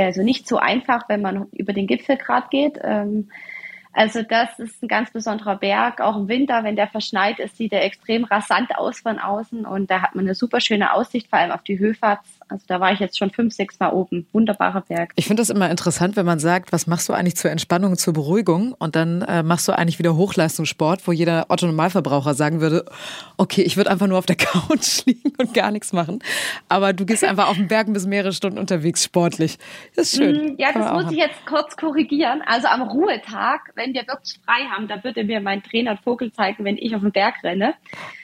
also 0.05 0.23
nicht 0.23 0.47
so 0.47 0.59
einfach, 0.59 1.09
wenn 1.09 1.23
man 1.23 1.47
über 1.53 1.73
den 1.73 1.87
Gipfelgrad 1.87 2.51
geht. 2.51 2.79
Ähm, 2.83 3.29
also 3.97 4.23
das 4.23 4.59
ist 4.59 4.83
ein 4.83 4.89
ganz 4.89 5.11
besonderer 5.11 5.57
Berg. 5.57 6.03
Auch 6.03 6.17
im 6.17 6.29
Winter, 6.29 6.65
wenn 6.65 6.77
der 6.77 6.87
verschneit 6.87 7.39
ist, 7.39 7.57
sieht 7.57 7.73
er 7.73 7.83
extrem 7.83 8.25
rasant 8.25 8.77
aus 8.77 9.01
von 9.01 9.19
außen 9.19 9.65
und 9.65 9.91
da 9.91 10.03
hat 10.03 10.15
man 10.15 10.27
eine 10.27 10.35
super 10.35 10.61
schöne 10.61 10.93
Aussicht, 10.93 11.29
vor 11.31 11.39
allem 11.39 11.51
auf 11.51 11.63
die 11.63 11.79
Höfatz. 11.79 12.39
Also 12.49 12.65
da 12.69 12.79
war 12.79 12.93
ich 12.93 13.01
jetzt 13.01 13.19
schon 13.19 13.31
fünf, 13.31 13.53
sechs 13.53 13.81
Mal 13.81 13.91
oben. 13.91 14.27
Wunderbarer 14.33 14.83
Berg. 14.83 15.13
Ich 15.17 15.27
finde 15.27 15.41
das 15.41 15.51
immer 15.51 15.69
interessant, 15.69 16.17
wenn 16.17 16.27
man 16.27 16.39
sagt, 16.39 16.73
was 16.73 16.87
machst 16.87 17.09
du 17.09 17.13
eigentlich 17.13 17.37
zur 17.37 17.51
Entspannung, 17.51 17.97
zur 17.97 18.15
Beruhigung? 18.15 18.73
Und 18.79 18.95
dann 18.95 19.23
äh, 19.23 19.43
machst 19.43 19.67
du 19.67 19.73
eigentlich 19.73 19.99
wieder 19.99 20.17
Hochleistungssport, 20.17 21.07
wo 21.09 21.13
jeder 21.13 21.47
Otto-Normalverbraucher 21.49 22.35
sagen 22.35 22.61
würde, 22.61 22.85
okay, 23.37 23.63
ich 23.63 23.77
würde 23.77 23.91
einfach 23.91 24.07
nur 24.07 24.19
auf 24.19 24.27
der 24.27 24.37
Couch 24.37 25.05
liegen 25.07 25.33
und 25.39 25.55
gar 25.55 25.73
nichts 25.73 25.93
machen. 25.93 26.21
Aber 26.69 26.93
du 26.93 27.05
gehst 27.05 27.25
einfach 27.25 27.49
auf 27.49 27.57
den 27.57 27.69
Berg 27.69 27.93
bis 27.93 28.07
mehrere 28.07 28.33
Stunden 28.33 28.59
unterwegs 28.59 29.05
sportlich. 29.05 29.59
Das 29.97 30.13
ist 30.13 30.17
schön. 30.17 30.55
Mm, 30.55 30.57
ja, 30.59 30.69
das 30.73 30.93
muss 30.93 31.05
haben. 31.05 31.13
ich 31.13 31.19
jetzt 31.19 31.47
kurz 31.47 31.77
korrigieren. 31.77 32.43
Also 32.47 32.69
am 32.69 32.83
Ruhetag, 32.83 33.73
wenn 33.75 33.93
wir 33.93 34.07
wirklich 34.07 34.39
frei 34.45 34.67
haben, 34.71 34.87
da 34.87 35.03
würde 35.03 35.25
mir 35.25 35.41
mein 35.41 35.63
Trainer 35.63 35.97
Vogel 35.97 36.33
zeigen, 36.33 36.65
wenn 36.65 36.77
ich 36.77 36.95
auf 36.95 37.03
den 37.03 37.13
Berg 37.13 37.43
renne. 37.43 37.75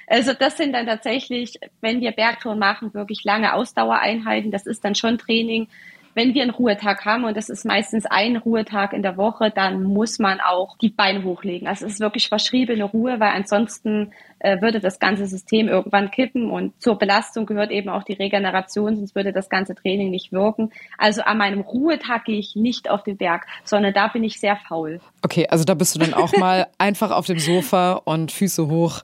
Also 0.07 0.33
das 0.33 0.57
sind 0.57 0.73
dann 0.73 0.87
tatsächlich, 0.87 1.59
wenn 1.81 2.01
wir 2.01 2.13
Bergtouren 2.13 2.59
machen, 2.59 2.95
wirklich 2.95 3.25
lange 3.25 3.55
Ausdauereinheiten. 3.55 4.51
Das 4.51 4.67
ist 4.67 4.85
dann 4.85 4.95
schon 4.95 5.19
Training. 5.19 5.69
Wenn 6.15 6.35
wir 6.35 6.43
einen 6.43 6.51
Ruhetag 6.51 7.07
haben 7.07 7.25
und 7.25 7.39
das 7.39 7.49
ist 7.49 7.65
meistens 7.65 8.05
ein 8.05 8.37
Ruhetag 8.37 8.93
in 8.93 9.03
der 9.03 9.17
Woche, 9.17 9.51
dann 9.51 9.83
muss 9.83 10.19
man 10.19 10.41
auch 10.41 10.77
die 10.77 10.91
Beine 10.91 11.25
hochlegen. 11.25 11.67
Also 11.67 11.87
es 11.87 11.95
ist 11.95 12.01
wirklich 12.01 12.29
verschriebene 12.29 12.85
Ruhe, 12.85 13.19
weil 13.19 13.31
ansonsten 13.31 14.13
äh, 14.39 14.61
würde 14.61 14.81
das 14.81 14.99
ganze 14.99 15.27
System 15.27 15.69
irgendwann 15.69 16.11
kippen 16.11 16.51
und 16.51 16.79
zur 16.83 16.99
Belastung 16.99 17.47
gehört 17.47 17.71
eben 17.71 17.89
auch 17.89 18.03
die 18.03 18.13
Regeneration, 18.13 18.97
sonst 18.97 19.15
würde 19.15 19.33
das 19.33 19.49
ganze 19.49 19.75
Training 19.75 20.11
nicht 20.11 20.33
wirken. 20.33 20.71
Also 20.99 21.23
an 21.23 21.39
meinem 21.39 21.63
Ruhetag 21.63 22.27
gehe 22.27 22.39
ich 22.39 22.57
nicht 22.57 22.91
auf 22.91 23.05
den 23.05 23.17
Berg, 23.17 23.47
sondern 23.65 23.95
da 23.95 24.09
bin 24.09 24.23
ich 24.23 24.39
sehr 24.39 24.57
faul. 24.69 25.01
Okay, 25.23 25.47
also 25.49 25.65
da 25.65 25.73
bist 25.73 25.95
du 25.95 25.99
dann 25.99 26.13
auch 26.13 26.37
mal 26.37 26.67
einfach 26.77 27.11
auf 27.11 27.25
dem 27.25 27.39
Sofa 27.39 27.95
und 28.05 28.33
Füße 28.33 28.69
hoch 28.69 29.01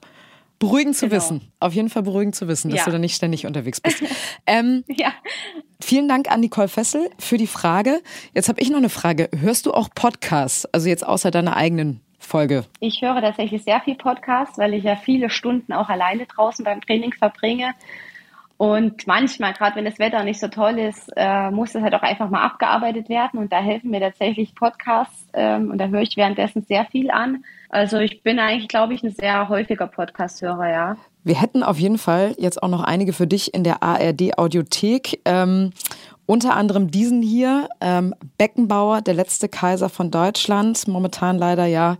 Beruhigend 0.59 0.95
zu 0.95 1.07
genau. 1.07 1.15
wissen. 1.17 1.51
Auf 1.59 1.73
jeden 1.73 1.89
Fall 1.89 2.03
beruhigend 2.03 2.35
zu 2.35 2.47
wissen, 2.47 2.69
dass 2.69 2.79
ja. 2.79 2.85
du 2.85 2.91
da 2.91 2.99
nicht 2.99 3.15
ständig 3.15 3.45
unterwegs 3.45 3.81
bist. 3.81 4.03
Ähm, 4.45 4.83
ja. 4.87 5.13
Vielen 5.79 6.07
Dank 6.07 6.31
an 6.31 6.39
Nicole 6.39 6.67
Fessel 6.67 7.09
für 7.19 7.37
die 7.37 7.45
Frage. 7.45 8.01
Jetzt 8.33 8.49
habe 8.49 8.59
ich 8.61 8.71
noch 8.71 8.79
eine 8.79 8.89
Frage. 8.89 9.29
Hörst 9.39 9.67
du 9.67 9.73
auch 9.73 9.89
Podcasts? 9.93 10.65
Also 10.73 10.89
jetzt 10.89 11.05
außer 11.05 11.29
deiner 11.29 11.55
eigenen 11.55 12.01
Folge? 12.17 12.65
Ich 12.79 13.01
höre 13.01 13.21
tatsächlich 13.21 13.63
sehr 13.63 13.79
viel 13.81 13.95
Podcasts, 13.95 14.57
weil 14.57 14.73
ich 14.73 14.83
ja 14.83 14.95
viele 14.95 15.29
Stunden 15.29 15.71
auch 15.71 15.87
alleine 15.87 16.25
draußen 16.25 16.65
beim 16.65 16.81
Training 16.81 17.13
verbringe. 17.13 17.75
Und 18.59 19.07
manchmal, 19.07 19.53
gerade 19.53 19.77
wenn 19.77 19.85
das 19.85 19.99
Wetter 19.99 20.21
nicht 20.25 20.41
so 20.41 20.49
toll 20.49 20.79
ist, 20.79 21.09
äh, 21.15 21.49
muss 21.49 21.71
das 21.71 21.81
halt 21.81 21.95
auch 21.95 22.01
einfach 22.01 22.29
mal 22.29 22.43
abgearbeitet 22.43 23.07
werden. 23.07 23.39
Und 23.39 23.53
da 23.53 23.61
helfen 23.61 23.89
mir 23.89 24.01
tatsächlich 24.01 24.53
Podcasts. 24.53 25.29
Ähm, 25.31 25.71
und 25.71 25.77
da 25.77 25.87
höre 25.87 26.01
ich 26.01 26.17
währenddessen 26.17 26.63
sehr 26.63 26.83
viel 26.83 27.09
an. 27.09 27.45
Also 27.69 27.99
ich 27.99 28.21
bin 28.21 28.37
eigentlich, 28.37 28.67
glaube 28.67 28.93
ich, 28.93 29.01
ein 29.01 29.11
sehr 29.11 29.47
häufiger 29.47 29.87
Podcast-Hörer, 29.87 30.69
ja. 30.69 30.97
Wir 31.23 31.39
hätten 31.39 31.63
auf 31.63 31.79
jeden 31.79 31.97
Fall 31.97 32.35
jetzt 32.37 32.61
auch 32.61 32.67
noch 32.67 32.83
einige 32.83 33.13
für 33.13 33.27
dich 33.27 33.53
in 33.53 33.63
der 33.63 33.81
ARD-Audiothek. 33.81 35.21
Ähm, 35.23 35.71
unter 36.25 36.57
anderem 36.57 36.91
diesen 36.91 37.21
hier, 37.21 37.69
ähm, 37.79 38.13
Beckenbauer, 38.37 38.99
der 39.01 39.13
letzte 39.13 39.47
Kaiser 39.47 39.87
von 39.87 40.11
Deutschland. 40.11 40.85
Momentan 40.85 41.37
leider 41.37 41.65
ja 41.65 41.95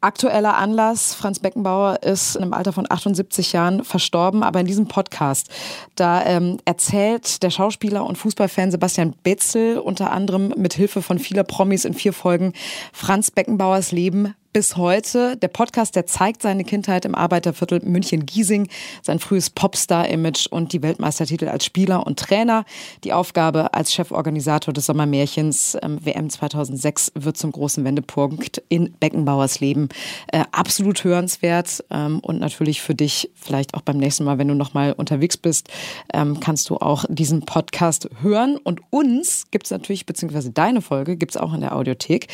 Aktueller 0.00 0.56
Anlass, 0.56 1.14
Franz 1.14 1.40
Beckenbauer 1.40 2.02
ist 2.02 2.36
im 2.36 2.52
Alter 2.52 2.72
von 2.72 2.86
78 2.88 3.52
Jahren 3.52 3.84
verstorben, 3.84 4.42
aber 4.42 4.60
in 4.60 4.66
diesem 4.66 4.86
Podcast, 4.86 5.48
da 5.96 6.24
ähm, 6.24 6.58
erzählt 6.64 7.42
der 7.42 7.50
Schauspieler 7.50 8.06
und 8.06 8.16
Fußballfan 8.16 8.70
Sebastian 8.70 9.14
Betzel 9.22 9.78
unter 9.78 10.12
anderem 10.12 10.54
mit 10.56 10.74
Hilfe 10.74 11.02
von 11.02 11.18
vieler 11.18 11.42
Promis 11.42 11.84
in 11.84 11.94
vier 11.94 12.12
Folgen 12.12 12.52
Franz 12.92 13.30
Beckenbauers 13.30 13.90
Leben 13.90 14.34
bis 14.58 14.76
heute. 14.76 15.36
Der 15.36 15.46
Podcast, 15.46 15.94
der 15.94 16.06
zeigt 16.06 16.42
seine 16.42 16.64
Kindheit 16.64 17.04
im 17.04 17.14
Arbeiterviertel 17.14 17.78
München-Giesing, 17.84 18.66
sein 19.02 19.20
frühes 19.20 19.50
Popstar-Image 19.50 20.48
und 20.48 20.72
die 20.72 20.82
Weltmeistertitel 20.82 21.46
als 21.46 21.64
Spieler 21.64 22.04
und 22.04 22.18
Trainer. 22.18 22.64
Die 23.04 23.12
Aufgabe 23.12 23.72
als 23.72 23.92
Cheforganisator 23.92 24.74
des 24.74 24.86
Sommermärchens 24.86 25.78
ähm, 25.80 26.04
WM 26.04 26.28
2006 26.28 27.12
wird 27.14 27.36
zum 27.36 27.52
großen 27.52 27.84
Wendepunkt 27.84 28.60
in 28.68 28.90
Beckenbauers 28.98 29.60
Leben. 29.60 29.90
Äh, 30.32 30.42
absolut 30.50 31.04
hörenswert 31.04 31.84
ähm, 31.90 32.18
und 32.18 32.40
natürlich 32.40 32.82
für 32.82 32.96
dich 32.96 33.30
vielleicht 33.36 33.74
auch 33.74 33.82
beim 33.82 33.98
nächsten 33.98 34.24
Mal, 34.24 34.38
wenn 34.38 34.48
du 34.48 34.54
nochmal 34.54 34.92
unterwegs 34.92 35.36
bist, 35.36 35.68
ähm, 36.12 36.40
kannst 36.40 36.68
du 36.68 36.78
auch 36.78 37.04
diesen 37.08 37.42
Podcast 37.42 38.10
hören. 38.22 38.56
Und 38.56 38.80
uns 38.90 39.46
gibt 39.52 39.66
es 39.66 39.70
natürlich, 39.70 40.04
beziehungsweise 40.04 40.50
deine 40.50 40.82
Folge 40.82 41.16
gibt 41.16 41.36
es 41.36 41.36
auch 41.36 41.54
in 41.54 41.60
der 41.60 41.76
Audiothek. 41.76 42.26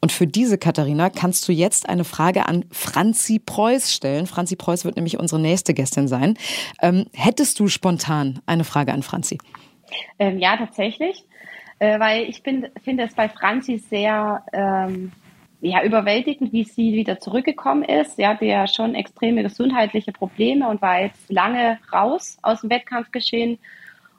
Und 0.00 0.12
für 0.12 0.28
diese, 0.28 0.58
Katharina, 0.58 1.10
kannst 1.10 1.48
du 1.48 1.52
jetzt 1.72 1.88
eine 1.88 2.04
Frage 2.04 2.46
an 2.46 2.66
Franzi 2.70 3.38
Preuß 3.38 3.92
stellen. 3.92 4.26
Franzi 4.26 4.56
Preuß 4.56 4.84
wird 4.84 4.96
nämlich 4.96 5.18
unsere 5.18 5.40
nächste 5.40 5.72
Gästin 5.72 6.06
sein. 6.06 6.36
Ähm, 6.82 7.06
hättest 7.14 7.58
du 7.58 7.68
spontan 7.68 8.40
eine 8.44 8.64
Frage 8.64 8.92
an 8.92 9.02
Franzi? 9.02 9.38
Ähm, 10.18 10.38
ja, 10.38 10.56
tatsächlich. 10.56 11.24
Äh, 11.78 11.98
weil 11.98 12.24
ich 12.24 12.42
finde 12.42 12.70
es 13.02 13.14
bei 13.14 13.28
Franzi 13.30 13.78
sehr 13.78 14.44
ähm, 14.52 15.12
ja, 15.62 15.82
überwältigend, 15.82 16.52
wie 16.52 16.64
sie 16.64 16.92
wieder 16.92 17.18
zurückgekommen 17.18 17.84
ist. 17.84 18.16
Sie 18.16 18.26
hatte 18.26 18.44
ja 18.44 18.66
schon 18.66 18.94
extreme 18.94 19.42
gesundheitliche 19.42 20.12
Probleme 20.12 20.68
und 20.68 20.82
war 20.82 21.00
jetzt 21.00 21.30
lange 21.30 21.78
raus 21.90 22.36
aus 22.42 22.60
dem 22.60 22.70
Wettkampfgeschehen 22.70 23.58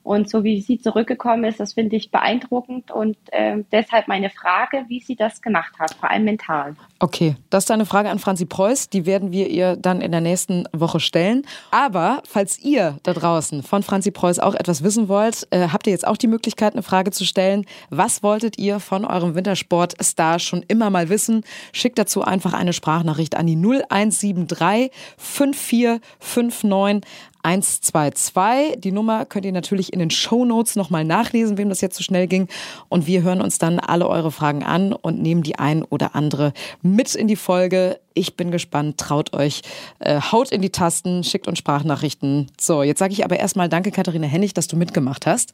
und 0.04 0.30
so 0.30 0.44
wie 0.44 0.62
sie 0.62 0.80
zurückgekommen 0.80 1.46
ist, 1.46 1.60
das 1.60 1.74
finde 1.74 1.96
ich 1.96 2.12
beeindruckend 2.12 2.92
und 2.92 3.18
äh, 3.32 3.64
deshalb 3.72 4.08
meine 4.08 4.30
Frage, 4.30 4.86
wie 4.88 5.00
sie 5.00 5.16
das 5.16 5.42
gemacht 5.42 5.74
hat, 5.80 5.94
vor 5.96 6.12
allem 6.12 6.26
mental. 6.26 6.76
Okay, 7.00 7.36
das 7.50 7.66
ist 7.66 7.72
eine 7.72 7.86
Frage 7.86 8.10
an 8.10 8.20
Franzi 8.20 8.46
Preuß, 8.46 8.90
die 8.90 9.06
werden 9.06 9.32
wir 9.32 9.50
ihr 9.50 9.76
dann 9.76 10.02
in 10.02 10.12
der 10.12 10.22
nächsten 10.22 10.66
Woche 10.74 11.00
stellen. 11.00 11.46
Aber 11.72 12.22
falls 12.26 12.60
ihr 12.60 12.98
da 13.04 13.14
draußen 13.14 13.64
von 13.64 13.84
Franzi 13.84 14.12
Preuß 14.12 14.40
auch 14.40 14.56
etwas 14.56 14.84
wissen 14.84 15.08
wollt, 15.08 15.48
äh, 15.52 15.70
habt 15.72 15.88
ihr 15.88 15.92
jetzt 15.92 16.08
auch 16.08 16.18
die 16.18 16.28
Möglichkeit, 16.28 16.74
eine 16.74 16.84
Frage 16.84 17.12
zu 17.12 17.26
stellen. 17.26 17.66
Was 17.90 18.24
wolltet 18.24 18.58
ihr 18.58 18.80
von 18.80 19.06
eurem 19.06 19.36
Wintersport-Star 19.36 20.40
schon 20.40 20.64
immer 20.68 20.90
mal 20.90 21.10
wissen? 21.10 21.44
Schickt 21.72 21.98
dazu 21.98 22.24
einfach 22.24 22.54
eine 22.54 22.74
Sprachnachricht 22.74 23.36
an 23.36 23.48
die 23.48 23.56
0173 23.56 24.92
5459 25.18 27.02
122. 27.44 28.80
Die 28.80 28.92
Nummer 28.92 29.26
könnt 29.26 29.46
ihr 29.46 29.52
natürlich 29.52 29.94
in 29.94 30.00
den 30.00 30.10
Show 30.10 30.46
Notes 30.46 30.76
nochmal 30.76 31.06
nachlesen, 31.06 31.58
wem 31.58 31.70
das 31.70 31.82
jetzt 31.82 31.98
so 31.98 32.04
schnell 32.04 32.28
ging. 32.28 32.48
Und 32.90 33.06
wir 33.06 33.22
hören 33.22 33.42
uns 33.42 33.58
dann 33.58 33.80
alle 33.80 34.08
eure 34.08 34.32
Fragen 34.32 34.64
an 34.64 34.94
und 34.94 35.22
nehmen 35.22 35.44
die 35.44 35.60
ein 35.60 35.84
oder 35.84 36.16
andere 36.16 36.54
mit 36.82 37.14
in 37.16 37.28
die 37.28 37.36
Folge. 37.36 38.00
Ich 38.14 38.36
bin 38.36 38.52
gespannt, 38.52 38.98
traut 38.98 39.34
euch, 39.34 39.62
äh, 40.00 40.20
haut 40.20 40.52
in 40.52 40.62
die 40.62 40.72
Tasten, 40.72 41.24
schickt 41.24 41.48
uns 41.48 41.60
Sprachnachrichten. 41.60 42.48
So, 42.60 42.84
jetzt 42.84 43.00
sage 43.00 43.14
ich 43.14 43.24
aber 43.26 43.40
erstmal 43.40 43.70
danke, 43.70 43.92
Katharina 43.92 44.28
Hennig, 44.28 44.54
dass 44.54 44.68
du 44.68 44.78
mitgemacht 44.78 45.26
hast. 45.26 45.54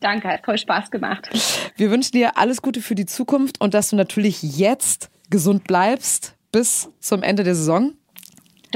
Danke, 0.00 0.28
hat 0.28 0.44
voll 0.44 0.58
Spaß 0.58 0.90
gemacht. 0.90 1.28
Wir 1.76 1.90
wünschen 1.90 2.12
dir 2.12 2.36
alles 2.36 2.62
Gute 2.62 2.80
für 2.80 2.94
die 2.94 3.06
Zukunft 3.06 3.60
und 3.60 3.74
dass 3.74 3.90
du 3.90 3.96
natürlich 3.96 4.42
jetzt 4.42 5.10
gesund 5.30 5.64
bleibst 5.64 6.34
bis 6.52 6.90
zum 7.00 7.22
Ende 7.22 7.44
der 7.44 7.54
Saison. 7.54 7.92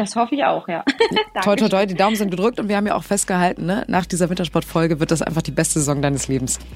Das 0.01 0.17
hoffe 0.17 0.35
ich 0.35 0.43
auch, 0.45 0.67
ja. 0.67 0.83
toi, 1.43 1.57
toi, 1.57 1.69
toi, 1.69 1.85
die 1.85 1.95
Daumen 1.95 2.17
sind 2.17 2.31
gedrückt 2.31 2.59
und 2.59 2.71
wir 2.71 2.77
haben 2.79 2.87
ja 2.87 2.95
auch 2.95 3.05
festgehalten, 3.05 3.67
ne? 3.67 3.85
nach 3.87 4.07
dieser 4.07 4.31
Wintersportfolge 4.31 4.99
wird 4.99 5.11
das 5.11 5.21
einfach 5.21 5.43
die 5.43 5.51
beste 5.51 5.79
Saison 5.79 6.01
deines 6.01 6.27
Lebens. 6.27 6.59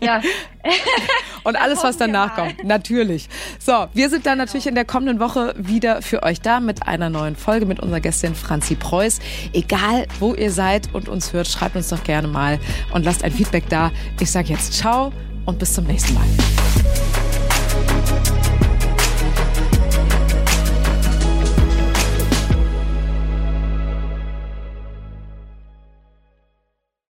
Ja. 0.00 0.20
und 1.44 1.56
alles, 1.56 1.82
was 1.82 1.96
danach 1.96 2.34
kommt, 2.34 2.64
natürlich. 2.64 3.28
So, 3.58 3.86
wir 3.94 4.08
sind 4.10 4.26
dann 4.26 4.38
natürlich 4.38 4.66
in 4.66 4.74
der 4.74 4.84
kommenden 4.84 5.18
Woche 5.18 5.54
wieder 5.56 6.02
für 6.02 6.22
euch 6.22 6.40
da 6.40 6.60
mit 6.60 6.86
einer 6.86 7.10
neuen 7.10 7.36
Folge 7.36 7.66
mit 7.66 7.80
unserer 7.80 8.00
Gästin 8.00 8.34
Franzi 8.34 8.74
Preuß. 8.74 9.18
Egal, 9.52 10.06
wo 10.20 10.34
ihr 10.34 10.50
seid 10.50 10.94
und 10.94 11.08
uns 11.08 11.32
hört, 11.32 11.48
schreibt 11.48 11.76
uns 11.76 11.88
doch 11.88 12.04
gerne 12.04 12.28
mal 12.28 12.58
und 12.92 13.04
lasst 13.04 13.24
ein 13.24 13.32
Feedback 13.32 13.68
da. 13.68 13.90
Ich 14.20 14.30
sage 14.30 14.48
jetzt 14.48 14.74
ciao 14.74 15.12
und 15.46 15.58
bis 15.58 15.74
zum 15.74 15.84
nächsten 15.84 16.14
Mal. 16.14 16.26